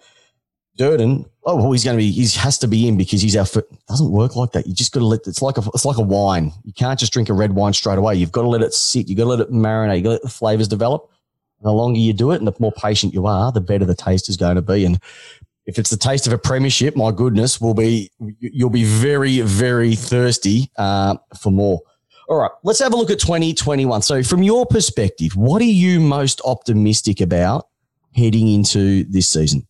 Durdin, 0.80 1.28
oh, 1.44 1.56
well, 1.56 1.72
he's 1.72 1.84
going 1.84 1.98
to 1.98 2.02
be, 2.02 2.10
he 2.10 2.26
has 2.38 2.56
to 2.58 2.66
be 2.66 2.88
in 2.88 2.96
because 2.96 3.20
he's 3.20 3.36
our 3.36 3.44
foot. 3.44 3.68
Doesn't 3.86 4.10
work 4.10 4.34
like 4.34 4.52
that. 4.52 4.66
You 4.66 4.74
just 4.74 4.92
got 4.92 5.00
to 5.00 5.06
let, 5.06 5.26
it's 5.26 5.42
like 5.42 5.58
a, 5.58 5.62
it's 5.74 5.84
like 5.84 5.98
a 5.98 6.02
wine. 6.02 6.52
You 6.64 6.72
can't 6.72 6.98
just 6.98 7.12
drink 7.12 7.28
a 7.28 7.34
red 7.34 7.52
wine 7.52 7.74
straight 7.74 7.98
away. 7.98 8.14
You've 8.14 8.32
got 8.32 8.42
to 8.42 8.48
let 8.48 8.62
it 8.62 8.72
sit. 8.72 9.06
You've 9.06 9.18
got 9.18 9.24
to 9.24 9.28
let 9.28 9.40
it 9.40 9.52
marinate. 9.52 9.96
You've 9.96 10.04
got 10.04 10.08
to 10.08 10.14
let 10.14 10.22
the 10.22 10.30
flavors 10.30 10.68
develop. 10.68 11.10
And 11.58 11.66
the 11.66 11.72
longer 11.72 11.98
you 11.98 12.14
do 12.14 12.30
it 12.30 12.36
and 12.36 12.46
the 12.46 12.54
more 12.58 12.72
patient 12.72 13.12
you 13.12 13.26
are, 13.26 13.52
the 13.52 13.60
better 13.60 13.84
the 13.84 13.94
taste 13.94 14.30
is 14.30 14.38
going 14.38 14.56
to 14.56 14.62
be. 14.62 14.86
And 14.86 14.98
if 15.66 15.78
it's 15.78 15.90
the 15.90 15.98
taste 15.98 16.26
of 16.26 16.32
a 16.32 16.38
premiership, 16.38 16.96
my 16.96 17.10
goodness, 17.10 17.60
will 17.60 17.74
be, 17.74 18.10
you'll 18.38 18.70
be 18.70 18.84
very, 18.84 19.42
very 19.42 19.94
thirsty 19.94 20.70
uh, 20.78 21.16
for 21.38 21.52
more. 21.52 21.82
All 22.30 22.38
right, 22.38 22.50
let's 22.64 22.78
have 22.78 22.94
a 22.94 22.96
look 22.96 23.10
at 23.10 23.18
2021. 23.18 24.00
So, 24.00 24.22
from 24.22 24.42
your 24.42 24.64
perspective, 24.64 25.36
what 25.36 25.60
are 25.60 25.64
you 25.64 26.00
most 26.00 26.40
optimistic 26.44 27.20
about 27.20 27.66
heading 28.14 28.48
into 28.48 29.04
this 29.04 29.28
season? 29.28 29.66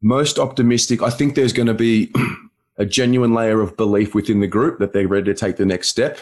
Most 0.00 0.38
optimistic, 0.38 1.02
I 1.02 1.10
think 1.10 1.34
there's 1.34 1.52
going 1.52 1.66
to 1.66 1.74
be 1.74 2.12
a 2.76 2.86
genuine 2.86 3.34
layer 3.34 3.60
of 3.60 3.76
belief 3.76 4.14
within 4.14 4.40
the 4.40 4.46
group 4.46 4.78
that 4.78 4.92
they're 4.92 5.08
ready 5.08 5.24
to 5.26 5.34
take 5.34 5.56
the 5.56 5.66
next 5.66 5.88
step. 5.88 6.18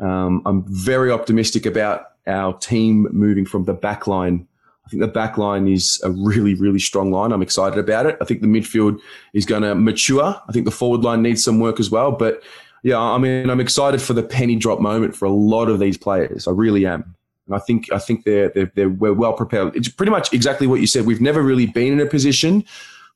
Um, 0.00 0.42
I'm 0.46 0.64
very 0.68 1.10
optimistic 1.10 1.66
about 1.66 2.12
our 2.26 2.56
team 2.58 3.08
moving 3.10 3.44
from 3.44 3.64
the 3.64 3.74
back 3.74 4.06
line. 4.06 4.46
I 4.86 4.90
think 4.90 5.02
the 5.02 5.08
back 5.08 5.36
line 5.36 5.68
is 5.68 6.00
a 6.04 6.10
really, 6.10 6.54
really 6.54 6.78
strong 6.78 7.10
line. 7.10 7.32
I'm 7.32 7.42
excited 7.42 7.78
about 7.78 8.06
it. 8.06 8.16
I 8.20 8.24
think 8.24 8.40
the 8.40 8.46
midfield 8.46 9.00
is 9.34 9.44
going 9.44 9.62
to 9.62 9.74
mature. 9.74 10.40
I 10.48 10.52
think 10.52 10.64
the 10.64 10.70
forward 10.70 11.02
line 11.02 11.22
needs 11.22 11.42
some 11.42 11.58
work 11.58 11.80
as 11.80 11.90
well. 11.90 12.12
But 12.12 12.42
yeah, 12.82 12.98
I 12.98 13.18
mean, 13.18 13.50
I'm 13.50 13.60
excited 13.60 14.00
for 14.00 14.14
the 14.14 14.22
penny 14.22 14.56
drop 14.56 14.80
moment 14.80 15.14
for 15.16 15.24
a 15.24 15.30
lot 15.30 15.68
of 15.68 15.80
these 15.80 15.98
players. 15.98 16.46
I 16.46 16.52
really 16.52 16.86
am. 16.86 17.14
And 17.46 17.56
I 17.56 17.58
think 17.58 17.90
I 17.92 17.98
think 17.98 18.24
they're 18.24 18.50
they're, 18.50 18.70
they're 18.74 18.88
we're 18.88 19.12
well 19.12 19.32
prepared. 19.32 19.74
It's 19.74 19.88
pretty 19.88 20.10
much 20.10 20.32
exactly 20.32 20.66
what 20.66 20.80
you 20.80 20.86
said. 20.86 21.06
We've 21.06 21.20
never 21.20 21.42
really 21.42 21.66
been 21.66 21.94
in 21.94 22.00
a 22.00 22.06
position 22.06 22.64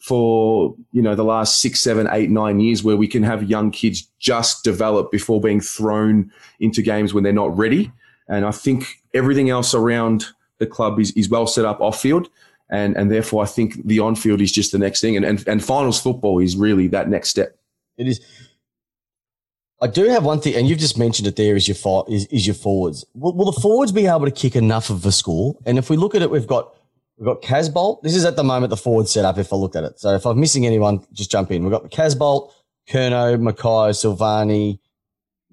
for 0.03 0.75
you 0.91 1.01
know 1.01 1.15
the 1.15 1.25
last 1.25 1.61
six, 1.61 1.81
seven, 1.81 2.09
eight, 2.11 2.29
nine 2.29 2.59
years 2.59 2.83
where 2.83 2.97
we 2.97 3.07
can 3.07 3.23
have 3.23 3.49
young 3.49 3.71
kids 3.71 4.09
just 4.19 4.65
develop 4.65 5.12
before 5.12 5.41
being 5.41 5.61
thrown 5.61 6.31
into 6.59 6.83
games 6.83 7.15
when 7.15 7.23
they're 7.23 7.33
not 7.33 7.57
ready. 7.57 7.91
And 8.29 8.45
I 8.45 8.51
think 8.51 9.01
everything 9.15 9.49
else 9.49 9.75
around 9.75 10.27
the 10.59 10.67
club 10.67 10.99
is, 10.99 11.12
is 11.12 11.29
well 11.29 11.47
set 11.47 11.65
up 11.65 11.81
off 11.81 12.01
field. 12.01 12.29
And, 12.69 12.97
and 12.97 13.12
therefore, 13.12 13.43
I 13.43 13.47
think 13.47 13.87
the 13.87 14.01
on 14.01 14.17
field 14.17 14.41
is 14.41 14.51
just 14.51 14.73
the 14.73 14.79
next 14.79 15.01
thing. 15.01 15.17
And, 15.17 15.25
and, 15.25 15.47
and 15.47 15.62
finals 15.62 16.01
football 16.01 16.38
is 16.38 16.57
really 16.57 16.88
that 16.88 17.09
next 17.09 17.29
step. 17.29 17.57
It 17.97 18.09
is. 18.09 18.21
I 19.81 19.88
do 19.88 20.09
have 20.09 20.25
one 20.25 20.41
thing, 20.41 20.55
and 20.55 20.69
you've 20.69 20.79
just 20.79 20.97
mentioned 20.97 21.29
it 21.29 21.37
there 21.37 21.55
is 21.55 21.69
your, 21.69 22.05
is, 22.09 22.27
is 22.27 22.47
your 22.47 22.55
forwards. 22.55 23.05
Will, 23.15 23.35
will 23.35 23.53
the 23.53 23.61
forwards 23.61 23.93
be 23.93 24.07
able 24.07 24.25
to 24.25 24.31
kick 24.31 24.57
enough 24.57 24.91
of 24.91 25.05
a 25.05 25.12
score? 25.12 25.59
And 25.67 25.77
if 25.77 25.91
we 25.91 25.97
look 25.97 26.15
at 26.15 26.23
it, 26.23 26.31
we've 26.31 26.47
got 26.47 26.75
We've 27.16 27.27
got 27.27 27.42
Casboult. 27.42 28.03
This 28.03 28.16
is 28.16 28.25
at 28.25 28.37
the 28.37 28.44
moment 28.44 28.70
the 28.70 28.77
forward 28.77 29.09
setup 29.09 29.38
if 29.38 29.53
I 29.53 29.57
looked 29.57 29.77
at 29.77 29.85
it. 29.85 30.01
So 30.01 30.14
if 30.14 30.27
I'm 30.27 30.40
missing 30.40 30.66
anyone, 30.66 31.05
just 31.12 31.31
jump 31.31 31.51
in. 31.51 31.62
We've 31.62 31.70
got 31.70 31.90
Casboult, 31.90 32.51
Curnow, 32.88 33.37
McKay, 33.37 33.90
Silvagni, 33.92 34.79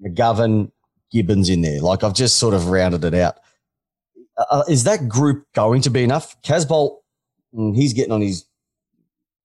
McGovern, 0.04 0.72
Gibbons 1.12 1.48
in 1.48 1.62
there. 1.62 1.80
Like 1.80 2.02
I've 2.02 2.14
just 2.14 2.38
sort 2.38 2.54
of 2.54 2.68
rounded 2.68 3.04
it 3.04 3.14
out. 3.14 3.36
Uh, 4.36 4.44
uh 4.50 4.62
is 4.68 4.84
that 4.84 5.08
group 5.08 5.46
going 5.54 5.82
to 5.82 5.90
be 5.90 6.02
enough? 6.02 6.40
Casboult, 6.42 6.98
mm, 7.54 7.74
he's 7.76 7.92
getting 7.92 8.12
on 8.12 8.22
his, 8.22 8.46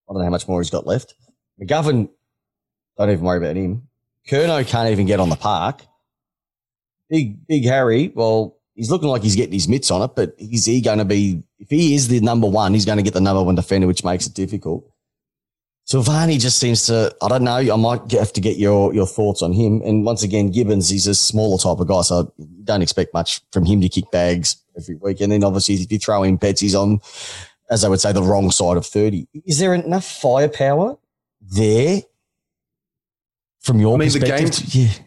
I 0.10 0.14
don't 0.14 0.20
know 0.20 0.26
how 0.26 0.32
much 0.32 0.48
more 0.48 0.62
he's 0.62 0.70
got 0.70 0.88
left. 0.88 1.16
McGovern, 1.62 2.10
don't 2.98 3.10
even 3.10 3.24
worry 3.24 3.38
about 3.38 3.56
him. 3.56 3.88
Curnow 4.30 4.66
can't 4.66 4.90
even 4.90 5.06
get 5.06 5.20
on 5.20 5.30
the 5.30 5.36
park. 5.36 5.82
Big, 7.10 7.46
big 7.46 7.66
Harry, 7.66 8.12
well, 8.16 8.55
he's 8.76 8.92
looking 8.92 9.08
like 9.08 9.24
he's 9.24 9.36
getting 9.36 9.54
his 9.54 9.68
mitts 9.68 9.90
on 9.90 10.02
it, 10.02 10.12
but 10.16 10.36
is 10.38 10.66
he 10.66 10.82
going 10.82 11.00
to 11.00 11.06
be, 11.06 11.42
if 11.60 11.70
he 11.70 11.96
is 11.96 12.10
the 12.10 12.20
number 12.20 12.48
one, 12.48 12.74
he's 12.74 12.86
going 12.86 12.98
to 12.98 13.04
get 13.04 13.14
the 13.14 13.22
number 13.22 13.42
one 13.42 13.56
defender, 13.56 13.88
which 13.88 14.04
makes 14.04 14.28
it 14.28 14.34
difficult. 14.34 14.86
Silvagni 15.88 16.40
just 16.40 16.58
seems 16.58 16.86
to, 16.88 17.16
I 17.22 17.28
don't 17.28 17.44
know, 17.44 17.58
I 17.58 17.76
might 17.76 18.12
have 18.12 18.34
to 18.34 18.42
get 18.42 18.58
your, 18.58 18.94
your 18.94 19.06
thoughts 19.06 19.42
on 19.42 19.54
him. 19.54 19.82
And 19.84 20.04
once 20.04 20.24
again, 20.24 20.50
Gibbons, 20.52 20.90
he's 20.90 21.08
a 21.08 21.14
smaller 21.14 21.58
type 21.60 21.80
of 21.80 21.88
guy, 21.88 22.02
so 22.02 22.34
you 22.38 22.64
don't 22.64 22.82
expect 22.82 23.14
much 23.14 23.42
from 23.52 23.66
him 23.66 23.82
to 23.82 23.90
kick 23.90 24.10
bags 24.12 24.58
every 24.76 24.96
week. 24.96 25.22
And 25.22 25.32
then 25.32 25.44
obviously, 25.44 25.76
if 25.76 25.92
you 25.92 26.00
throw 26.00 26.24
in 26.24 26.40
Pets, 26.40 26.62
he's 26.62 26.76
on, 26.76 27.02
as 27.70 27.86
I 27.86 27.90
would 27.90 28.02
say, 28.02 28.12
the 28.12 28.24
wrong 28.24 28.50
side 28.50 28.78
of 28.78 28.86
30. 28.86 29.28
Is 29.46 29.60
there 29.60 29.76
enough 29.76 30.06
firepower 30.06 30.98
there 31.40 32.02
from 33.60 33.80
your 33.80 33.94
I 33.94 34.00
mean, 34.00 34.12
perspective? 34.12 34.52
The 34.56 34.72
game, 34.72 34.88
yeah. 34.88 35.06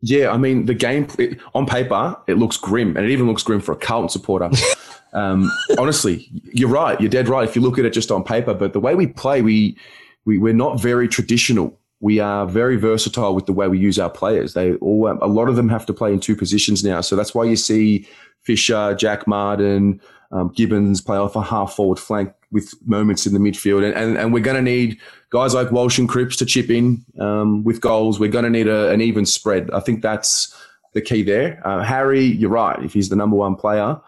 Yeah, 0.00 0.30
I 0.30 0.36
mean, 0.36 0.66
the 0.66 0.74
game 0.74 1.08
it, 1.18 1.38
on 1.54 1.66
paper, 1.66 2.16
it 2.26 2.34
looks 2.34 2.56
grim, 2.56 2.96
and 2.96 3.04
it 3.04 3.10
even 3.10 3.26
looks 3.26 3.42
grim 3.42 3.60
for 3.60 3.72
a 3.72 3.76
Carlton 3.76 4.08
supporter. 4.08 4.50
um, 5.12 5.50
honestly, 5.78 6.28
you're 6.52 6.68
right. 6.68 7.00
You're 7.00 7.10
dead 7.10 7.28
right 7.28 7.48
if 7.48 7.56
you 7.56 7.62
look 7.62 7.78
at 7.78 7.84
it 7.84 7.92
just 7.92 8.10
on 8.10 8.22
paper. 8.22 8.54
But 8.54 8.72
the 8.72 8.80
way 8.80 8.94
we 8.94 9.08
play, 9.08 9.42
we, 9.42 9.76
we 10.24 10.38
we're 10.38 10.52
not 10.52 10.80
very 10.80 11.08
traditional. 11.08 11.78
We 12.00 12.20
are 12.20 12.46
very 12.46 12.76
versatile 12.76 13.34
with 13.34 13.46
the 13.46 13.52
way 13.52 13.66
we 13.68 13.78
use 13.78 13.98
our 13.98 14.10
players. 14.10 14.54
They 14.54 14.74
all 14.74 15.08
a 15.20 15.26
lot 15.26 15.48
of 15.48 15.56
them 15.56 15.68
have 15.68 15.86
to 15.86 15.92
play 15.92 16.12
in 16.12 16.20
two 16.20 16.36
positions 16.36 16.84
now. 16.84 17.00
So 17.00 17.16
that's 17.16 17.34
why 17.34 17.44
you 17.44 17.56
see 17.56 18.06
Fisher, 18.42 18.94
Jack 18.94 19.26
Martin, 19.26 20.00
um, 20.30 20.52
Gibbons 20.54 21.00
play 21.00 21.16
off 21.16 21.36
a 21.36 21.42
half 21.42 21.74
forward 21.74 21.98
flank 21.98 22.32
with 22.50 22.74
moments 22.86 23.26
in 23.26 23.34
the 23.34 23.40
midfield. 23.40 23.84
And, 23.84 23.94
and, 23.94 24.16
and 24.16 24.32
we're 24.32 24.42
going 24.42 24.56
to 24.56 24.62
need 24.62 24.98
guys 25.30 25.54
like 25.54 25.70
Walsh 25.70 25.98
and 25.98 26.08
Cripps 26.08 26.36
to 26.36 26.46
chip 26.46 26.70
in 26.70 27.04
um, 27.18 27.64
with 27.64 27.80
goals. 27.80 28.18
We're 28.18 28.30
going 28.30 28.44
to 28.44 28.50
need 28.50 28.68
a, 28.68 28.90
an 28.90 29.00
even 29.00 29.26
spread. 29.26 29.70
I 29.70 29.80
think 29.80 30.02
that's 30.02 30.54
the 30.94 31.00
key 31.00 31.22
there. 31.22 31.60
Uh, 31.66 31.82
Harry, 31.82 32.24
you're 32.24 32.50
right. 32.50 32.82
If 32.82 32.92
he's 32.92 33.08
the 33.08 33.16
number 33.16 33.36
one 33.36 33.54
player, 33.54 34.00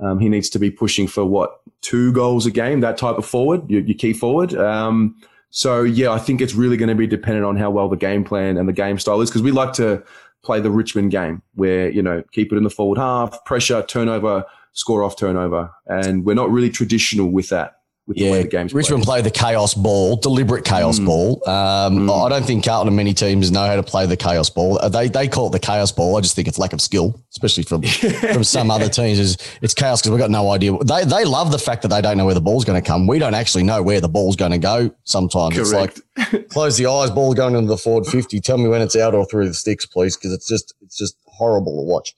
um, 0.00 0.18
he 0.18 0.28
needs 0.28 0.48
to 0.50 0.58
be 0.58 0.70
pushing 0.70 1.06
for 1.06 1.24
what, 1.24 1.60
two 1.80 2.12
goals 2.12 2.46
a 2.46 2.50
game, 2.50 2.80
that 2.80 2.96
type 2.96 3.18
of 3.18 3.26
forward, 3.26 3.70
your, 3.70 3.82
your 3.82 3.96
key 3.96 4.12
forward. 4.12 4.54
Um, 4.54 5.16
so, 5.56 5.84
yeah, 5.84 6.10
I 6.10 6.18
think 6.18 6.40
it's 6.40 6.52
really 6.52 6.76
going 6.76 6.88
to 6.88 6.96
be 6.96 7.06
dependent 7.06 7.46
on 7.46 7.56
how 7.56 7.70
well 7.70 7.88
the 7.88 7.96
game 7.96 8.24
plan 8.24 8.56
and 8.56 8.68
the 8.68 8.72
game 8.72 8.98
style 8.98 9.20
is 9.20 9.30
because 9.30 9.42
we 9.42 9.52
like 9.52 9.72
to 9.74 10.02
play 10.42 10.58
the 10.58 10.68
Richmond 10.68 11.12
game 11.12 11.42
where, 11.54 11.88
you 11.88 12.02
know, 12.02 12.24
keep 12.32 12.52
it 12.52 12.56
in 12.56 12.64
the 12.64 12.70
forward 12.70 12.98
half, 12.98 13.44
pressure, 13.44 13.80
turnover, 13.86 14.44
score 14.72 15.04
off 15.04 15.16
turnover. 15.16 15.70
And 15.86 16.24
we're 16.24 16.34
not 16.34 16.50
really 16.50 16.70
traditional 16.70 17.28
with 17.28 17.50
that 17.50 17.76
yeah, 18.08 18.26
the 18.26 18.32
way 18.32 18.42
the 18.42 18.48
game's 18.48 18.74
Richmond 18.74 19.04
played. 19.04 19.22
play 19.22 19.30
the 19.30 19.30
chaos 19.30 19.72
ball, 19.72 20.16
deliberate 20.16 20.64
chaos 20.64 20.98
mm. 20.98 21.06
ball. 21.06 21.48
Um, 21.48 22.06
mm. 22.06 22.26
I 22.26 22.28
don't 22.28 22.44
think 22.44 22.64
Carlton 22.64 22.88
and 22.88 22.96
many 22.96 23.14
teams 23.14 23.50
know 23.50 23.66
how 23.66 23.76
to 23.76 23.82
play 23.82 24.04
the 24.04 24.16
chaos 24.16 24.50
ball. 24.50 24.78
Uh, 24.78 24.90
they 24.90 25.08
they 25.08 25.26
call 25.26 25.46
it 25.46 25.52
the 25.52 25.58
chaos 25.58 25.90
ball. 25.90 26.16
I 26.16 26.20
just 26.20 26.36
think 26.36 26.46
it's 26.46 26.58
lack 26.58 26.74
of 26.74 26.82
skill, 26.82 27.18
especially 27.30 27.62
from 27.62 27.82
from 28.32 28.44
some 28.44 28.70
other 28.70 28.90
teams. 28.90 29.18
Is 29.18 29.38
it's 29.62 29.72
chaos 29.72 30.02
because 30.02 30.10
we've 30.10 30.20
got 30.20 30.30
no 30.30 30.50
idea. 30.50 30.76
They 30.84 31.04
they 31.04 31.24
love 31.24 31.50
the 31.50 31.58
fact 31.58 31.80
that 31.82 31.88
they 31.88 32.02
don't 32.02 32.18
know 32.18 32.26
where 32.26 32.34
the 32.34 32.42
ball's 32.42 32.66
going 32.66 32.80
to 32.80 32.86
come. 32.86 33.06
We 33.06 33.18
don't 33.18 33.34
actually 33.34 33.64
know 33.64 33.82
where 33.82 34.02
the 34.02 34.08
ball's 34.08 34.36
going 34.36 34.52
to 34.52 34.58
go. 34.58 34.94
Sometimes 35.04 35.54
Correct. 35.56 36.00
it's 36.16 36.32
like 36.32 36.48
close 36.50 36.76
the 36.76 36.86
eyes, 36.86 37.10
ball 37.10 37.32
going 37.32 37.54
into 37.54 37.68
the 37.68 37.78
forward 37.78 38.06
fifty. 38.06 38.38
Tell 38.38 38.58
me 38.58 38.68
when 38.68 38.82
it's 38.82 38.96
out 38.96 39.14
or 39.14 39.24
through 39.24 39.48
the 39.48 39.54
sticks, 39.54 39.86
please, 39.86 40.14
because 40.16 40.32
it's 40.32 40.46
just 40.46 40.74
it's 40.82 40.98
just 40.98 41.16
horrible 41.36 41.76
to 41.76 41.82
watch. 41.82 42.14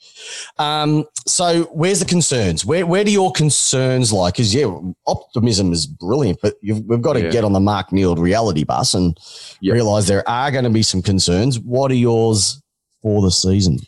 Um, 0.59 1.05
so 1.27 1.65
where's 1.73 2.01
the 2.01 2.05
concerns? 2.05 2.65
Where 2.65 2.87
where 2.87 3.05
do 3.05 3.11
your 3.11 3.33
concerns 3.33 4.13
lie? 4.13 4.31
Because 4.31 4.55
yeah, 4.55 4.79
optimism 5.07 5.73
is 5.73 5.87
brilliant, 5.87 6.41
but 6.43 6.55
we've 6.63 7.03
got 7.03 7.15
to 7.15 7.23
yeah. 7.23 7.31
get 7.31 7.45
on 7.45 7.53
the 7.53 7.61
Mark 7.61 7.93
Neeld 7.93 8.19
reality 8.19 8.65
bus 8.65 8.95
and 8.95 9.19
yep. 9.61 9.75
realize 9.75 10.07
there 10.07 10.29
are 10.29 10.51
going 10.51 10.65
to 10.65 10.71
be 10.71 10.83
some 10.83 11.03
concerns. 11.03 11.59
What 11.59 11.91
are 11.91 11.95
yours 11.95 12.63
for 13.03 13.23
the 13.23 13.31
season? 13.31 13.79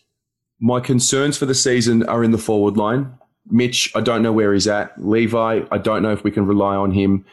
My 0.60 0.80
concerns 0.80 1.36
for 1.36 1.46
the 1.46 1.54
season 1.54 2.02
are 2.08 2.24
in 2.24 2.32
the 2.32 2.38
forward 2.38 2.76
line. 2.76 3.12
Mitch, 3.50 3.92
I 3.94 4.00
don't 4.00 4.22
know 4.22 4.32
where 4.32 4.52
he's 4.52 4.66
at. 4.66 4.92
Levi, 5.02 5.62
I 5.70 5.78
don't 5.78 6.02
know 6.02 6.12
if 6.12 6.24
we 6.24 6.30
can 6.30 6.46
rely 6.46 6.74
on 6.74 6.90
him. 6.90 7.24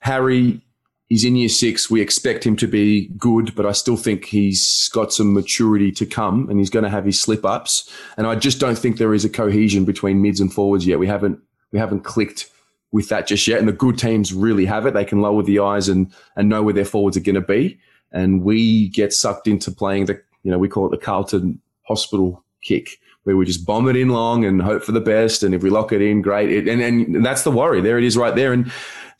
Harry, 0.00 0.60
he's 1.08 1.24
in 1.24 1.36
year 1.36 1.48
six. 1.48 1.90
We 1.90 2.00
expect 2.00 2.44
him 2.44 2.56
to 2.56 2.66
be 2.66 3.08
good, 3.18 3.54
but 3.54 3.66
I 3.66 3.72
still 3.72 3.96
think 3.96 4.24
he's 4.24 4.88
got 4.92 5.12
some 5.12 5.32
maturity 5.32 5.92
to 5.92 6.06
come 6.06 6.48
and 6.48 6.58
he's 6.58 6.70
going 6.70 6.84
to 6.84 6.90
have 6.90 7.04
his 7.04 7.20
slip 7.20 7.44
ups. 7.44 7.90
And 8.16 8.26
I 8.26 8.34
just 8.34 8.60
don't 8.60 8.78
think 8.78 8.96
there 8.96 9.14
is 9.14 9.24
a 9.24 9.30
cohesion 9.30 9.84
between 9.84 10.22
mids 10.22 10.40
and 10.40 10.52
forwards 10.52 10.86
yet. 10.86 10.98
We 10.98 11.06
haven't, 11.06 11.38
we 11.72 11.78
haven't 11.78 12.04
clicked 12.04 12.50
with 12.92 13.08
that 13.08 13.26
just 13.26 13.46
yet. 13.46 13.58
And 13.58 13.68
the 13.68 13.72
good 13.72 13.98
teams 13.98 14.32
really 14.32 14.64
have 14.66 14.86
it. 14.86 14.94
They 14.94 15.04
can 15.04 15.20
lower 15.20 15.42
the 15.42 15.58
eyes 15.58 15.88
and, 15.88 16.12
and 16.36 16.48
know 16.48 16.62
where 16.62 16.74
their 16.74 16.84
forwards 16.84 17.16
are 17.16 17.20
going 17.20 17.34
to 17.34 17.40
be. 17.40 17.78
And 18.12 18.42
we 18.42 18.88
get 18.90 19.12
sucked 19.12 19.48
into 19.48 19.72
playing 19.72 20.06
the, 20.06 20.22
you 20.44 20.50
know, 20.50 20.58
we 20.58 20.68
call 20.68 20.86
it 20.86 20.90
the 20.90 21.04
Carlton 21.04 21.60
hospital 21.82 22.44
kick 22.62 22.98
we 23.24 23.46
just 23.46 23.64
bomb 23.64 23.88
it 23.88 23.96
in 23.96 24.10
long 24.10 24.44
and 24.44 24.60
hope 24.60 24.82
for 24.84 24.92
the 24.92 25.00
best. 25.00 25.42
And 25.42 25.54
if 25.54 25.62
we 25.62 25.70
lock 25.70 25.92
it 25.92 26.02
in, 26.02 26.20
great. 26.20 26.50
It, 26.50 26.68
and, 26.68 26.82
and 26.82 27.24
that's 27.24 27.42
the 27.42 27.50
worry. 27.50 27.80
There 27.80 27.98
it 27.98 28.04
is 28.04 28.16
right 28.16 28.34
there. 28.34 28.52
And 28.52 28.70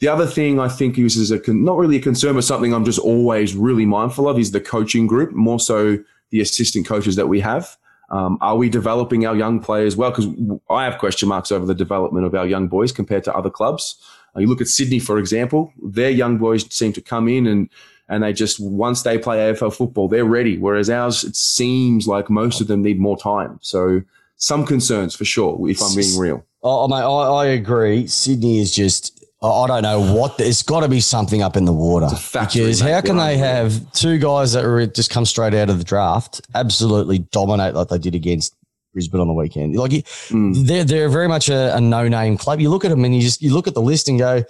the 0.00 0.08
other 0.08 0.26
thing 0.26 0.60
I 0.60 0.68
think 0.68 0.98
is, 0.98 1.16
is 1.16 1.30
a 1.30 1.38
con- 1.38 1.64
not 1.64 1.78
really 1.78 1.96
a 1.96 2.00
concern, 2.00 2.34
but 2.34 2.44
something 2.44 2.74
I'm 2.74 2.84
just 2.84 2.98
always 2.98 3.54
really 3.54 3.86
mindful 3.86 4.28
of 4.28 4.38
is 4.38 4.50
the 4.50 4.60
coaching 4.60 5.06
group, 5.06 5.32
more 5.32 5.58
so 5.58 5.98
the 6.30 6.40
assistant 6.40 6.86
coaches 6.86 7.16
that 7.16 7.28
we 7.28 7.40
have. 7.40 7.76
Um, 8.10 8.36
are 8.42 8.56
we 8.56 8.68
developing 8.68 9.24
our 9.26 9.34
young 9.34 9.60
players 9.60 9.96
well? 9.96 10.10
Because 10.10 10.26
I 10.68 10.84
have 10.84 10.98
question 10.98 11.28
marks 11.28 11.50
over 11.50 11.64
the 11.64 11.74
development 11.74 12.26
of 12.26 12.34
our 12.34 12.46
young 12.46 12.68
boys 12.68 12.92
compared 12.92 13.24
to 13.24 13.34
other 13.34 13.50
clubs. 13.50 13.96
Uh, 14.36 14.40
you 14.40 14.46
look 14.46 14.60
at 14.60 14.68
Sydney, 14.68 14.98
for 14.98 15.18
example, 15.18 15.72
their 15.82 16.10
young 16.10 16.36
boys 16.36 16.66
seem 16.74 16.92
to 16.92 17.00
come 17.00 17.28
in 17.28 17.46
and 17.46 17.70
and 18.08 18.22
they 18.22 18.32
just 18.32 18.60
once 18.60 19.02
they 19.02 19.18
play 19.18 19.38
AFL 19.38 19.74
football, 19.74 20.08
they're 20.08 20.24
ready. 20.24 20.58
Whereas 20.58 20.90
ours, 20.90 21.24
it 21.24 21.36
seems 21.36 22.06
like 22.06 22.28
most 22.30 22.60
of 22.60 22.66
them 22.66 22.82
need 22.82 23.00
more 23.00 23.16
time. 23.16 23.58
So 23.62 24.02
some 24.36 24.66
concerns 24.66 25.14
for 25.14 25.24
sure, 25.24 25.58
if 25.68 25.80
I'm 25.82 25.94
being 25.94 26.18
real. 26.18 26.44
Oh, 26.62 26.88
mate, 26.88 26.96
I, 26.96 27.44
I 27.44 27.46
agree. 27.46 28.06
Sydney 28.06 28.58
is 28.58 28.74
just 28.74 29.14
I 29.44 29.66
don't 29.66 29.82
know 29.82 30.14
what. 30.14 30.38
There's 30.38 30.62
got 30.62 30.80
to 30.80 30.88
be 30.88 31.00
something 31.00 31.42
up 31.42 31.56
in 31.56 31.66
the 31.66 31.72
water. 31.72 32.08
Because 32.32 32.80
how 32.80 33.00
can 33.02 33.18
they 33.18 33.36
have 33.36 33.92
two 33.92 34.18
guys 34.18 34.52
that 34.52 34.64
are 34.64 34.86
just 34.86 35.10
come 35.10 35.26
straight 35.26 35.52
out 35.52 35.68
of 35.68 35.78
the 35.78 35.84
draft 35.84 36.40
absolutely 36.54 37.18
dominate 37.18 37.74
like 37.74 37.88
they 37.88 37.98
did 37.98 38.14
against 38.14 38.56
Brisbane 38.94 39.20
on 39.20 39.28
the 39.28 39.34
weekend? 39.34 39.76
Like 39.76 39.90
mm. 39.90 40.66
they're 40.66 40.84
they're 40.84 41.10
very 41.10 41.28
much 41.28 41.50
a, 41.50 41.76
a 41.76 41.80
no 41.80 42.08
name 42.08 42.38
club. 42.38 42.60
You 42.60 42.70
look 42.70 42.86
at 42.86 42.88
them 42.88 43.04
and 43.04 43.14
you 43.14 43.20
just 43.20 43.42
you 43.42 43.52
look 43.52 43.66
at 43.66 43.74
the 43.74 43.82
list 43.82 44.08
and 44.08 44.18
go, 44.18 44.44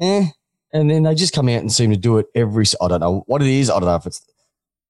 eh, 0.00 0.26
and 0.72 0.90
then 0.90 1.02
they 1.02 1.14
just 1.14 1.34
come 1.34 1.48
out 1.48 1.60
and 1.60 1.72
seem 1.72 1.90
to 1.90 1.96
do 1.96 2.18
it 2.18 2.26
every. 2.34 2.64
I 2.80 2.88
don't 2.88 3.00
know 3.00 3.24
what 3.26 3.42
it 3.42 3.48
is. 3.48 3.70
I 3.70 3.74
don't 3.74 3.86
know 3.86 3.94
if 3.96 4.06
it's 4.06 4.20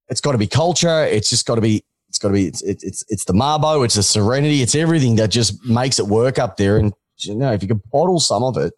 it's 0.08 0.20
got 0.20 0.32
to 0.32 0.38
be 0.38 0.46
culture. 0.46 1.04
It's 1.04 1.30
just 1.30 1.46
got 1.46 1.56
to 1.56 1.60
be 1.60 1.84
it's 2.08 2.18
got 2.18 2.28
to 2.28 2.34
be 2.34 2.46
it's 2.46 2.62
it's 2.62 3.04
it's 3.08 3.24
the 3.24 3.32
Marbo. 3.32 3.84
it's 3.84 3.94
the 3.94 4.02
Serenity, 4.02 4.62
it's 4.62 4.74
everything 4.74 5.16
that 5.16 5.30
just 5.30 5.64
makes 5.64 5.98
it 5.98 6.06
work 6.06 6.38
up 6.38 6.56
there. 6.56 6.78
And 6.78 6.92
you 7.18 7.34
know, 7.34 7.52
if 7.52 7.62
you 7.62 7.68
could 7.68 7.82
bottle 7.90 8.20
some 8.20 8.42
of 8.42 8.56
it, 8.56 8.72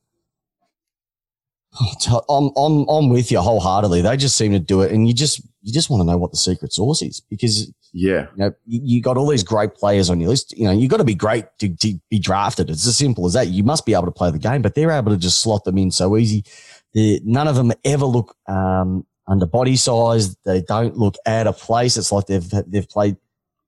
oh, 2.09 2.23
I'm 2.29 2.51
I'm 2.57 2.89
I'm 2.89 3.09
with 3.09 3.31
you 3.31 3.41
wholeheartedly. 3.41 4.03
They 4.03 4.17
just 4.17 4.37
seem 4.37 4.53
to 4.53 4.59
do 4.59 4.83
it, 4.83 4.93
and 4.93 5.07
you 5.07 5.15
just 5.15 5.41
you 5.63 5.73
just 5.73 5.91
want 5.91 6.01
to 6.01 6.05
know 6.05 6.19
what 6.19 6.33
the 6.33 6.37
secret 6.37 6.73
sauce 6.73 7.03
is 7.03 7.21
because 7.21 7.73
yeah, 7.93 8.27
you 8.35 8.45
know 8.45 8.53
you, 8.67 8.81
you 8.83 9.03
got 9.03 9.17
all 9.17 9.29
these 9.29 9.45
great 9.45 9.75
players 9.75 10.11
on 10.11 10.21
your 10.21 10.31
list. 10.31 10.57
You 10.59 10.65
know 10.65 10.73
you 10.73 10.89
got 10.89 10.99
to 10.99 11.05
be 11.05 11.15
great 11.15 11.45
to, 11.59 11.69
to 11.69 12.01
be 12.11 12.19
drafted. 12.19 12.69
It's 12.69 12.87
as 12.87 12.97
simple 12.97 13.27
as 13.27 13.35
that. 13.35 13.49
You 13.49 13.63
must 13.63 13.87
be 13.87 13.95
able 13.95 14.07
to 14.07 14.13
play 14.13 14.31
the 14.31 14.39
game, 14.39 14.63
but 14.63 14.75
they're 14.75 14.91
able 14.91 15.13
to 15.13 15.19
just 15.19 15.41
slot 15.41 15.65
them 15.65 15.79
in 15.79 15.93
so 15.93 16.17
easy. 16.17 16.45
The, 16.93 17.21
none 17.25 17.47
of 17.47 17.55
them 17.55 17.73
ever 17.85 18.05
look 18.05 18.37
um, 18.49 19.07
under 19.27 19.47
body 19.47 19.77
size. 19.77 20.37
They 20.45 20.61
don't 20.61 20.97
look 20.97 21.17
out 21.25 21.47
of 21.47 21.59
place. 21.59 21.97
It's 21.97 22.11
like 22.13 22.27
they've 22.27 22.51
they've 22.67 22.89
played 22.89 23.17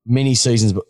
many 0.05 0.35
seasons, 0.35 0.73
but 0.73 0.85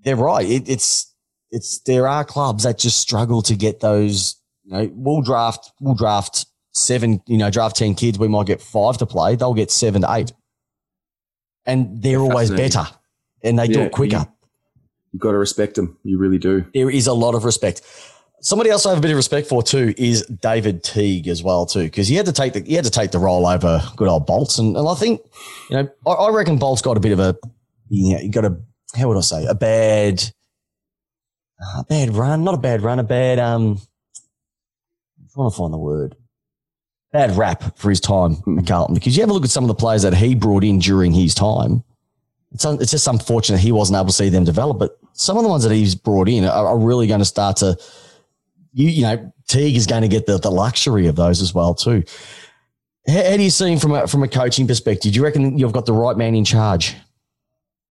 they're 0.00 0.16
right. 0.16 0.48
It, 0.48 0.68
it's 0.68 1.14
it's 1.50 1.78
there 1.80 2.06
are 2.06 2.24
clubs 2.24 2.64
that 2.64 2.78
just 2.78 2.98
struggle 3.00 3.42
to 3.42 3.56
get 3.56 3.80
those. 3.80 4.36
You 4.64 4.72
know, 4.72 4.90
we'll 4.94 5.22
draft 5.22 5.72
we'll 5.80 5.94
draft 5.94 6.46
seven. 6.72 7.22
You 7.26 7.38
know, 7.38 7.50
draft 7.50 7.76
ten 7.76 7.94
kids. 7.94 8.18
We 8.18 8.28
might 8.28 8.46
get 8.46 8.60
five 8.60 8.98
to 8.98 9.06
play. 9.06 9.36
They'll 9.36 9.54
get 9.54 9.70
seven 9.70 10.02
to 10.02 10.12
eight, 10.12 10.32
and 11.64 12.02
they're 12.02 12.20
always 12.20 12.50
better, 12.50 12.86
and 13.42 13.58
they 13.58 13.66
yeah, 13.66 13.72
do 13.72 13.80
it 13.82 13.92
quicker. 13.92 14.18
You, 14.18 14.48
you've 15.12 15.22
got 15.22 15.32
to 15.32 15.38
respect 15.38 15.76
them. 15.76 15.98
You 16.04 16.18
really 16.18 16.38
do. 16.38 16.66
There 16.74 16.90
is 16.90 17.06
a 17.06 17.14
lot 17.14 17.34
of 17.34 17.44
respect. 17.44 17.80
Somebody 18.42 18.70
else 18.70 18.86
I 18.86 18.90
have 18.90 18.98
a 18.98 19.02
bit 19.02 19.10
of 19.10 19.18
respect 19.18 19.48
for 19.48 19.62
too 19.62 19.94
is 19.98 20.24
David 20.26 20.82
Teague 20.82 21.28
as 21.28 21.42
well 21.42 21.66
too, 21.66 21.84
because 21.84 22.08
he 22.08 22.14
had 22.14 22.26
to 22.26 22.32
take 22.32 22.54
the 22.54 22.60
he 22.60 22.74
had 22.74 22.84
to 22.86 22.90
take 22.90 23.10
the 23.10 23.18
role 23.18 23.46
over 23.46 23.82
good 23.96 24.08
old 24.08 24.26
Bolts, 24.26 24.58
and, 24.58 24.76
and 24.76 24.88
I 24.88 24.94
think 24.94 25.20
you 25.68 25.76
know 25.76 25.88
I, 26.06 26.10
I 26.10 26.30
reckon 26.30 26.58
Bolts 26.58 26.80
got 26.80 26.96
a 26.96 27.00
bit 27.00 27.12
of 27.12 27.20
a 27.20 27.36
you, 27.90 28.16
know, 28.16 28.28
got 28.30 28.46
a 28.46 28.56
how 28.96 29.08
would 29.08 29.18
I 29.18 29.20
say 29.20 29.44
a 29.44 29.54
bad 29.54 30.22
a 31.78 31.84
bad 31.84 32.14
run, 32.14 32.42
not 32.42 32.54
a 32.54 32.58
bad 32.58 32.82
run, 32.82 32.98
a 32.98 33.04
bad 33.04 33.38
um. 33.38 33.78
I'm 35.18 35.28
trying 35.34 35.50
to 35.50 35.56
find 35.56 35.72
the 35.72 35.78
word. 35.78 36.16
Bad 37.12 37.36
rap 37.36 37.76
for 37.76 37.90
his 37.90 38.00
time 38.00 38.36
at 38.58 38.66
Carlton 38.66 38.94
because 38.94 39.16
you 39.16 39.22
have 39.22 39.30
a 39.30 39.32
look 39.32 39.44
at 39.44 39.50
some 39.50 39.64
of 39.64 39.68
the 39.68 39.74
players 39.74 40.02
that 40.02 40.14
he 40.14 40.34
brought 40.34 40.64
in 40.64 40.78
during 40.78 41.12
his 41.12 41.34
time. 41.34 41.84
It's 42.52 42.64
un, 42.64 42.78
it's 42.80 42.90
just 42.90 43.06
unfortunate 43.06 43.60
he 43.60 43.72
wasn't 43.72 43.96
able 43.96 44.06
to 44.06 44.12
see 44.12 44.28
them 44.28 44.44
develop, 44.44 44.78
but 44.78 44.98
some 45.12 45.36
of 45.36 45.42
the 45.42 45.48
ones 45.48 45.62
that 45.64 45.72
he's 45.72 45.94
brought 45.94 46.28
in 46.28 46.44
are, 46.44 46.68
are 46.68 46.78
really 46.78 47.06
going 47.06 47.20
to 47.20 47.24
start 47.24 47.58
to 47.58 47.76
you, 48.72 48.88
you 48.88 49.02
know, 49.02 49.32
Teague 49.48 49.76
is 49.76 49.86
going 49.86 50.02
to 50.02 50.08
get 50.08 50.26
the, 50.26 50.38
the 50.38 50.50
luxury 50.50 51.06
of 51.06 51.16
those 51.16 51.42
as 51.42 51.54
well 51.54 51.74
too. 51.74 52.04
How, 53.06 53.30
how 53.30 53.36
do 53.36 53.42
you 53.42 53.50
see 53.50 53.72
him 53.72 53.78
from 53.78 53.92
a, 53.92 54.06
from 54.06 54.22
a 54.22 54.28
coaching 54.28 54.66
perspective? 54.66 55.12
Do 55.12 55.18
you 55.18 55.24
reckon 55.24 55.58
you've 55.58 55.72
got 55.72 55.86
the 55.86 55.92
right 55.92 56.16
man 56.16 56.34
in 56.34 56.44
charge? 56.44 56.94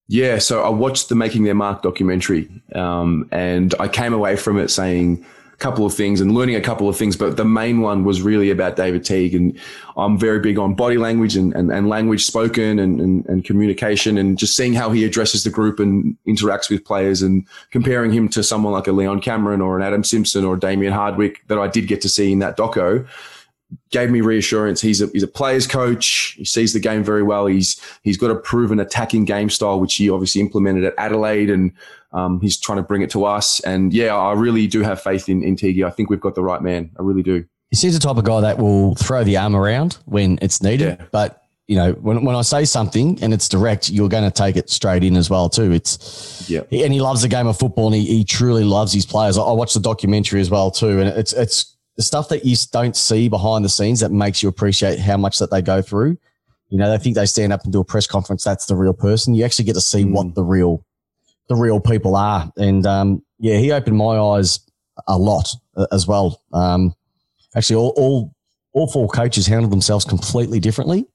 Yeah, 0.07 0.39
so 0.39 0.63
I 0.63 0.69
watched 0.69 1.09
the 1.09 1.15
Making 1.15 1.43
Their 1.43 1.53
Mark 1.53 1.83
documentary, 1.83 2.49
um, 2.73 3.29
and 3.31 3.75
I 3.79 3.87
came 3.87 4.13
away 4.13 4.35
from 4.35 4.57
it 4.57 4.69
saying– 4.69 5.25
couple 5.59 5.85
of 5.85 5.93
things 5.93 6.21
and 6.21 6.33
learning 6.33 6.55
a 6.55 6.61
couple 6.61 6.87
of 6.87 6.97
things, 6.97 7.15
but 7.15 7.35
the 7.37 7.45
main 7.45 7.81
one 7.81 8.03
was 8.05 8.21
really 8.21 8.49
about 8.49 8.77
David 8.77 9.03
Teague. 9.03 9.35
And 9.35 9.59
I'm 9.97 10.17
very 10.17 10.39
big 10.39 10.57
on 10.57 10.73
body 10.73 10.97
language 10.97 11.35
and, 11.35 11.53
and, 11.53 11.71
and 11.71 11.89
language 11.89 12.25
spoken 12.25 12.79
and, 12.79 12.99
and, 13.01 13.25
and 13.25 13.43
communication 13.43 14.17
and 14.17 14.37
just 14.37 14.55
seeing 14.55 14.73
how 14.73 14.89
he 14.91 15.03
addresses 15.03 15.43
the 15.43 15.49
group 15.49 15.79
and 15.79 16.17
interacts 16.25 16.69
with 16.69 16.83
players 16.85 17.21
and 17.21 17.45
comparing 17.71 18.11
him 18.11 18.29
to 18.29 18.41
someone 18.41 18.73
like 18.73 18.87
a 18.87 18.91
Leon 18.91 19.19
Cameron 19.19 19.61
or 19.61 19.77
an 19.77 19.83
Adam 19.83 20.03
Simpson 20.03 20.45
or 20.45 20.55
Damien 20.55 20.93
Hardwick 20.93 21.45
that 21.47 21.59
I 21.59 21.67
did 21.67 21.87
get 21.87 22.01
to 22.01 22.09
see 22.09 22.31
in 22.31 22.39
that 22.39 22.57
doco 22.57 23.05
gave 23.91 24.09
me 24.09 24.21
reassurance. 24.21 24.81
He's 24.81 25.01
a 25.01 25.07
he's 25.07 25.23
a 25.23 25.27
player's 25.27 25.67
coach. 25.67 26.35
He 26.37 26.45
sees 26.45 26.73
the 26.73 26.79
game 26.79 27.03
very 27.03 27.23
well. 27.23 27.45
He's 27.45 27.79
he's 28.03 28.17
got 28.17 28.31
a 28.31 28.35
proven 28.35 28.79
attacking 28.79 29.25
game 29.25 29.49
style, 29.49 29.79
which 29.79 29.95
he 29.95 30.09
obviously 30.09 30.41
implemented 30.41 30.85
at 30.85 30.95
Adelaide, 30.97 31.49
and 31.49 31.71
um, 32.11 32.39
he's 32.41 32.59
trying 32.59 32.77
to 32.77 32.83
bring 32.83 33.01
it 33.01 33.09
to 33.11 33.25
us. 33.25 33.59
And 33.61 33.93
yeah, 33.93 34.15
I 34.15 34.33
really 34.33 34.67
do 34.67 34.81
have 34.81 35.01
faith 35.01 35.29
in 35.29 35.43
in 35.43 35.55
Teaguey. 35.55 35.85
I 35.85 35.89
think 35.89 36.09
we've 36.09 36.21
got 36.21 36.35
the 36.35 36.43
right 36.43 36.61
man. 36.61 36.91
I 36.99 37.03
really 37.03 37.23
do. 37.23 37.45
He 37.69 37.75
seems 37.75 37.93
the 37.93 37.99
type 37.99 38.17
of 38.17 38.23
guy 38.23 38.41
that 38.41 38.57
will 38.57 38.95
throw 38.95 39.23
the 39.23 39.37
arm 39.37 39.55
around 39.55 39.97
when 40.05 40.39
it's 40.41 40.61
needed, 40.61 40.97
yeah. 40.99 41.05
but. 41.11 41.35
You 41.67 41.75
know, 41.75 41.91
when, 41.91 42.25
when 42.25 42.35
I 42.35 42.41
say 42.41 42.65
something 42.65 43.21
and 43.21 43.31
it's 43.31 43.47
direct, 43.47 43.91
you're 43.91 44.09
going 44.09 44.23
to 44.23 44.31
take 44.31 44.55
it 44.55 44.71
straight 44.71 45.03
in 45.03 45.15
as 45.15 45.29
well 45.29 45.49
too. 45.49 45.71
It's 45.71 46.49
yeah, 46.49 46.61
and 46.71 46.91
he 46.91 46.99
loves 46.99 47.21
the 47.21 47.27
game 47.27 47.45
of 47.45 47.59
football 47.59 47.85
and 47.85 47.95
he, 47.95 48.07
he 48.07 48.23
truly 48.23 48.63
loves 48.63 48.91
his 48.91 49.05
players. 49.05 49.37
I, 49.37 49.43
I 49.43 49.51
watched 49.51 49.75
the 49.75 49.79
documentary 49.79 50.41
as 50.41 50.49
well 50.49 50.71
too, 50.71 50.99
and 50.99 51.09
it's 51.09 51.31
it's 51.31 51.77
the 51.99 52.03
stuff 52.03 52.29
that 52.29 52.45
you 52.45 52.55
don't 52.71 52.95
see 52.95 53.27
behind 53.27 53.65
the 53.65 53.69
scenes 53.69 53.99
that 53.99 54.09
makes 54.09 54.41
you 54.41 54.47
appreciate 54.47 54.97
how 54.99 55.17
much 55.17 55.37
that 55.37 55.51
they 55.51 55.61
go 55.61 55.81
through. 55.81 56.17
You 56.69 56.77
know, 56.77 56.89
they 56.89 56.97
think 56.97 57.15
they 57.15 57.25
stand 57.25 57.51
up 57.51 57.63
and 57.65 57.73
do 57.73 57.81
a 57.81 57.83
press 57.83 58.07
conference. 58.07 58.43
That's 58.43 58.65
the 58.67 58.75
real 58.75 58.93
person. 58.93 59.33
You 59.35 59.43
actually 59.43 59.65
get 59.65 59.73
to 59.73 59.81
see 59.81 60.05
mm. 60.05 60.13
what 60.13 60.33
the 60.33 60.43
real, 60.43 60.85
the 61.49 61.55
real 61.55 61.79
people 61.79 62.15
are. 62.15 62.51
And, 62.57 62.85
um, 62.85 63.23
yeah, 63.39 63.57
he 63.57 63.71
opened 63.71 63.97
my 63.97 64.17
eyes 64.17 64.59
a 65.07 65.17
lot 65.17 65.49
uh, 65.75 65.87
as 65.91 66.07
well. 66.07 66.41
Um, 66.53 66.93
actually 67.55 67.75
all, 67.77 67.93
all, 67.97 68.35
all 68.73 68.87
four 68.87 69.07
coaches 69.07 69.47
handled 69.47 69.71
themselves 69.71 70.05
completely 70.05 70.59
differently. 70.59 71.05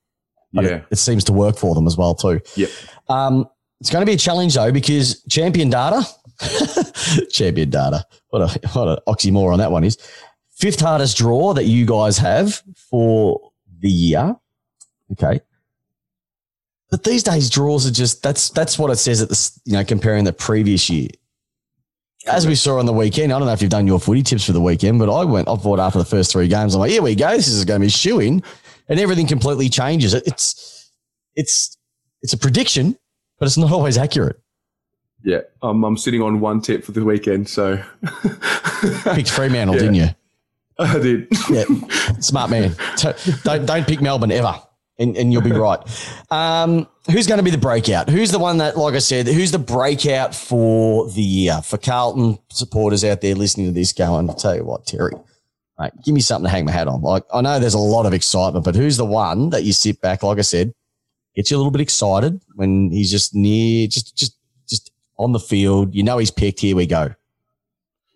yeah. 0.53 0.63
It, 0.63 0.85
it, 0.93 0.97
seems 0.97 1.25
to 1.25 1.33
work 1.33 1.57
for 1.57 1.75
them 1.75 1.87
as 1.87 1.97
well 1.97 2.15
too. 2.15 2.41
Yep. 2.57 2.71
Um, 3.09 3.49
it's 3.81 3.91
going 3.91 4.03
to 4.03 4.07
be 4.07 4.15
a 4.15 4.19
challenge 4.19 4.55
though, 4.55 4.73
because 4.73 5.23
champion 5.25 5.71
data, 5.71 6.07
champion 7.31 7.71
data, 7.71 8.05
what 8.29 8.43
a, 8.43 8.69
what 8.71 8.89
an 8.89 8.99
oxymoron 9.07 9.59
that 9.59 9.71
one 9.71 9.85
is 9.85 9.99
fifth 10.55 10.81
hardest 10.81 11.17
draw 11.17 11.53
that 11.53 11.65
you 11.65 11.85
guys 11.85 12.19
have 12.19 12.63
for 12.91 13.53
the 13.81 13.91
year. 13.91 14.37
Okay. 15.13 15.41
But 16.95 17.03
these 17.03 17.25
days 17.25 17.51
draws 17.51 17.89
are 17.89 17.91
just 17.91 18.23
that's 18.23 18.51
that's 18.51 18.79
what 18.79 18.89
it 18.89 18.99
says 18.99 19.21
at 19.21 19.29
the 19.29 19.51
you 19.65 19.73
know 19.73 19.83
comparing 19.83 20.23
the 20.23 20.33
previous 20.33 20.89
year. 20.89 21.09
As 22.29 22.47
we 22.47 22.55
saw 22.55 22.79
on 22.79 22.87
the 22.87 22.93
weekend, 22.93 23.33
I 23.33 23.39
don't 23.41 23.49
know 23.49 23.53
if 23.53 23.61
you've 23.61 23.71
done 23.73 23.89
your 23.89 23.99
footy 23.99 24.23
tips 24.23 24.45
for 24.45 24.53
the 24.53 24.61
weekend, 24.61 25.01
but 25.01 25.13
I 25.13 25.25
went, 25.25 25.49
I 25.49 25.57
thought 25.57 25.81
after 25.81 25.99
the 25.99 26.05
first 26.05 26.31
three 26.31 26.47
games, 26.47 26.73
I'm 26.73 26.79
like, 26.79 26.93
here 26.93 27.03
we 27.03 27.17
go, 27.17 27.31
this 27.31 27.49
is 27.49 27.65
going 27.65 27.81
to 27.81 27.87
be 27.87 27.91
shooing, 27.91 28.45
and 28.89 29.01
everything 29.01 29.27
completely 29.27 29.69
changes. 29.69 30.15
It's 30.15 30.89
it's 31.35 31.77
it's 32.23 32.33
a 32.33 32.39
prediction, 32.39 32.97
but 33.41 33.47
it's 33.47 33.59
not 33.59 33.73
always 33.73 33.99
accurate. 33.99 34.41
Yeah, 35.25 35.41
um, 35.63 35.83
I'm 35.83 35.97
sitting 35.97 36.23
on 36.23 36.39
one 36.39 36.61
tip 36.61 36.85
for 36.85 36.93
the 36.93 37.05
weekend, 37.05 37.49
so 37.49 37.83
picked 39.03 39.31
Fremantle, 39.31 39.75
yeah. 39.75 39.81
didn't 39.81 39.95
you? 39.97 40.09
I 40.79 40.99
did. 41.01 41.27
yeah, 41.51 41.65
smart 42.21 42.51
man. 42.51 42.77
Don't 43.43 43.67
don't 43.67 43.85
pick 43.85 44.01
Melbourne 44.01 44.31
ever, 44.31 44.63
and, 44.99 45.17
and 45.17 45.33
you'll 45.33 45.43
be 45.43 45.53
right. 45.53 45.81
Um, 46.31 46.87
who's 47.11 47.27
going 47.27 47.39
to 47.39 47.45
be 47.45 47.51
the 47.51 47.59
breakout? 47.59 48.09
Who's 48.09 48.31
the 48.31 48.39
one 48.39 48.59
that, 48.59 48.77
like 48.77 48.95
I 48.95 48.99
said, 48.99 49.27
who's 49.27 49.51
the 49.51 49.59
breakout 49.59 50.35
for 50.35 51.09
the 51.11 51.23
year 51.23 51.61
for 51.63 51.79
Carlton 51.79 52.39
supporters 52.51 53.05
out 53.05 53.21
there 53.21 53.35
listening 53.35 53.67
to 53.67 53.73
this? 53.73 53.93
Going, 53.93 54.29
I'll 54.29 54.37
tell 54.37 54.57
you 54.57 54.65
what, 54.65 54.87
Terry, 54.87 55.13
right, 55.79 55.93
give 56.05 56.15
me 56.15 56.21
something 56.21 56.47
to 56.47 56.51
hang 56.51 56.65
my 56.65 56.73
hat 56.73 56.89
on. 56.89 57.03
Like 57.03 57.25
I 57.33 57.41
know 57.41 57.59
there's 57.59 57.75
a 57.75 57.79
lot 57.79 58.07
of 58.07 58.15
excitement, 58.15 58.65
but 58.65 58.75
who's 58.77 58.97
the 58.97 59.05
one 59.05 59.51
that 59.51 59.65
you 59.65 59.73
sit 59.73 60.01
back? 60.01 60.23
Like 60.23 60.39
I 60.39 60.43
said, 60.43 60.73
gets 61.35 61.51
you 61.51 61.57
a 61.57 61.59
little 61.59 61.73
bit 61.73 61.81
excited 61.81 62.41
when 62.55 62.91
he's 62.91 63.11
just 63.11 63.35
near, 63.35 63.87
just 63.87 64.17
just 64.17 64.37
just 64.69 64.93
on 65.19 65.33
the 65.33 65.41
field. 65.41 65.95
You 65.95 66.03
know 66.03 66.19
he's 66.19 66.31
picked. 66.31 66.61
Here 66.61 66.77
we 66.77 66.87
go 66.87 67.15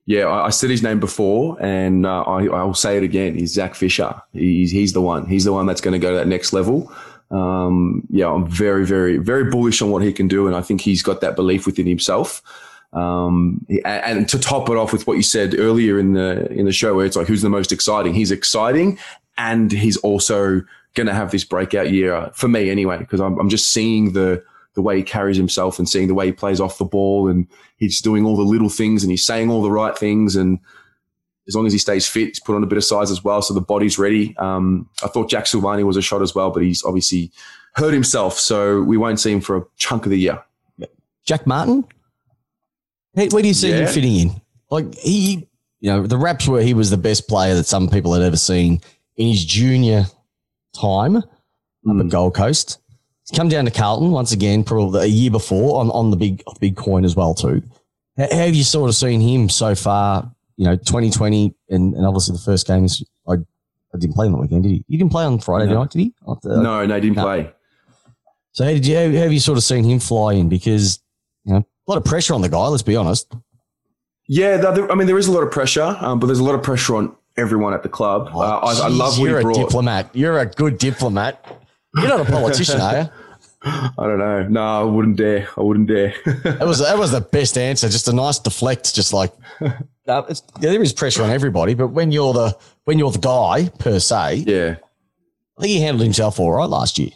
yeah, 0.08 0.26
I, 0.26 0.48
said 0.48 0.70
his 0.70 0.82
name 0.82 1.00
before, 1.00 1.58
and 1.60 2.06
uh, 2.06 2.22
I, 2.22 2.64
will 2.64 2.72
say 2.72 2.96
it 2.96 3.02
again. 3.02 3.34
He's 3.34 3.52
Zach 3.52 3.74
Fisher. 3.74 4.22
He's 4.32 4.70
he's 4.70 4.94
the 4.94 5.02
one. 5.02 5.26
He's 5.26 5.44
the 5.44 5.52
one 5.52 5.66
that's 5.66 5.82
going 5.82 5.92
to 5.92 5.98
go 5.98 6.12
to 6.12 6.16
that 6.16 6.26
next 6.26 6.54
level. 6.54 6.90
Um, 7.30 8.06
yeah, 8.08 8.32
I'm 8.32 8.48
very, 8.48 8.86
very, 8.86 9.18
very 9.18 9.50
bullish 9.50 9.82
on 9.82 9.90
what 9.90 10.02
he 10.02 10.14
can 10.14 10.26
do, 10.26 10.46
and 10.46 10.56
I 10.56 10.62
think 10.62 10.80
he's 10.80 11.02
got 11.02 11.20
that 11.20 11.36
belief 11.36 11.66
within 11.66 11.86
himself. 11.86 12.40
Um, 12.94 13.66
and, 13.68 14.18
and 14.20 14.28
to 14.30 14.38
top 14.38 14.70
it 14.70 14.78
off 14.78 14.94
with 14.94 15.06
what 15.06 15.18
you 15.18 15.22
said 15.22 15.54
earlier 15.58 15.98
in 15.98 16.14
the 16.14 16.50
in 16.52 16.64
the 16.64 16.72
show, 16.72 16.94
where 16.94 17.04
it's 17.04 17.14
like 17.14 17.26
who's 17.26 17.42
the 17.42 17.50
most 17.50 17.70
exciting? 17.70 18.14
He's 18.14 18.30
exciting, 18.30 18.98
and 19.36 19.70
he's 19.70 19.98
also 19.98 20.62
going 20.94 21.08
to 21.08 21.12
have 21.12 21.32
this 21.32 21.44
breakout 21.44 21.92
year 21.92 22.30
for 22.32 22.48
me 22.48 22.70
anyway, 22.70 22.96
because 22.96 23.20
I'm, 23.20 23.38
I'm 23.38 23.50
just 23.50 23.74
seeing 23.74 24.14
the 24.14 24.42
the 24.78 24.82
way 24.82 24.96
he 24.96 25.02
carries 25.02 25.36
himself 25.36 25.80
and 25.80 25.88
seeing 25.88 26.06
the 26.06 26.14
way 26.14 26.26
he 26.26 26.32
plays 26.32 26.60
off 26.60 26.78
the 26.78 26.84
ball 26.84 27.26
and 27.26 27.48
he's 27.78 28.00
doing 28.00 28.24
all 28.24 28.36
the 28.36 28.44
little 28.44 28.68
things 28.68 29.02
and 29.02 29.10
he's 29.10 29.26
saying 29.26 29.50
all 29.50 29.60
the 29.60 29.72
right 29.72 29.98
things. 29.98 30.36
And 30.36 30.60
as 31.48 31.56
long 31.56 31.66
as 31.66 31.72
he 31.72 31.80
stays 31.80 32.06
fit, 32.06 32.28
he's 32.28 32.38
put 32.38 32.54
on 32.54 32.62
a 32.62 32.66
bit 32.66 32.78
of 32.78 32.84
size 32.84 33.10
as 33.10 33.24
well, 33.24 33.42
so 33.42 33.54
the 33.54 33.60
body's 33.60 33.98
ready. 33.98 34.36
Um, 34.36 34.88
I 35.02 35.08
thought 35.08 35.28
Jack 35.28 35.46
Silvagni 35.46 35.84
was 35.84 35.96
a 35.96 36.00
shot 36.00 36.22
as 36.22 36.32
well, 36.32 36.52
but 36.52 36.62
he's 36.62 36.84
obviously 36.84 37.32
hurt 37.74 37.92
himself, 37.92 38.38
so 38.38 38.82
we 38.82 38.96
won't 38.96 39.18
see 39.18 39.32
him 39.32 39.40
for 39.40 39.56
a 39.56 39.64
chunk 39.78 40.06
of 40.06 40.10
the 40.10 40.18
year. 40.20 40.40
Jack 41.24 41.44
Martin, 41.44 41.84
hey, 43.14 43.26
where 43.30 43.42
do 43.42 43.48
you 43.48 43.54
see 43.54 43.70
yeah. 43.70 43.78
him 43.78 43.88
fitting 43.88 44.14
in? 44.14 44.40
Like 44.70 44.94
he, 44.94 45.48
you 45.80 45.90
know, 45.90 46.06
the 46.06 46.18
raps 46.18 46.46
were 46.46 46.62
he 46.62 46.72
was 46.72 46.90
the 46.90 46.96
best 46.96 47.26
player 47.26 47.56
that 47.56 47.66
some 47.66 47.88
people 47.88 48.12
had 48.12 48.22
ever 48.22 48.36
seen 48.36 48.80
in 49.16 49.26
his 49.26 49.44
junior 49.44 50.04
time 50.72 51.14
mm. 51.14 51.20
up 51.20 51.96
at 51.96 52.02
hmm. 52.02 52.08
Gold 52.08 52.36
Coast. 52.36 52.78
Come 53.34 53.48
down 53.48 53.66
to 53.66 53.70
Carlton 53.70 54.10
once 54.10 54.32
again, 54.32 54.64
probably 54.64 55.02
a 55.02 55.06
year 55.06 55.30
before 55.30 55.80
on, 55.80 55.90
on 55.90 56.10
the 56.10 56.16
big 56.16 56.42
big 56.60 56.76
coin 56.76 57.04
as 57.04 57.14
well 57.14 57.34
too. 57.34 57.62
How 58.16 58.26
have 58.30 58.54
you 58.54 58.64
sort 58.64 58.88
of 58.88 58.96
seen 58.96 59.20
him 59.20 59.48
so 59.48 59.74
far? 59.74 60.30
You 60.56 60.64
know, 60.64 60.76
2020 60.76 61.54
and, 61.68 61.94
and 61.94 62.06
obviously 62.06 62.34
the 62.34 62.42
first 62.42 62.66
game 62.66 62.84
is 62.84 63.04
I, 63.28 63.34
I 63.34 63.98
didn't 63.98 64.14
play 64.14 64.26
on 64.26 64.32
the 64.32 64.38
weekend, 64.38 64.64
did 64.64 64.70
he? 64.70 64.84
You 64.88 64.98
didn't 64.98 65.12
play 65.12 65.24
on 65.24 65.38
Friday 65.38 65.66
no. 65.66 65.80
night, 65.80 65.90
did 65.90 66.00
he? 66.00 66.14
no, 66.44 66.84
no, 66.86 66.94
he 66.94 67.00
didn't 67.00 67.16
no. 67.16 67.22
play. 67.22 67.52
So 68.52 68.64
how 68.64 68.70
did 68.70 68.86
you, 68.86 68.96
how 68.96 69.10
have 69.10 69.32
you 69.32 69.40
sort 69.40 69.56
of 69.56 69.62
seen 69.64 69.84
him 69.84 70.00
fly 70.00 70.32
in? 70.32 70.48
Because 70.48 71.00
you 71.44 71.52
know, 71.52 71.58
a 71.58 71.90
lot 71.90 71.98
of 71.98 72.04
pressure 72.04 72.34
on 72.34 72.40
the 72.40 72.48
guy. 72.48 72.66
Let's 72.66 72.82
be 72.82 72.96
honest. 72.96 73.32
Yeah, 74.26 74.74
I 74.90 74.94
mean, 74.94 75.06
there 75.06 75.16
is 75.16 75.26
a 75.26 75.32
lot 75.32 75.42
of 75.42 75.50
pressure, 75.50 75.96
um, 76.00 76.18
but 76.18 76.26
there's 76.26 76.40
a 76.40 76.44
lot 76.44 76.54
of 76.54 76.62
pressure 76.62 76.96
on 76.96 77.16
everyone 77.38 77.72
at 77.72 77.82
the 77.82 77.88
club. 77.88 78.30
Oh, 78.34 78.42
uh, 78.42 78.60
I, 78.62 78.86
I, 78.86 78.88
love 78.88 79.18
what 79.18 79.30
you're 79.30 79.38
a 79.38 79.54
diplomat. 79.54 80.10
You're 80.12 80.38
a 80.38 80.46
good 80.46 80.76
diplomat. 80.76 81.66
You're 81.94 82.08
not 82.08 82.20
a 82.20 82.24
politician, 82.30 82.80
are 82.80 83.00
you? 83.00 83.08
I 83.62 83.90
don't 83.98 84.18
know. 84.18 84.46
No, 84.48 84.60
I 84.60 84.84
wouldn't 84.84 85.16
dare. 85.16 85.48
I 85.56 85.62
wouldn't 85.62 85.88
dare. 85.88 86.14
that 86.44 86.66
was 86.66 86.78
that 86.78 86.96
was 86.96 87.10
the 87.10 87.20
best 87.32 87.58
answer. 87.58 87.88
Just 87.88 88.06
a 88.06 88.12
nice 88.12 88.38
deflect. 88.38 88.94
Just 88.94 89.12
like 89.12 89.32
uh, 89.60 89.72
yeah, 90.06 90.22
there 90.60 90.82
is 90.82 90.92
pressure 90.92 91.24
on 91.24 91.30
everybody, 91.30 91.74
but 91.74 91.88
when 91.88 92.12
you're 92.12 92.32
the 92.32 92.56
when 92.84 92.98
you're 92.98 93.10
the 93.10 93.18
guy 93.18 93.68
per 93.78 93.98
se, 93.98 94.44
yeah, 94.46 94.76
I 95.56 95.60
think 95.60 95.72
he 95.72 95.80
handled 95.80 96.04
himself 96.04 96.38
all 96.38 96.52
right 96.52 96.68
last 96.68 96.98
year. 96.98 97.10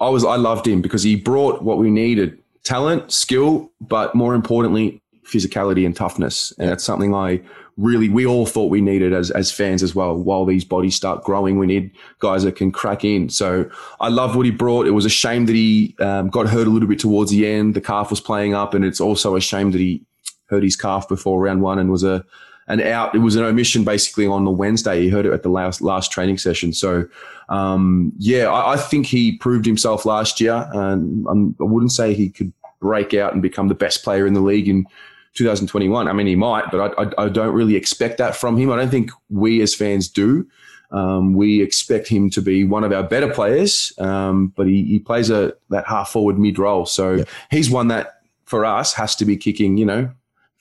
I 0.00 0.10
was 0.10 0.24
I 0.24 0.36
loved 0.36 0.66
him 0.66 0.82
because 0.82 1.02
he 1.02 1.16
brought 1.16 1.62
what 1.62 1.78
we 1.78 1.90
needed: 1.90 2.38
talent, 2.62 3.10
skill, 3.10 3.70
but 3.80 4.14
more 4.14 4.34
importantly, 4.34 5.00
physicality 5.24 5.86
and 5.86 5.96
toughness. 5.96 6.52
And 6.58 6.68
that's 6.68 6.84
something 6.84 7.14
I 7.14 7.40
really 7.80 8.08
we 8.08 8.26
all 8.26 8.46
thought 8.46 8.70
we 8.70 8.80
needed 8.80 9.12
as 9.12 9.30
as 9.30 9.50
fans 9.50 9.82
as 9.82 9.94
well. 9.94 10.14
While 10.14 10.44
these 10.44 10.64
bodies 10.64 10.94
start 10.94 11.24
growing, 11.24 11.58
we 11.58 11.66
need 11.66 11.90
guys 12.18 12.44
that 12.44 12.56
can 12.56 12.70
crack 12.70 13.04
in. 13.04 13.28
So 13.30 13.68
I 14.00 14.08
love 14.08 14.36
what 14.36 14.44
he 14.44 14.52
brought. 14.52 14.86
It 14.86 14.92
was 14.92 15.06
a 15.06 15.10
shame 15.10 15.46
that 15.46 15.54
he 15.54 15.96
um, 16.00 16.28
got 16.28 16.48
hurt 16.48 16.66
a 16.66 16.70
little 16.70 16.88
bit 16.88 16.98
towards 16.98 17.30
the 17.30 17.46
end. 17.46 17.74
The 17.74 17.80
calf 17.80 18.10
was 18.10 18.20
playing 18.20 18.54
up, 18.54 18.74
and 18.74 18.84
it's 18.84 19.00
also 19.00 19.34
a 19.34 19.40
shame 19.40 19.70
that 19.72 19.78
he 19.78 20.04
hurt 20.46 20.62
his 20.62 20.76
calf 20.76 21.08
before 21.08 21.40
round 21.40 21.62
one 21.62 21.78
and 21.78 21.90
was 21.90 22.04
a 22.04 22.24
an 22.68 22.80
out. 22.82 23.14
It 23.14 23.18
was 23.18 23.36
an 23.36 23.44
omission 23.44 23.84
basically 23.84 24.26
on 24.26 24.44
the 24.44 24.50
Wednesday. 24.50 25.02
He 25.02 25.08
heard 25.08 25.26
it 25.26 25.32
at 25.32 25.42
the 25.42 25.48
last 25.48 25.80
last 25.80 26.12
training 26.12 26.38
session. 26.38 26.72
So 26.72 27.06
um, 27.48 28.12
yeah, 28.18 28.48
I, 28.48 28.74
I, 28.74 28.76
think 28.76 29.06
he 29.06 29.36
proved 29.36 29.66
himself 29.66 30.06
last 30.06 30.40
year, 30.40 30.68
and 30.72 31.26
I'm, 31.28 31.56
I 31.60 31.64
would 31.64 31.82
not 31.82 31.90
say 31.90 32.14
he 32.14 32.28
could 32.28 32.52
break 32.80 33.12
out 33.12 33.32
and 33.32 33.42
become 33.42 33.68
the 33.68 33.74
best 33.74 34.04
player 34.04 34.26
in 34.26 34.34
the 34.34 34.40
league 34.40 34.68
in 34.68 34.86
2021. 35.34 36.08
I 36.08 36.12
mean, 36.12 36.26
he 36.26 36.36
might, 36.36 36.70
but 36.70 36.98
I, 36.98 37.02
I, 37.02 37.24
I 37.24 37.28
don't 37.28 37.54
really 37.54 37.76
expect 37.76 38.18
that 38.18 38.36
from 38.36 38.56
him. 38.56 38.70
I 38.70 38.76
don't 38.76 38.90
think 38.90 39.10
we 39.28 39.62
as 39.62 39.74
fans 39.74 40.08
do. 40.08 40.46
Um, 40.90 41.34
we 41.34 41.62
expect 41.62 42.08
him 42.08 42.30
to 42.30 42.42
be 42.42 42.64
one 42.64 42.82
of 42.82 42.92
our 42.92 43.04
better 43.04 43.32
players, 43.32 43.92
um, 43.98 44.48
but 44.56 44.66
he, 44.66 44.84
he 44.84 44.98
plays 44.98 45.30
a 45.30 45.54
that 45.68 45.86
half 45.86 46.10
forward 46.10 46.38
mid 46.38 46.58
role. 46.58 46.84
So 46.84 47.14
yep. 47.14 47.28
he's 47.50 47.70
one 47.70 47.88
that 47.88 48.22
for 48.44 48.64
us 48.64 48.92
has 48.94 49.14
to 49.16 49.24
be 49.24 49.36
kicking, 49.36 49.76
you 49.76 49.86
know, 49.86 50.10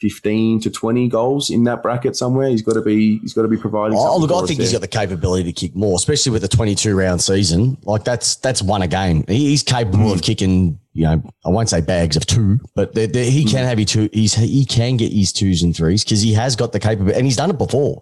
15 0.01 0.61
to 0.61 0.69
20 0.69 1.07
goals 1.09 1.49
in 1.49 1.65
that 1.65 1.83
bracket 1.83 2.15
somewhere. 2.15 2.49
He's 2.49 2.61
got 2.61 2.73
to 2.73 2.81
be 2.81 3.19
he's 3.19 3.33
got 3.33 3.41
to 3.41 3.47
be 3.47 3.57
providing. 3.57 3.97
Oh, 3.97 4.17
look, 4.17 4.31
I 4.31 4.45
think 4.47 4.59
he's 4.59 4.71
got 4.71 4.81
the 4.81 4.87
capability 4.87 5.43
to 5.43 5.53
kick 5.53 5.75
more, 5.75 5.95
especially 5.95 6.31
with 6.31 6.41
the 6.41 6.47
22 6.47 6.95
round 6.95 7.21
season. 7.21 7.77
Like 7.83 8.03
that's 8.03 8.37
that's 8.37 8.61
one 8.61 8.81
a 8.81 8.87
game. 8.87 9.25
He's 9.27 9.63
capable 9.63 10.05
mm. 10.05 10.13
of 10.13 10.21
kicking. 10.21 10.79
You 10.93 11.05
know, 11.05 11.23
I 11.45 11.49
won't 11.49 11.69
say 11.69 11.81
bags 11.81 12.17
of 12.17 12.25
two, 12.25 12.59
but 12.75 12.93
they're, 12.93 13.07
they're, 13.07 13.29
he 13.29 13.45
mm. 13.45 13.51
can 13.51 13.65
have 13.65 13.77
his 13.77 13.87
two. 13.87 14.09
He's 14.11 14.33
he 14.33 14.65
can 14.65 14.97
get 14.97 15.11
his 15.11 15.31
twos 15.31 15.63
and 15.63 15.75
threes 15.75 16.03
because 16.03 16.21
he 16.21 16.33
has 16.33 16.55
got 16.55 16.71
the 16.71 16.79
capability, 16.79 17.17
and 17.17 17.25
he's 17.25 17.37
done 17.37 17.49
it 17.49 17.57
before. 17.57 18.01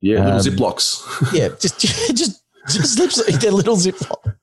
Yeah, 0.00 0.18
um, 0.18 0.36
little 0.36 0.52
ziplocs. 0.52 1.32
yeah, 1.32 1.48
just 1.60 1.80
just 2.16 2.42
just. 2.68 3.40
They're 3.40 3.50
little 3.50 3.76
ziplocs. 3.76 4.36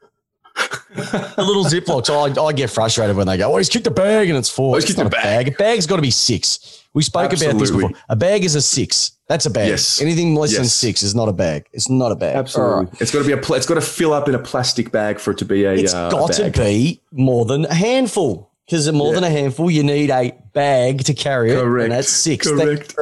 a 1.38 1.44
little 1.44 1.66
ziplocs. 1.66 2.10
I, 2.10 2.42
I 2.42 2.54
get 2.54 2.70
frustrated 2.70 3.16
when 3.16 3.28
they 3.28 3.38
go, 3.38 3.54
"Oh, 3.54 3.58
he's 3.58 3.70
kicked 3.70 3.88
a 3.88 3.92
bag 3.92 4.30
and 4.30 4.38
it's 4.38 4.50
four. 4.50 4.76
Oh, 4.76 4.80
he's 4.80 4.86
kicked 4.86 5.00
a 5.00 5.10
bag. 5.10 5.46
bag. 5.46 5.48
A 5.50 5.52
bag's 5.52 5.86
got 5.86 5.98
to 5.98 6.02
be 6.02 6.12
six. 6.12 6.84
We 6.94 7.04
spoke 7.04 7.32
Absolutely. 7.32 7.52
about 7.52 7.60
this 7.60 7.72
before. 7.72 7.92
A 8.10 8.16
bag 8.16 8.44
is 8.44 8.56
a 8.56 8.62
six. 8.62 9.12
That's 9.28 9.46
a 9.46 9.52
bag. 9.52 9.70
Yes. 9.70 10.02
Anything 10.02 10.34
less 10.34 10.52
yes. 10.52 10.60
than 10.60 10.68
six 10.68 11.04
is 11.04 11.14
not 11.14 11.30
a 11.30 11.34
bag. 11.34 11.68
It's 11.72 11.90
not 11.90 12.12
a 12.12 12.16
bag. 12.16 12.36
Absolutely. 12.36 12.86
Right. 12.86 13.02
It's 13.02 13.12
got 13.12 13.20
to 13.20 13.26
be 13.26 13.34
a. 13.34 13.38
Pl- 13.38 13.56
it's 13.56 13.68
got 13.68 13.76
to 13.76 13.82
fill 13.82 14.12
up 14.12 14.28
in 14.28 14.36
a 14.36 14.40
plastic 14.40 14.92
bag 14.92 15.20
for 15.20 15.32
it 15.32 15.38
to 15.38 15.46
be 15.46 15.66
a. 15.66 15.74
It's 15.74 15.94
uh, 15.94 16.10
got 16.10 16.34
to 16.34 16.50
be 16.50 17.02
more 17.12 17.46
than 17.46 17.66
a 17.66 17.74
handful. 17.74 18.50
Because 18.66 18.92
more 18.92 19.08
yeah. 19.08 19.16
than 19.16 19.24
a 19.24 19.30
handful, 19.32 19.72
you 19.72 19.82
need 19.82 20.12
a 20.12 20.32
bag 20.54 21.04
to 21.06 21.16
carry 21.16 21.52
it. 21.52 21.60
Correct. 21.60 21.86
And 21.86 21.94
that's 21.94 22.08
six. 22.08 22.48
Correct. 22.48 22.96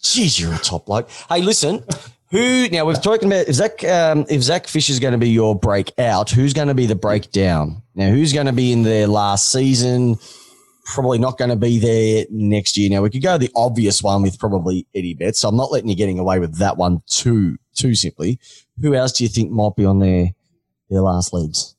Jeez, 0.00 0.38
you're 0.38 0.54
a 0.54 0.58
top 0.58 0.86
bloke. 0.86 1.10
Hey, 1.28 1.42
listen. 1.42 1.84
Who 2.30 2.68
now 2.68 2.84
we've 2.84 3.02
talking 3.02 3.28
about 3.28 3.48
if 3.48 3.56
Zach 3.56 3.82
um, 3.84 4.24
if 4.28 4.42
Zach 4.42 4.68
Fisher 4.68 4.92
is 4.92 5.00
going 5.00 5.12
to 5.12 5.18
be 5.18 5.30
your 5.30 5.58
breakout, 5.58 6.30
who's 6.30 6.52
going 6.52 6.68
to 6.68 6.74
be 6.74 6.86
the 6.86 6.94
breakdown? 6.94 7.82
Now, 7.94 8.10
who's 8.10 8.32
going 8.32 8.46
to 8.46 8.52
be 8.52 8.72
in 8.72 8.84
their 8.84 9.06
last 9.06 9.50
season? 9.50 10.16
probably 10.94 11.18
not 11.18 11.38
going 11.38 11.50
to 11.50 11.56
be 11.56 11.78
there 11.78 12.26
next 12.30 12.76
year. 12.76 12.90
Now 12.90 13.02
we 13.02 13.10
could 13.10 13.22
go 13.22 13.38
the 13.38 13.50
obvious 13.54 14.02
one 14.02 14.22
with 14.22 14.38
probably 14.38 14.86
Eddie 14.94 15.14
Betts. 15.14 15.40
So 15.40 15.48
I'm 15.48 15.56
not 15.56 15.72
letting 15.72 15.88
you 15.88 15.96
getting 15.96 16.18
away 16.18 16.38
with 16.38 16.58
that 16.58 16.76
one 16.76 17.02
too 17.06 17.58
too 17.74 17.94
simply. 17.94 18.38
Who 18.80 18.94
else 18.94 19.12
do 19.12 19.24
you 19.24 19.28
think 19.28 19.50
might 19.50 19.76
be 19.76 19.84
on 19.84 20.00
their 20.00 20.30
their 20.88 21.00
last 21.00 21.32
legs? 21.32 21.74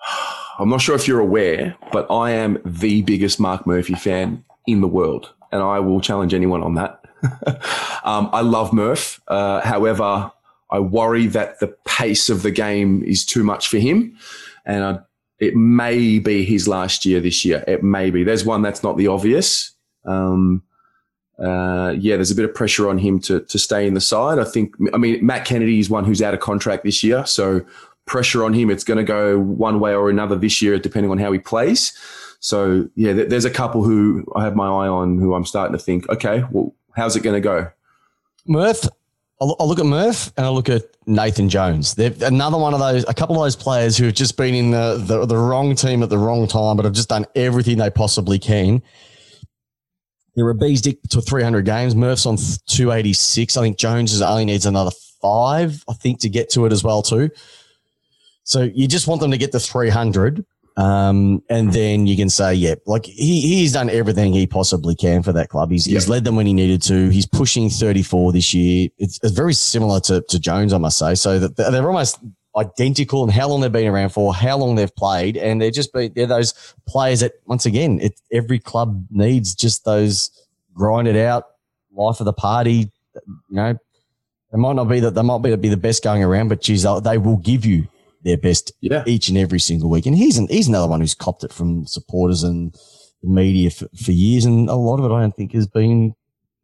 I'm 0.58 0.70
not 0.70 0.80
sure 0.80 0.96
if 0.96 1.06
you're 1.06 1.20
aware, 1.20 1.76
but 1.92 2.10
I 2.10 2.30
am 2.30 2.58
the 2.64 3.02
biggest 3.02 3.38
Mark 3.38 3.66
Murphy 3.66 3.94
fan 3.94 4.42
in 4.66 4.80
the 4.80 4.88
world, 4.88 5.34
and 5.52 5.62
I 5.62 5.80
will 5.80 6.00
challenge 6.00 6.32
anyone 6.32 6.62
on 6.62 6.74
that. 6.76 7.05
um, 8.04 8.30
I 8.32 8.40
love 8.40 8.72
Murph. 8.72 9.20
Uh, 9.28 9.60
however, 9.60 10.30
I 10.70 10.78
worry 10.80 11.26
that 11.28 11.60
the 11.60 11.68
pace 11.84 12.28
of 12.28 12.42
the 12.42 12.50
game 12.50 13.02
is 13.04 13.24
too 13.24 13.44
much 13.44 13.68
for 13.68 13.78
him, 13.78 14.16
and 14.64 14.84
I 14.84 14.98
it 15.38 15.54
may 15.54 16.18
be 16.18 16.44
his 16.44 16.66
last 16.66 17.04
year 17.04 17.20
this 17.20 17.44
year. 17.44 17.62
It 17.66 17.82
may 17.82 18.10
be. 18.10 18.24
There's 18.24 18.44
one 18.44 18.62
that's 18.62 18.82
not 18.82 18.96
the 18.96 19.08
obvious. 19.08 19.72
Um, 20.06 20.62
uh, 21.38 21.94
yeah, 21.98 22.16
there's 22.16 22.30
a 22.30 22.34
bit 22.34 22.46
of 22.46 22.54
pressure 22.54 22.88
on 22.88 22.98
him 22.98 23.20
to 23.20 23.40
to 23.40 23.58
stay 23.58 23.86
in 23.86 23.94
the 23.94 24.00
side. 24.00 24.38
I 24.38 24.44
think. 24.44 24.74
I 24.94 24.96
mean, 24.96 25.24
Matt 25.24 25.44
Kennedy 25.44 25.78
is 25.78 25.90
one 25.90 26.04
who's 26.04 26.22
out 26.22 26.34
of 26.34 26.40
contract 26.40 26.84
this 26.84 27.04
year, 27.04 27.26
so 27.26 27.64
pressure 28.06 28.44
on 28.44 28.54
him. 28.54 28.70
It's 28.70 28.84
going 28.84 28.98
to 28.98 29.04
go 29.04 29.38
one 29.38 29.78
way 29.78 29.94
or 29.94 30.08
another 30.08 30.36
this 30.36 30.62
year, 30.62 30.78
depending 30.78 31.10
on 31.10 31.18
how 31.18 31.32
he 31.32 31.38
plays. 31.38 31.92
So 32.40 32.88
yeah, 32.94 33.12
there's 33.12 33.44
a 33.44 33.50
couple 33.50 33.82
who 33.82 34.24
I 34.34 34.44
have 34.44 34.56
my 34.56 34.66
eye 34.66 34.88
on 34.88 35.18
who 35.18 35.34
I'm 35.34 35.44
starting 35.44 35.76
to 35.76 35.82
think, 35.82 36.08
okay, 36.08 36.44
well, 36.50 36.74
how's 36.96 37.14
it 37.14 37.20
going 37.20 37.34
to 37.34 37.40
go? 37.40 37.70
Murph, 38.46 38.88
I'll, 39.40 39.68
look 39.68 39.78
at 39.78 39.86
Murph 39.86 40.32
and 40.36 40.46
I 40.46 40.48
look 40.48 40.68
at 40.68 40.82
Nathan 41.06 41.48
Jones. 41.48 41.94
They're 41.94 42.12
another 42.22 42.56
one 42.56 42.72
of 42.72 42.80
those, 42.80 43.04
a 43.06 43.14
couple 43.14 43.36
of 43.36 43.44
those 43.44 43.56
players 43.56 43.96
who 43.96 44.06
have 44.06 44.14
just 44.14 44.36
been 44.36 44.54
in 44.54 44.70
the, 44.70 44.96
the, 44.96 45.26
the 45.26 45.36
wrong 45.36 45.74
team 45.74 46.02
at 46.02 46.08
the 46.08 46.18
wrong 46.18 46.48
time, 46.48 46.76
but 46.76 46.84
have 46.84 46.94
just 46.94 47.10
done 47.10 47.26
everything 47.34 47.76
they 47.76 47.90
possibly 47.90 48.38
can. 48.38 48.82
They're 50.34 50.48
a 50.48 50.54
bees 50.54 50.82
dick 50.82 51.02
to 51.10 51.20
300 51.20 51.64
games. 51.64 51.94
Murph's 51.94 52.26
on 52.26 52.36
286. 52.36 53.56
I 53.56 53.62
think 53.62 53.78
Jones 53.78 54.20
only 54.20 54.44
needs 54.44 54.66
another 54.66 54.90
five, 55.20 55.84
I 55.88 55.94
think, 55.94 56.20
to 56.20 56.28
get 56.28 56.50
to 56.50 56.66
it 56.66 56.72
as 56.72 56.82
well 56.82 57.02
too. 57.02 57.30
So 58.44 58.62
you 58.62 58.86
just 58.86 59.08
want 59.08 59.20
them 59.20 59.30
to 59.32 59.38
get 59.38 59.52
to 59.52 59.60
300. 59.60 60.44
Um, 60.76 61.42
and 61.48 61.72
then 61.72 62.06
you 62.06 62.16
can 62.16 62.28
say, 62.28 62.52
yeah, 62.52 62.74
like 62.84 63.06
he, 63.06 63.40
he's 63.40 63.72
done 63.72 63.88
everything 63.88 64.34
he 64.34 64.46
possibly 64.46 64.94
can 64.94 65.22
for 65.22 65.32
that 65.32 65.48
club. 65.48 65.70
He's, 65.70 65.86
yep. 65.86 65.94
he's 65.94 66.08
led 66.08 66.24
them 66.24 66.36
when 66.36 66.46
he 66.46 66.52
needed 66.52 66.82
to. 66.82 67.08
He's 67.08 67.26
pushing 67.26 67.70
34 67.70 68.32
this 68.32 68.52
year. 68.52 68.90
It's, 68.98 69.18
it's 69.22 69.32
very 69.32 69.54
similar 69.54 70.00
to, 70.00 70.22
to 70.28 70.38
Jones, 70.38 70.74
I 70.74 70.78
must 70.78 70.98
say. 70.98 71.14
So 71.14 71.38
that 71.38 71.56
they're 71.56 71.86
almost 71.86 72.18
identical 72.56 73.24
in 73.24 73.30
how 73.30 73.48
long 73.48 73.62
they've 73.62 73.72
been 73.72 73.88
around 73.88 74.10
for, 74.10 74.34
how 74.34 74.58
long 74.58 74.74
they've 74.74 74.94
played. 74.94 75.38
And 75.38 75.62
they're 75.62 75.70
just, 75.70 75.94
been, 75.94 76.12
they're 76.14 76.26
those 76.26 76.74
players 76.86 77.20
that 77.20 77.32
once 77.46 77.64
again, 77.64 77.98
it, 78.00 78.20
every 78.30 78.58
club 78.58 79.06
needs 79.10 79.54
just 79.54 79.86
those 79.86 80.30
grind 80.74 81.08
it 81.08 81.16
out 81.16 81.44
life 81.96 82.20
of 82.20 82.26
the 82.26 82.32
party. 82.34 82.90
You 83.14 83.32
know, 83.48 83.78
they 84.52 84.58
might 84.58 84.76
not 84.76 84.84
be 84.84 85.00
that 85.00 85.14
they 85.14 85.22
might 85.22 85.42
be, 85.42 85.56
be 85.56 85.70
the 85.70 85.76
best 85.78 86.04
going 86.04 86.22
around, 86.22 86.48
but 86.48 86.60
geez, 86.60 86.86
they 87.02 87.16
will 87.16 87.38
give 87.38 87.64
you 87.64 87.88
their 88.26 88.36
best 88.36 88.72
yeah. 88.80 89.04
each 89.06 89.28
and 89.28 89.38
every 89.38 89.60
single 89.60 89.88
week. 89.88 90.04
And 90.04 90.16
he's 90.16 90.36
an, 90.36 90.48
he's 90.48 90.66
another 90.66 90.88
one 90.88 91.00
who's 91.00 91.14
copped 91.14 91.44
it 91.44 91.52
from 91.52 91.86
supporters 91.86 92.42
and 92.42 92.74
the 93.22 93.28
media 93.28 93.70
for, 93.70 93.88
for 93.96 94.10
years. 94.10 94.44
And 94.44 94.68
a 94.68 94.74
lot 94.74 94.98
of 94.98 95.04
it, 95.04 95.14
I 95.14 95.20
don't 95.20 95.34
think, 95.34 95.52
has 95.52 95.68
been 95.68 96.14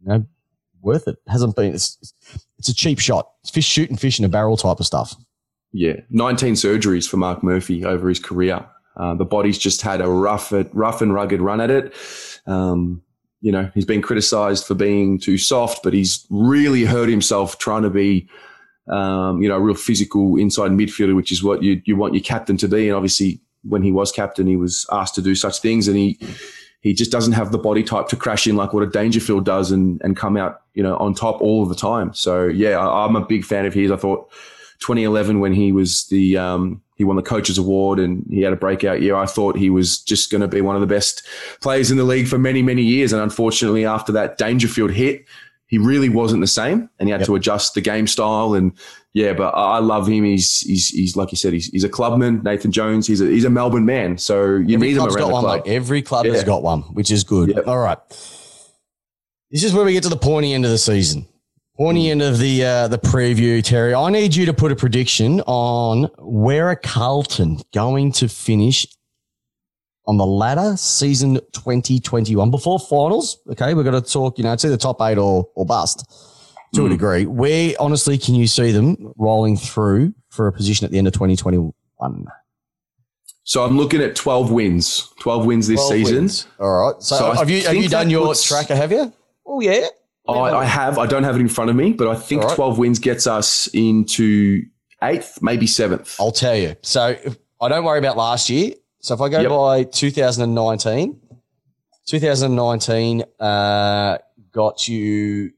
you 0.00 0.06
know 0.06 0.26
worth 0.82 1.06
it. 1.06 1.18
Hasn't 1.28 1.54
been. 1.54 1.72
It's, 1.72 2.14
it's 2.58 2.68
a 2.68 2.74
cheap 2.74 2.98
shot. 2.98 3.30
It's 3.42 3.50
fish 3.50 3.64
shooting 3.64 3.96
fish 3.96 4.18
in 4.18 4.24
a 4.24 4.28
barrel 4.28 4.56
type 4.56 4.80
of 4.80 4.86
stuff. 4.86 5.14
Yeah, 5.72 6.00
19 6.10 6.54
surgeries 6.54 7.08
for 7.08 7.16
Mark 7.16 7.42
Murphy 7.42 7.84
over 7.84 8.08
his 8.08 8.18
career. 8.18 8.66
Uh, 8.96 9.14
the 9.14 9.24
body's 9.24 9.56
just 9.56 9.80
had 9.80 10.02
a 10.02 10.08
rough, 10.08 10.52
rough 10.72 11.00
and 11.00 11.14
rugged 11.14 11.40
run 11.40 11.60
at 11.60 11.70
it. 11.70 11.94
Um, 12.46 13.02
you 13.40 13.50
know, 13.50 13.70
he's 13.72 13.86
been 13.86 14.02
criticised 14.02 14.66
for 14.66 14.74
being 14.74 15.18
too 15.18 15.38
soft, 15.38 15.82
but 15.82 15.94
he's 15.94 16.26
really 16.28 16.84
hurt 16.84 17.08
himself 17.08 17.58
trying 17.58 17.82
to 17.82 17.90
be 17.90 18.28
um, 18.89 19.41
you 19.41 19.49
know, 19.49 19.57
a 19.57 19.61
real 19.61 19.74
physical 19.74 20.37
inside 20.37 20.70
midfielder, 20.72 21.14
which 21.14 21.33
is 21.33 21.43
what 21.43 21.62
you 21.62 21.80
you 21.85 21.97
want 21.97 22.14
your 22.14 22.22
captain 22.22 22.57
to 22.59 22.68
be. 22.68 22.89
And 22.89 22.97
obviously, 22.97 23.41
when 23.62 23.83
he 23.83 23.93
was 23.93 24.11
captain, 24.11 24.47
he 24.47 24.57
was 24.57 24.87
asked 24.93 25.14
to 25.16 25.22
do 25.22 25.35
such 25.35 25.61
things, 25.61 25.89
and 25.89 25.97
he 25.97 26.18
he 26.80 26.93
just 26.93 27.12
doesn't 27.12 27.33
have 27.33 27.53
the 27.53 27.59
body 27.59 27.85
type 27.85 28.09
to 28.09 28.16
crash 28.16 28.47
in 28.47 28.57
like 28.57 28.72
what 28.72 28.83
a 28.83 28.87
Dangerfield 28.87 29.45
does 29.45 29.70
and 29.70 30.01
and 30.03 30.16
come 30.16 30.37
out 30.37 30.62
you 30.74 30.83
know 30.83 30.97
on 30.97 31.14
top 31.14 31.41
all 31.41 31.62
of 31.62 31.68
the 31.68 31.74
time. 31.74 32.12
So 32.12 32.47
yeah, 32.47 32.78
I, 32.78 33.05
am 33.05 33.16
a 33.16 33.24
big 33.24 33.45
fan 33.45 33.66
of 33.66 33.74
his. 33.74 33.91
I 33.91 33.97
thought 33.97 34.30
2011 34.80 35.39
when 35.39 35.53
he 35.53 35.70
was 35.70 36.07
the 36.07 36.37
um, 36.37 36.83
he 36.97 37.05
won 37.05 37.16
the 37.16 37.22
coaches 37.22 37.59
award 37.59 38.01
and 38.01 38.26
he 38.28 38.43
had 38.43 38.53
a 38.53 38.57
breakout 38.57 39.01
year. 39.01 39.14
I 39.14 39.26
thought 39.26 39.57
he 39.57 39.70
was 39.70 40.01
just 40.01 40.30
going 40.30 40.41
to 40.41 40.49
be 40.49 40.61
one 40.61 40.74
of 40.74 40.80
the 40.80 40.87
best 40.87 41.26
players 41.61 41.91
in 41.91 41.97
the 41.97 42.05
league 42.05 42.26
for 42.26 42.39
many 42.39 42.62
many 42.62 42.83
years, 42.83 43.12
and 43.12 43.22
unfortunately 43.22 43.87
after 43.87 44.11
that 44.12 44.39
Dangerfield 44.39 44.91
hit 44.91 45.24
he 45.72 45.78
really 45.78 46.10
wasn't 46.10 46.42
the 46.42 46.46
same 46.46 46.90
and 46.98 47.08
he 47.08 47.12
had 47.12 47.22
yep. 47.22 47.26
to 47.28 47.34
adjust 47.34 47.72
the 47.72 47.80
game 47.80 48.06
style 48.06 48.52
and 48.52 48.72
yeah, 49.14 49.32
but 49.32 49.54
I 49.54 49.78
love 49.78 50.06
him. 50.06 50.22
He's 50.22 50.60
he's, 50.60 50.88
he's 50.88 51.16
like 51.16 51.32
you 51.32 51.38
said, 51.38 51.54
he's, 51.54 51.68
he's 51.68 51.82
a 51.82 51.88
clubman. 51.88 52.42
Nathan 52.42 52.72
Jones. 52.72 53.06
He's 53.06 53.22
a 53.22 53.26
he's 53.26 53.46
a 53.46 53.50
Melbourne 53.50 53.86
man. 53.86 54.18
So 54.18 54.56
you 54.56 54.74
Every 54.74 54.88
need 54.88 54.96
him 54.98 55.04
around 55.04 55.16
got 55.16 55.26
the 55.26 55.32
one, 55.32 55.44
club. 55.44 55.66
mate. 55.66 55.72
Every 55.72 56.02
club 56.02 56.26
has 56.26 56.44
got 56.44 56.62
one, 56.62 56.82
which 56.92 57.10
is 57.10 57.24
good. 57.24 57.48
Yep. 57.48 57.66
All 57.66 57.78
right. 57.78 57.98
This 59.50 59.64
is 59.64 59.72
where 59.72 59.86
we 59.86 59.94
get 59.94 60.02
to 60.02 60.10
the 60.10 60.16
pointy 60.16 60.52
end 60.52 60.66
of 60.66 60.70
the 60.70 60.76
season. 60.76 61.26
Pointy 61.78 62.10
end 62.10 62.20
of 62.20 62.38
the 62.38 62.64
uh, 62.64 62.88
the 62.88 62.98
preview, 62.98 63.64
Terry. 63.64 63.94
I 63.94 64.10
need 64.10 64.34
you 64.34 64.44
to 64.44 64.52
put 64.52 64.72
a 64.72 64.76
prediction 64.76 65.40
on 65.46 66.10
where 66.18 66.68
are 66.68 66.76
Carlton 66.76 67.60
going 67.72 68.12
to 68.12 68.28
finish 68.28 68.86
on 70.07 70.16
the 70.16 70.26
ladder 70.26 70.76
season 70.76 71.34
2021 71.53 72.50
before 72.50 72.78
finals. 72.78 73.38
Okay, 73.50 73.74
we're 73.74 73.84
going 73.84 74.00
to 74.03 74.09
talk, 74.11 74.38
you 74.38 74.44
know, 74.44 74.53
it's 74.53 74.64
either 74.64 74.76
top 74.76 75.00
eight 75.03 75.18
or, 75.18 75.48
or 75.55 75.64
bust 75.64 76.05
to 76.74 76.84
a 76.84 76.88
Mm. 76.88 76.90
degree. 76.90 77.26
Where 77.26 77.74
honestly 77.78 78.18
can 78.18 78.34
you 78.34 78.46
see 78.46 78.72
them 78.72 79.12
rolling 79.16 79.57
through 79.57 80.14
for 80.30 80.46
a 80.48 80.53
position 80.53 80.84
at 80.84 80.90
the 80.90 80.98
end 80.98 81.07
of 81.07 81.12
2021? 81.12 81.72
So 83.44 83.64
I'm 83.64 83.76
looking 83.76 84.00
at 84.00 84.14
12 84.16 84.50
wins. 84.50 85.09
12 85.20 85.46
wins 85.46 85.66
this 85.68 85.76
12 85.80 85.92
season. 85.92 86.14
wins. 86.16 86.46
All 86.61 86.70
right. 86.92 87.03
So, 87.03 87.16
So 87.18 87.32
have 87.32 87.50
you 87.50 87.62
have 87.64 87.74
you 87.74 87.88
done 87.88 88.09
your 88.11 88.26
puts- 88.28 88.44
tracker? 88.44 88.74
Have 88.76 88.92
you? 88.92 89.12
Oh 89.46 89.61
yeah. 89.61 89.86
I, 90.28 90.32
I 90.34 90.64
have. 90.64 90.98
I 90.98 91.07
don't 91.07 91.24
have 91.24 91.34
it 91.34 91.40
in 91.40 91.48
front 91.48 91.68
of 91.68 91.74
me, 91.74 91.92
but 91.92 92.07
I 92.07 92.14
think 92.14 92.42
All 92.42 92.48
right. 92.48 92.55
12 92.55 92.78
wins 92.78 92.98
gets 93.00 93.26
us 93.26 93.66
into 93.74 94.62
eighth, 95.03 95.40
maybe 95.42 95.66
seventh. 95.66 96.14
I'll 96.20 96.30
tell 96.30 96.55
you. 96.57 96.76
So 96.82 97.16
I 97.61 97.68
don't 97.68 97.84
worry 97.84 97.98
about 97.98 98.16
last 98.16 98.48
year. 98.48 98.74
So 99.03 99.14
if 99.14 99.20
I 99.20 99.28
go 99.28 99.40
Yep. 99.40 99.50
by 99.50 99.84
2019, 99.84 101.20
2019 102.07 103.24
uh, 103.40 104.18
got 104.53 104.88
you 104.88 105.53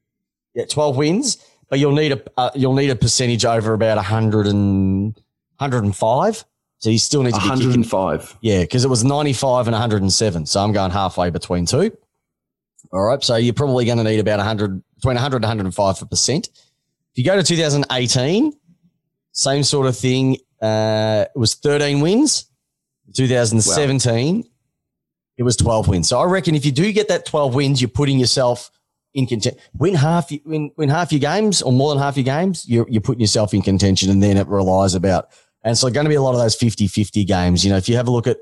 yeah 0.54 0.64
12 0.64 0.96
wins, 0.96 1.38
but 1.68 1.78
you'll 1.78 1.92
need 1.92 2.12
a 2.12 2.22
uh, 2.36 2.50
you'll 2.54 2.74
need 2.74 2.90
a 2.90 2.96
percentage 2.96 3.44
over 3.44 3.74
about 3.74 3.96
100 3.96 4.46
and 4.46 5.14
105. 5.58 6.44
So 6.78 6.90
you 6.90 6.98
still 6.98 7.22
need 7.22 7.32
to 7.34 7.40
be 7.40 7.44
kicking 7.44 7.60
105. 7.60 8.38
Yeah, 8.42 8.60
because 8.60 8.84
it 8.84 8.88
was 8.88 9.04
95 9.04 9.68
and 9.68 9.72
107. 9.72 10.46
So 10.46 10.60
I'm 10.60 10.72
going 10.72 10.90
halfway 10.90 11.30
between 11.30 11.64
two. 11.64 11.96
All 12.92 13.02
right. 13.02 13.22
So 13.22 13.36
you're 13.36 13.54
probably 13.54 13.86
going 13.86 13.96
to 13.98 14.04
need 14.04 14.20
about 14.20 14.36
100, 14.36 14.82
between 14.96 15.14
100 15.14 15.36
and 15.36 15.44
105 15.44 15.98
for 15.98 16.04
percent. 16.06 16.48
If 16.48 17.18
you 17.18 17.24
go 17.24 17.36
to 17.36 17.42
2018, 17.42 18.52
same 19.32 19.62
sort 19.62 19.86
of 19.86 19.96
thing. 19.96 20.36
Uh, 20.60 21.24
it 21.34 21.38
was 21.38 21.54
13 21.54 22.00
wins. 22.00 22.50
2017, 23.12 24.44
it 25.36 25.42
was 25.42 25.56
12 25.56 25.88
wins. 25.88 26.08
So 26.08 26.18
I 26.18 26.24
reckon 26.24 26.54
if 26.54 26.64
you 26.64 26.72
do 26.72 26.92
get 26.92 27.08
that 27.08 27.26
12 27.26 27.54
wins, 27.54 27.80
you're 27.80 27.88
putting 27.88 28.18
yourself 28.18 28.70
in 29.14 29.26
contention. 29.26 29.60
Win 29.74 29.94
half, 29.94 30.30
win, 30.44 30.70
win 30.76 30.88
half 30.88 31.12
your 31.12 31.20
games 31.20 31.62
or 31.62 31.72
more 31.72 31.92
than 31.92 32.02
half 32.02 32.16
your 32.16 32.24
games, 32.24 32.68
you're, 32.68 32.86
you're 32.88 33.00
putting 33.00 33.20
yourself 33.20 33.52
in 33.54 33.62
contention. 33.62 34.10
And 34.10 34.22
then 34.22 34.36
it 34.36 34.46
relies 34.46 34.94
about 34.94 35.28
and 35.64 35.76
so 35.78 35.88
going 35.90 36.04
to 36.04 36.10
be 36.10 36.14
a 36.14 36.22
lot 36.22 36.34
of 36.34 36.40
those 36.40 36.56
50-50 36.56 37.26
games. 37.26 37.64
You 37.64 37.70
know, 37.70 37.78
if 37.78 37.88
you 37.88 37.96
have 37.96 38.06
a 38.06 38.10
look 38.10 38.26
at 38.26 38.36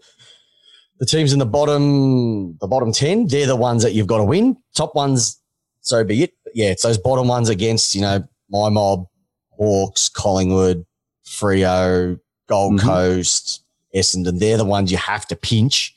the 0.98 1.06
teams 1.06 1.32
in 1.32 1.38
the 1.38 1.46
bottom, 1.46 2.56
the 2.58 2.66
bottom 2.66 2.92
10, 2.92 3.28
they're 3.28 3.46
the 3.46 3.56
ones 3.56 3.84
that 3.84 3.92
you've 3.92 4.08
got 4.08 4.18
to 4.18 4.24
win. 4.24 4.56
Top 4.74 4.94
ones, 4.96 5.40
so 5.80 6.02
be 6.02 6.24
it. 6.24 6.32
But 6.44 6.56
yeah, 6.56 6.70
it's 6.70 6.82
those 6.82 6.98
bottom 6.98 7.28
ones 7.28 7.48
against, 7.48 7.94
you 7.94 8.00
know, 8.00 8.24
my 8.50 8.68
mob, 8.68 9.06
Hawks, 9.50 10.08
Collingwood, 10.08 10.84
Freo, 11.24 12.18
Gold 12.48 12.80
Mhm. 12.80 12.84
Coast, 12.84 13.64
Essendon. 13.94 14.38
They're 14.38 14.56
the 14.56 14.64
ones 14.64 14.90
you 14.90 14.98
have 14.98 15.26
to 15.28 15.36
pinch 15.36 15.94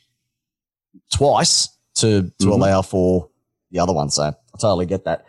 twice 1.13 1.69
to 1.95 2.31
to 2.39 2.45
Mhm. 2.47 2.51
allow 2.51 2.81
for 2.81 3.29
the 3.71 3.79
other 3.79 3.93
one. 3.93 4.09
So 4.09 4.23
I 4.23 4.33
totally 4.59 4.85
get 4.85 5.05
that. 5.05 5.25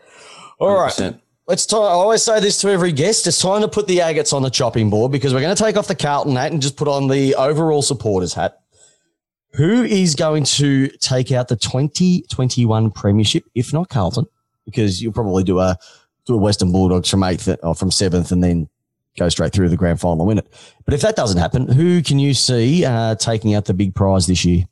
All 0.59 0.69
right. 0.69 0.93
100%. 0.93 1.21
Let's 1.49 1.64
time. 1.64 1.83
I 1.83 1.91
always 1.91 2.23
say 2.25 2.41
this 2.41 2.59
to 2.62 2.71
every 2.71 2.91
guest. 2.91 3.27
It's 3.27 3.41
time 3.41 3.61
to 3.61 3.69
put 3.69 3.87
the 3.87 4.01
agates 4.01 4.33
on 4.33 4.43
the 4.43 4.51
chopping 4.51 4.91
board 4.91 5.12
because 5.12 5.33
we're 5.33 5.41
going 5.41 5.55
to 5.55 5.62
take 5.62 5.77
off 5.77 5.87
the 5.87 5.95
Carlton 5.95 6.35
hat 6.35 6.51
and 6.51 6.61
just 6.61 6.77
put 6.77 6.89
on 6.89 7.07
the 7.07 7.37
overall 7.37 7.83
supporters 7.83 8.35
hat. 8.35 8.61
Who 9.53 9.85
is 9.85 10.17
going 10.17 10.43
to 10.45 10.89
take 10.99 11.31
out 11.31 11.47
the 11.49 11.55
2021 11.57 12.91
premiership, 12.91 13.45
if 13.55 13.73
not 13.73 13.89
Carlton? 13.89 14.27
Because 14.64 15.01
you'll 15.01 15.12
probably 15.12 15.45
do 15.45 15.61
a 15.61 15.79
do 16.27 16.35
a 16.35 16.37
Western 16.37 16.73
Bulldogs 16.73 17.09
from 17.09 17.23
eighth 17.23 17.49
or 17.62 17.75
from 17.77 17.93
seventh, 17.93 18.33
and 18.33 18.43
then 18.43 18.69
go 19.17 19.29
straight 19.29 19.53
through 19.53 19.69
the 19.69 19.77
grand 19.77 20.01
final 20.01 20.21
and 20.21 20.29
win 20.29 20.39
it. 20.39 20.47
But 20.85 20.95
if 20.95 21.01
that 21.03 21.17
doesn't 21.17 21.39
happen, 21.39 21.69
who 21.69 22.03
can 22.03 22.19
you 22.19 22.35
see 22.35 22.85
uh, 22.85 23.14
taking 23.17 23.55
out 23.55 23.64
the 23.64 23.75
big 23.75 23.95
prize 23.95 24.27
this 24.27 24.45
year? 24.45 24.67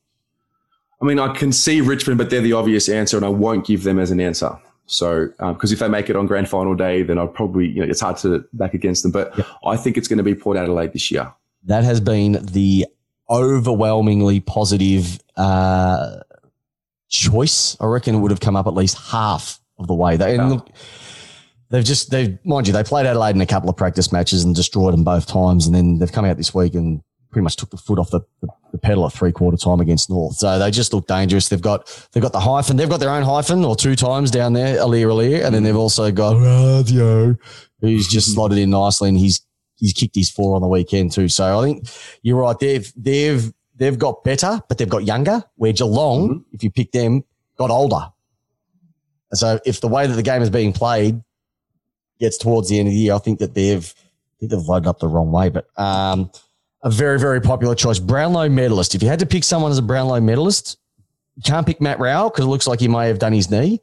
I 1.02 1.06
mean, 1.06 1.18
I 1.18 1.34
can 1.34 1.52
see 1.52 1.80
Richmond, 1.80 2.18
but 2.18 2.30
they're 2.30 2.40
the 2.40 2.52
obvious 2.52 2.88
answer, 2.88 3.16
and 3.16 3.26
I 3.26 3.28
won't 3.28 3.66
give 3.66 3.82
them 3.82 3.98
as 3.98 4.10
an 4.10 4.20
answer. 4.20 4.58
So, 4.86 5.28
because 5.38 5.72
if 5.72 5.78
they 5.78 5.88
make 5.88 6.10
it 6.10 6.16
on 6.16 6.26
grand 6.26 6.48
final 6.48 6.74
day, 6.74 7.02
then 7.02 7.18
I'll 7.18 7.28
probably, 7.28 7.66
you 7.68 7.80
know, 7.80 7.88
it's 7.90 8.00
hard 8.00 8.16
to 8.18 8.44
back 8.52 8.74
against 8.74 9.02
them. 9.02 9.12
But 9.12 9.36
Yep. 9.36 9.46
I 9.64 9.76
think 9.76 9.96
it's 9.96 10.08
going 10.08 10.18
to 10.18 10.22
be 10.22 10.34
Port 10.34 10.56
Adelaide 10.56 10.92
this 10.92 11.10
year. 11.10 11.32
That 11.64 11.84
has 11.84 12.00
been 12.00 12.38
the 12.42 12.86
overwhelmingly 13.30 14.40
positive 14.40 15.18
uh, 15.36 16.20
choice. 17.08 17.76
I 17.80 17.86
reckon 17.86 18.14
it 18.14 18.18
would 18.18 18.30
have 18.30 18.40
come 18.40 18.56
up 18.56 18.66
at 18.66 18.74
least 18.74 18.98
half 18.98 19.60
of 19.78 19.86
the 19.86 19.94
way. 19.94 20.16
They, 20.16 20.36
and 20.36 20.50
look, 20.50 20.68
they've 21.70 21.84
just 21.84 22.10
they 22.10 22.38
mind 22.44 22.66
you 22.66 22.72
they 22.72 22.84
played 22.84 23.06
Adelaide 23.06 23.34
in 23.34 23.40
a 23.40 23.46
couple 23.46 23.68
of 23.68 23.76
practice 23.76 24.12
matches 24.12 24.44
and 24.44 24.54
destroyed 24.54 24.92
them 24.92 25.04
both 25.04 25.26
times, 25.26 25.66
and 25.66 25.74
then 25.74 25.98
they've 25.98 26.12
come 26.12 26.24
out 26.24 26.36
this 26.36 26.54
week 26.54 26.74
and 26.74 27.02
pretty 27.34 27.42
much 27.42 27.56
took 27.56 27.70
the 27.70 27.76
foot 27.76 27.98
off 27.98 28.10
the, 28.10 28.20
the, 28.40 28.48
the 28.70 28.78
pedal 28.78 29.04
at 29.04 29.12
three 29.12 29.32
quarter 29.32 29.56
time 29.56 29.80
against 29.80 30.08
North. 30.08 30.36
So 30.36 30.58
they 30.58 30.70
just 30.70 30.92
look 30.92 31.06
dangerous. 31.08 31.48
They've 31.48 31.60
got 31.60 32.08
they've 32.12 32.22
got 32.22 32.32
the 32.32 32.40
hyphen. 32.40 32.76
They've 32.76 32.88
got 32.88 33.00
their 33.00 33.10
own 33.10 33.24
hyphen 33.24 33.64
or 33.64 33.76
two 33.76 33.96
times 33.96 34.30
down 34.30 34.52
there, 34.52 34.78
Aliir 34.78 35.08
Aliir, 35.08 35.44
and 35.44 35.54
then 35.54 35.64
they've 35.64 35.76
also 35.76 36.10
got 36.12 36.36
Radio, 36.40 37.36
who's 37.80 38.08
just 38.08 38.32
slotted 38.32 38.58
in 38.58 38.70
nicely, 38.70 39.08
and 39.08 39.18
he's 39.18 39.44
he's 39.76 39.92
kicked 39.92 40.14
his 40.14 40.30
four 40.30 40.54
on 40.54 40.62
the 40.62 40.68
weekend 40.68 41.12
too. 41.12 41.28
So 41.28 41.58
I 41.58 41.64
think 41.64 41.88
you're 42.22 42.38
right. 42.38 42.58
They've 42.58 42.90
they've 42.96 43.52
they've 43.74 43.98
got 43.98 44.22
better, 44.24 44.60
but 44.68 44.78
they've 44.78 44.88
got 44.88 45.04
younger. 45.04 45.42
Where 45.56 45.72
Geelong, 45.72 46.28
mm-hmm. 46.28 46.38
if 46.52 46.62
you 46.62 46.70
pick 46.70 46.92
them, 46.92 47.24
got 47.58 47.70
older. 47.70 48.10
And 49.30 49.38
so 49.38 49.58
if 49.66 49.80
the 49.80 49.88
way 49.88 50.06
that 50.06 50.14
the 50.14 50.22
game 50.22 50.42
is 50.42 50.50
being 50.50 50.72
played 50.72 51.20
gets 52.20 52.38
towards 52.38 52.68
the 52.68 52.78
end 52.78 52.88
of 52.88 52.92
the 52.94 52.98
year, 52.98 53.14
I 53.14 53.18
think 53.18 53.38
that 53.40 53.54
they've 53.54 53.84
I 53.96 54.32
think 54.40 54.50
they've 54.52 54.60
loaded 54.60 54.88
up 54.88 54.98
the 55.00 55.08
wrong 55.08 55.30
way. 55.32 55.48
But 55.48 55.68
um, 55.78 56.30
a 56.82 56.90
very 56.90 57.18
very 57.18 57.40
popular 57.40 57.74
choice, 57.74 57.98
Brownlow 57.98 58.48
medalist. 58.48 58.94
If 58.94 59.02
you 59.02 59.08
had 59.08 59.18
to 59.20 59.26
pick 59.26 59.44
someone 59.44 59.70
as 59.70 59.78
a 59.78 59.82
Brownlow 59.82 60.20
medalist, 60.20 60.78
you 61.36 61.42
can't 61.42 61.66
pick 61.66 61.80
Matt 61.80 61.98
Rowell 61.98 62.30
because 62.30 62.44
it 62.44 62.48
looks 62.48 62.66
like 62.66 62.80
he 62.80 62.88
may 62.88 63.08
have 63.08 63.18
done 63.18 63.32
his 63.32 63.50
knee. 63.50 63.80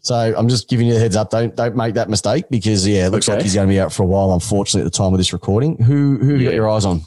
So 0.00 0.14
I'm 0.14 0.48
just 0.48 0.68
giving 0.68 0.86
you 0.86 0.94
the 0.94 1.00
heads 1.00 1.16
up. 1.16 1.30
Don't 1.30 1.54
don't 1.54 1.76
make 1.76 1.94
that 1.94 2.08
mistake 2.08 2.46
because 2.50 2.86
yeah, 2.86 3.06
it 3.06 3.10
looks 3.10 3.28
Okay. 3.28 3.36
like 3.36 3.42
he's 3.42 3.54
going 3.54 3.66
to 3.66 3.72
be 3.72 3.80
out 3.80 3.92
for 3.92 4.04
a 4.04 4.06
while. 4.06 4.32
Unfortunately, 4.32 4.86
at 4.86 4.90
the 4.90 4.96
time 4.96 5.12
of 5.12 5.18
this 5.18 5.32
recording, 5.32 5.76
who 5.82 6.18
who 6.18 6.30
have 6.32 6.40
you 6.40 6.46
got 6.48 6.54
your 6.54 6.68
eyes 6.70 6.84
on? 6.84 7.02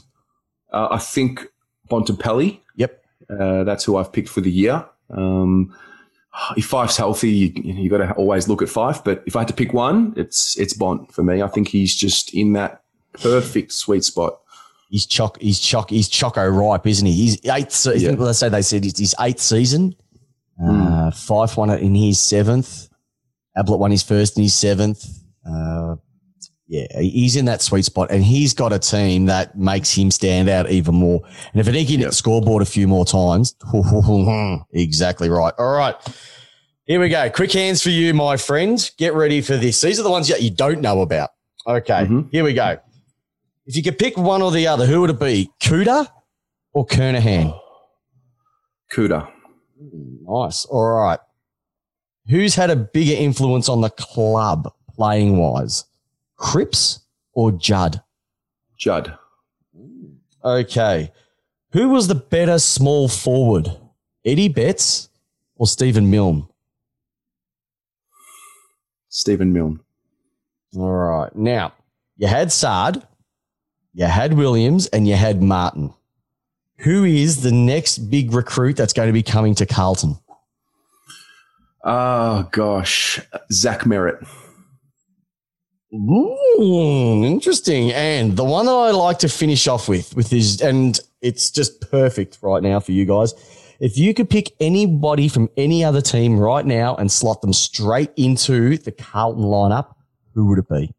Uh, 0.72 0.88
I 0.90 0.98
think 0.98 1.46
Bontempelli. 1.90 2.60
Yep. 2.76 3.04
Uh, 3.28 3.64
that's 3.64 3.84
who 3.84 3.96
I've 3.96 4.12
picked 4.12 4.28
for 4.28 4.40
the 4.40 4.50
year. 4.50 4.84
Um, 5.10 5.74
if 6.56 6.68
Fyfe's 6.70 6.96
healthy, 6.96 7.30
you, 7.30 7.52
you 7.62 7.90
got 7.90 7.98
to 7.98 8.12
always 8.14 8.48
look 8.48 8.62
at 8.62 8.68
Fyfe. 8.68 9.02
But 9.04 9.22
if 9.26 9.36
I 9.36 9.40
had 9.40 9.48
to 9.48 9.54
pick 9.54 9.72
one, 9.72 10.14
it's 10.16 10.58
it's 10.58 10.72
Bont 10.74 11.12
for 11.12 11.22
me. 11.22 11.42
I 11.42 11.48
think 11.48 11.68
he's 11.68 11.94
just 11.94 12.34
in 12.34 12.52
that 12.54 12.82
perfect 13.14 13.72
sweet 13.72 14.04
spot. 14.04 14.38
He's 14.88 15.06
chock. 15.06 15.40
He's 15.40 15.58
chock. 15.58 15.90
He's 15.90 16.08
choco 16.08 16.46
ripe, 16.46 16.86
isn't 16.86 17.06
he? 17.06 17.12
He's 17.12 17.38
eighth. 17.50 17.72
se- 17.72 17.96
Yeah. 17.98 18.10
let's 18.12 18.38
say 18.38 18.48
they 18.48 18.62
said 18.62 18.84
it's 18.84 18.98
his 18.98 19.14
eighth 19.20 19.40
season. 19.40 19.94
Uh, 20.62 21.10
Fyfe 21.10 21.56
won 21.56 21.70
it 21.70 21.80
in 21.82 21.94
his 21.94 22.20
seventh. 22.20 22.88
Ablett 23.56 23.80
won 23.80 23.90
his 23.90 24.02
first 24.02 24.36
in 24.36 24.42
his 24.44 24.54
seventh. 24.54 25.04
Uh, 25.48 25.96
yeah, 26.72 27.00
he's 27.00 27.36
in 27.36 27.44
that 27.44 27.60
sweet 27.60 27.84
spot, 27.84 28.10
and 28.10 28.24
he's 28.24 28.54
got 28.54 28.72
a 28.72 28.78
team 28.78 29.26
that 29.26 29.58
makes 29.58 29.92
him 29.94 30.10
stand 30.10 30.48
out 30.48 30.70
even 30.70 30.94
more. 30.94 31.20
And 31.52 31.60
if 31.60 31.66
he 31.66 31.84
can 31.84 31.98
hit 32.00 32.06
the 32.06 32.12
scoreboard 32.14 32.62
a 32.62 32.64
few 32.64 32.88
more 32.88 33.04
times, 33.04 33.54
exactly 34.72 35.28
right. 35.28 35.52
All 35.58 35.76
right. 35.76 35.94
Here 36.86 36.98
we 36.98 37.10
go. 37.10 37.28
Quick 37.28 37.52
hands 37.52 37.82
for 37.82 37.90
you, 37.90 38.14
my 38.14 38.38
friend. 38.38 38.90
Get 38.96 39.12
ready 39.12 39.42
for 39.42 39.58
this. 39.58 39.82
These 39.82 40.00
are 40.00 40.02
the 40.02 40.10
ones 40.10 40.28
that 40.28 40.40
you 40.40 40.50
don't 40.50 40.80
know 40.80 41.02
about. 41.02 41.28
Okay. 41.66 42.06
Mhm. 42.06 42.30
Here 42.32 42.42
we 42.42 42.54
go. 42.54 42.78
If 43.66 43.76
you 43.76 43.82
could 43.82 43.98
pick 43.98 44.16
one 44.16 44.40
or 44.40 44.50
the 44.50 44.66
other, 44.66 44.86
who 44.86 45.02
would 45.02 45.10
it 45.10 45.20
be? 45.20 45.50
Kouta 45.62 46.08
or 46.72 46.86
Kernahan? 46.86 47.54
Kouta. 48.94 49.30
Nice. 50.22 50.64
All 50.64 50.88
right. 50.88 51.20
Who's 52.28 52.54
had 52.54 52.70
a 52.70 52.76
bigger 52.76 53.12
influence 53.14 53.68
on 53.68 53.82
the 53.82 53.90
club 53.90 54.72
playing 54.96 55.36
wise? 55.36 55.84
Cripps 56.42 56.98
or 57.34 57.52
Judd? 57.52 58.02
Judd. 58.76 59.16
Okay. 60.44 61.12
Who 61.70 61.90
was 61.90 62.08
the 62.08 62.16
better 62.16 62.58
small 62.58 63.08
forward? 63.08 63.70
Eddie 64.24 64.48
Betts 64.48 65.08
or 65.54 65.68
Stephen 65.68 66.10
Milne? 66.10 66.48
Stephen 69.08 69.52
Milne. 69.52 69.80
All 70.76 70.92
right. 70.92 71.34
Now, 71.36 71.74
you 72.16 72.26
had 72.26 72.50
Saad, 72.50 73.06
you 73.94 74.06
had 74.06 74.34
Williams, 74.34 74.88
and 74.88 75.06
you 75.06 75.14
had 75.14 75.42
Martin. 75.42 75.94
Who 76.78 77.04
is 77.04 77.42
the 77.42 77.52
next 77.52 77.98
big 78.10 78.32
recruit 78.32 78.76
that's 78.76 78.92
going 78.92 79.08
to 79.08 79.12
be 79.12 79.22
coming 79.22 79.54
to 79.54 79.66
Carlton? 79.66 80.18
Oh 81.84 82.48
gosh, 82.50 83.20
Zach 83.52 83.82
Merrett. 83.82 84.26
Mm, 85.92 87.24
interesting. 87.24 87.92
And 87.92 88.36
the 88.36 88.44
one 88.44 88.66
that 88.66 88.72
I 88.72 88.90
like 88.92 89.18
to 89.20 89.28
finish 89.28 89.66
off 89.68 89.88
with, 89.88 90.16
with 90.16 90.32
is, 90.32 90.60
and 90.60 90.98
it's 91.20 91.50
just 91.50 91.80
perfect 91.90 92.38
right 92.40 92.62
now 92.62 92.80
for 92.80 92.92
you 92.92 93.04
guys. 93.04 93.34
If 93.78 93.98
you 93.98 94.14
could 94.14 94.30
pick 94.30 94.52
anybody 94.60 95.28
from 95.28 95.50
any 95.56 95.84
other 95.84 96.00
team 96.00 96.38
right 96.38 96.64
now 96.64 96.94
and 96.94 97.10
slot 97.10 97.42
them 97.42 97.52
straight 97.52 98.12
into 98.16 98.78
the 98.78 98.92
Carlton 98.92 99.42
lineup, 99.42 99.94
who 100.34 100.46
would 100.48 100.58
it 100.58 100.68
be? 100.68 100.94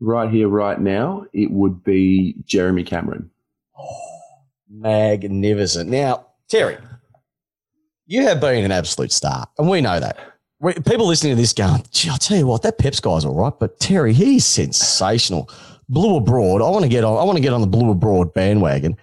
Right 0.00 0.30
here, 0.30 0.48
right 0.48 0.80
now, 0.80 1.26
it 1.32 1.50
would 1.50 1.84
be 1.84 2.34
Jeremy 2.44 2.82
Cameron. 2.82 3.30
Magnificent. 4.70 5.90
Now, 5.90 6.26
Terry, 6.48 6.78
you 8.06 8.22
have 8.22 8.40
been 8.40 8.64
an 8.64 8.72
absolute 8.72 9.12
star, 9.12 9.46
and 9.58 9.68
we 9.68 9.80
know 9.80 10.00
that. 10.00 10.18
People 10.60 11.06
listening 11.06 11.36
to 11.36 11.40
this 11.40 11.52
going, 11.52 11.84
gee, 11.92 12.10
I'll 12.10 12.18
tell 12.18 12.36
you 12.36 12.46
what, 12.46 12.62
that 12.62 12.78
Peps 12.78 12.98
guy's 12.98 13.24
all 13.24 13.34
right, 13.34 13.52
but 13.60 13.78
Terry, 13.78 14.12
he's 14.12 14.44
sensational. 14.44 15.48
Blue 15.88 16.16
Abroad, 16.16 16.60
I 16.62 16.68
want 16.68 16.82
to 16.82 16.88
get 16.88 17.04
on. 17.04 17.16
I 17.16 17.22
want 17.22 17.36
to 17.36 17.42
get 17.42 17.52
on 17.52 17.60
the 17.60 17.66
Blue 17.66 17.90
Abroad 17.90 18.34
bandwagon. 18.34 18.96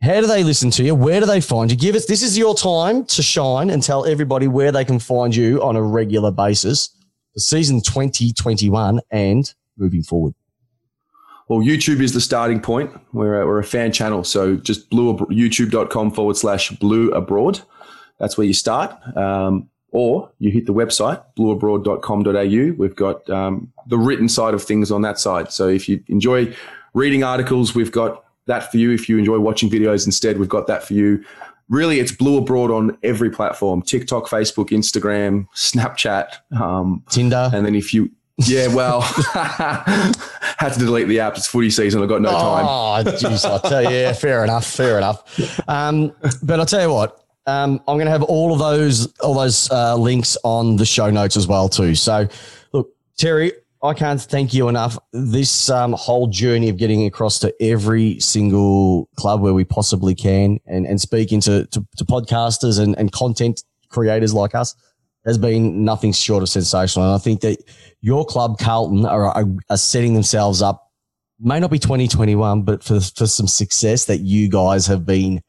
How 0.00 0.20
do 0.20 0.26
they 0.26 0.44
listen 0.44 0.70
to 0.72 0.84
you? 0.84 0.94
Where 0.94 1.20
do 1.20 1.26
they 1.26 1.40
find 1.40 1.70
you? 1.70 1.76
Give 1.76 1.94
us. 1.94 2.06
This 2.06 2.22
is 2.22 2.38
your 2.38 2.54
time 2.54 3.04
to 3.06 3.22
shine 3.22 3.70
and 3.70 3.82
tell 3.82 4.06
everybody 4.06 4.48
where 4.48 4.72
they 4.72 4.84
can 4.84 4.98
find 4.98 5.34
you 5.34 5.62
on 5.62 5.76
a 5.76 5.82
regular 5.82 6.30
basis 6.30 6.88
for 7.32 7.40
season 7.40 7.82
2021 7.82 9.00
and 9.10 9.54
moving 9.76 10.02
forward. 10.02 10.34
Well, 11.48 11.60
YouTube 11.60 12.00
is 12.00 12.14
the 12.14 12.20
starting 12.20 12.60
point. 12.60 12.90
We're 13.12 13.42
a, 13.42 13.46
we're 13.46 13.58
a 13.58 13.64
fan 13.64 13.92
channel, 13.92 14.24
so 14.24 14.56
just 14.56 14.88
blue 14.88 15.16
youtube.com 15.18 16.12
forward 16.12 16.36
slash 16.36 16.70
blue 16.70 17.10
abroad. 17.10 17.60
That's 18.18 18.38
where 18.38 18.46
you 18.46 18.54
start. 18.54 18.94
Um, 19.16 19.68
or 19.92 20.30
you 20.38 20.50
hit 20.50 20.66
the 20.66 20.74
website 20.74 21.22
blueabroad.com.au. 21.36 22.74
We've 22.76 22.96
got 22.96 23.28
um, 23.30 23.72
the 23.86 23.98
written 23.98 24.28
side 24.28 24.54
of 24.54 24.62
things 24.62 24.90
on 24.90 25.02
that 25.02 25.20
side. 25.20 25.52
So 25.52 25.68
if 25.68 25.88
you 25.88 26.02
enjoy 26.08 26.54
reading 26.94 27.22
articles, 27.22 27.74
we've 27.74 27.92
got 27.92 28.24
that 28.46 28.70
for 28.70 28.78
you. 28.78 28.90
If 28.90 29.08
you 29.08 29.18
enjoy 29.18 29.38
watching 29.38 29.70
videos 29.70 30.06
instead, 30.06 30.38
we've 30.38 30.48
got 30.48 30.66
that 30.66 30.82
for 30.82 30.94
you. 30.94 31.24
Really, 31.68 32.00
it's 32.00 32.12
Blue 32.12 32.38
Abroad 32.38 32.70
on 32.70 32.98
every 33.02 33.30
platform 33.30 33.82
TikTok, 33.82 34.26
Facebook, 34.28 34.70
Instagram, 34.70 35.46
Snapchat, 35.54 36.28
um, 36.60 37.02
Tinder. 37.08 37.50
And 37.52 37.64
then 37.64 37.74
if 37.74 37.94
you, 37.94 38.10
yeah, 38.38 38.74
well, 38.74 39.00
had 40.62 40.72
to 40.72 40.78
delete 40.78 41.08
the 41.08 41.20
app. 41.20 41.36
It's 41.36 41.46
footy 41.46 41.70
season. 41.70 42.02
I've 42.02 42.08
got 42.08 42.20
no 42.20 42.30
time. 42.30 42.64
Oh, 42.66 43.10
jeez. 43.12 43.48
I 43.48 43.68
tell 43.68 43.82
you, 43.82 43.90
yeah, 43.90 44.12
fair 44.12 44.44
enough. 44.44 44.66
Fair 44.66 44.98
enough. 44.98 45.60
Um, 45.68 46.12
but 46.42 46.60
I'll 46.60 46.66
tell 46.66 46.82
you 46.82 46.92
what, 46.92 47.21
um, 47.46 47.80
I'm 47.88 47.96
going 47.96 48.06
to 48.06 48.12
have 48.12 48.22
all 48.22 48.52
of 48.52 48.58
those 48.58 49.12
all 49.18 49.34
those 49.34 49.70
uh, 49.70 49.96
links 49.96 50.36
on 50.44 50.76
the 50.76 50.86
show 50.86 51.10
notes 51.10 51.36
as 51.36 51.46
well 51.46 51.68
too. 51.68 51.94
So, 51.94 52.28
look, 52.72 52.90
Terry, 53.18 53.52
I 53.82 53.94
can't 53.94 54.20
thank 54.20 54.54
you 54.54 54.68
enough. 54.68 54.96
This 55.12 55.68
um, 55.68 55.92
whole 55.92 56.28
journey 56.28 56.68
of 56.68 56.76
getting 56.76 57.04
across 57.04 57.40
to 57.40 57.52
every 57.60 58.20
single 58.20 59.08
club 59.16 59.40
where 59.40 59.54
we 59.54 59.64
possibly 59.64 60.14
can, 60.14 60.60
and 60.66 60.86
and 60.86 61.00
speaking 61.00 61.40
to 61.42 61.66
to, 61.66 61.86
to 61.96 62.04
podcasters 62.04 62.80
and, 62.80 62.96
and 62.96 63.10
content 63.10 63.64
creators 63.88 64.32
like 64.32 64.54
us 64.54 64.74
has 65.24 65.38
been 65.38 65.84
nothing 65.84 66.12
short 66.12 66.42
of 66.42 66.48
sensational. 66.48 67.06
And 67.06 67.14
I 67.14 67.18
think 67.18 67.42
that 67.42 67.58
your 68.00 68.24
club, 68.24 68.58
Carlton, 68.58 69.06
are, 69.06 69.26
are, 69.26 69.46
are 69.70 69.76
setting 69.76 70.14
themselves 70.14 70.62
up. 70.62 70.90
May 71.38 71.60
not 71.60 71.70
be 71.70 71.78
2021, 71.78 72.62
but 72.62 72.84
for 72.84 73.00
for 73.00 73.26
some 73.26 73.48
success 73.48 74.04
that 74.04 74.18
you 74.18 74.48
guys 74.48 74.86
have 74.86 75.04
been 75.04 75.40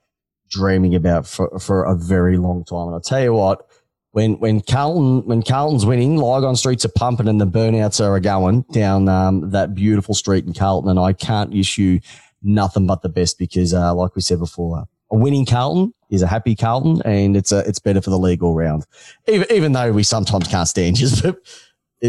dreaming 0.53 0.95
about 0.95 1.27
for, 1.27 1.59
for 1.59 1.83
a 1.83 1.95
very 1.95 2.37
long 2.37 2.63
time. 2.63 2.87
And 2.87 2.93
I'll 2.95 3.01
tell 3.01 3.21
you 3.21 3.33
what, 3.33 3.67
when 4.11 4.39
when 4.39 4.61
Carlton 4.61 5.25
when 5.25 5.41
Carlton's 5.41 5.85
winning, 5.85 6.17
Lygon 6.17 6.55
streets 6.55 6.85
are 6.85 6.89
pumping 6.89 7.27
and 7.27 7.41
the 7.41 7.47
burnouts 7.47 7.99
are 7.99 8.19
going 8.19 8.61
down 8.71 9.09
um, 9.09 9.49
that 9.49 9.73
beautiful 9.73 10.13
street 10.13 10.45
in 10.45 10.53
Carlton, 10.53 10.91
and 10.91 10.99
I 10.99 11.13
can't 11.13 11.53
issue 11.53 11.99
nothing 12.43 12.85
but 12.85 13.01
the 13.01 13.09
best 13.09 13.39
because, 13.39 13.73
uh, 13.73 13.93
like 13.95 14.15
we 14.15 14.21
said 14.21 14.37
before, 14.37 14.85
a 15.11 15.17
winning 15.17 15.45
Carlton 15.45 15.93
is 16.11 16.21
a 16.21 16.27
happy 16.27 16.55
Carlton, 16.55 17.01
and 17.05 17.35
it's 17.35 17.51
a, 17.51 17.59
it's 17.67 17.79
better 17.79 18.01
for 18.01 18.11
the 18.11 18.19
league 18.19 18.43
all 18.43 18.53
round. 18.53 18.85
Even 19.27 19.51
even 19.51 19.71
though 19.71 19.91
we 19.91 20.03
sometimes 20.03 20.47
can't 20.47 20.67
stand 20.67 20.97
but 21.23 21.37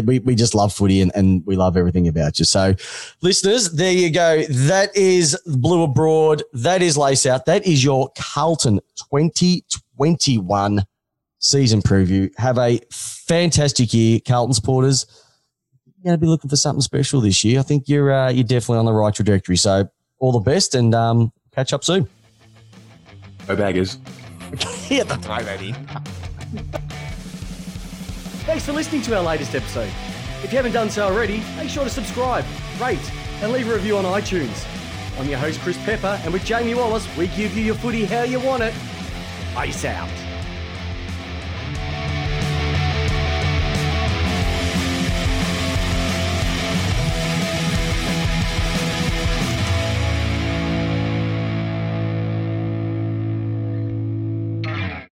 we, 0.03 0.19
we 0.19 0.35
just 0.35 0.53
love 0.55 0.73
footy 0.73 1.01
and, 1.01 1.11
and 1.15 1.45
we 1.45 1.55
love 1.55 1.77
everything 1.77 2.07
about 2.07 2.39
you. 2.39 2.45
So, 2.45 2.75
listeners, 3.21 3.71
there 3.71 3.91
you 3.91 4.11
go. 4.11 4.43
That 4.43 4.95
is 4.95 5.39
Blue 5.45 5.83
Abroad. 5.83 6.43
That 6.53 6.81
is 6.81 6.97
Lace 6.97 7.25
Out. 7.25 7.45
That 7.45 7.65
is 7.65 7.83
your 7.83 8.09
Carlton 8.17 8.79
2021 9.11 10.83
season 11.39 11.81
preview. 11.81 12.31
Have 12.37 12.57
a 12.57 12.79
fantastic 12.91 13.93
year, 13.93 14.19
Carlton 14.25 14.53
supporters. 14.53 15.05
You're 15.85 16.11
going 16.11 16.19
to 16.19 16.21
be 16.21 16.27
looking 16.27 16.49
for 16.49 16.57
something 16.57 16.81
special 16.81 17.21
this 17.21 17.43
year. 17.43 17.59
I 17.59 17.63
think 17.63 17.87
you're 17.87 18.11
uh, 18.11 18.29
you're 18.29 18.43
definitely 18.43 18.79
on 18.79 18.85
the 18.85 18.93
right 18.93 19.13
trajectory. 19.13 19.57
So, 19.57 19.89
all 20.19 20.31
the 20.31 20.39
best 20.39 20.75
and 20.75 20.93
um, 20.93 21.31
catch 21.51 21.73
up 21.73 21.83
soon. 21.83 22.07
Go 23.47 23.55
baggers. 23.55 23.97
yeah, 24.89 25.03
that's 25.03 25.27
right, 25.27 25.45
Eddie. 25.45 25.75
Thanks 28.45 28.63
for 28.63 28.73
listening 28.73 29.01
to 29.01 29.17
our 29.17 29.23
latest 29.23 29.55
episode. 29.55 29.89
If 30.43 30.51
you 30.51 30.57
haven't 30.57 30.73
done 30.73 30.91
so 30.91 31.07
already, 31.07 31.43
make 31.57 31.67
sure 31.67 31.83
to 31.83 31.89
subscribe, 31.89 32.45
rate, 32.79 33.11
and 33.41 33.51
leave 33.51 33.67
a 33.67 33.73
review 33.73 33.97
on 33.97 34.03
iTunes. 34.03 34.67
I'm 35.19 35.27
your 35.27 35.39
host, 35.39 35.59
Chris 35.61 35.83
Pepper, 35.83 36.21
and 36.23 36.31
with 36.31 36.45
Jamie 36.45 36.75
Wallace, 36.75 37.07
we 37.17 37.25
give 37.29 37.57
you 37.57 37.63
your 37.63 37.75
footy 37.75 38.05
how 38.05 38.21
you 38.21 38.39
want 38.39 38.61
it. 38.61 38.75
Ice 39.57 39.83
out. 39.85 40.24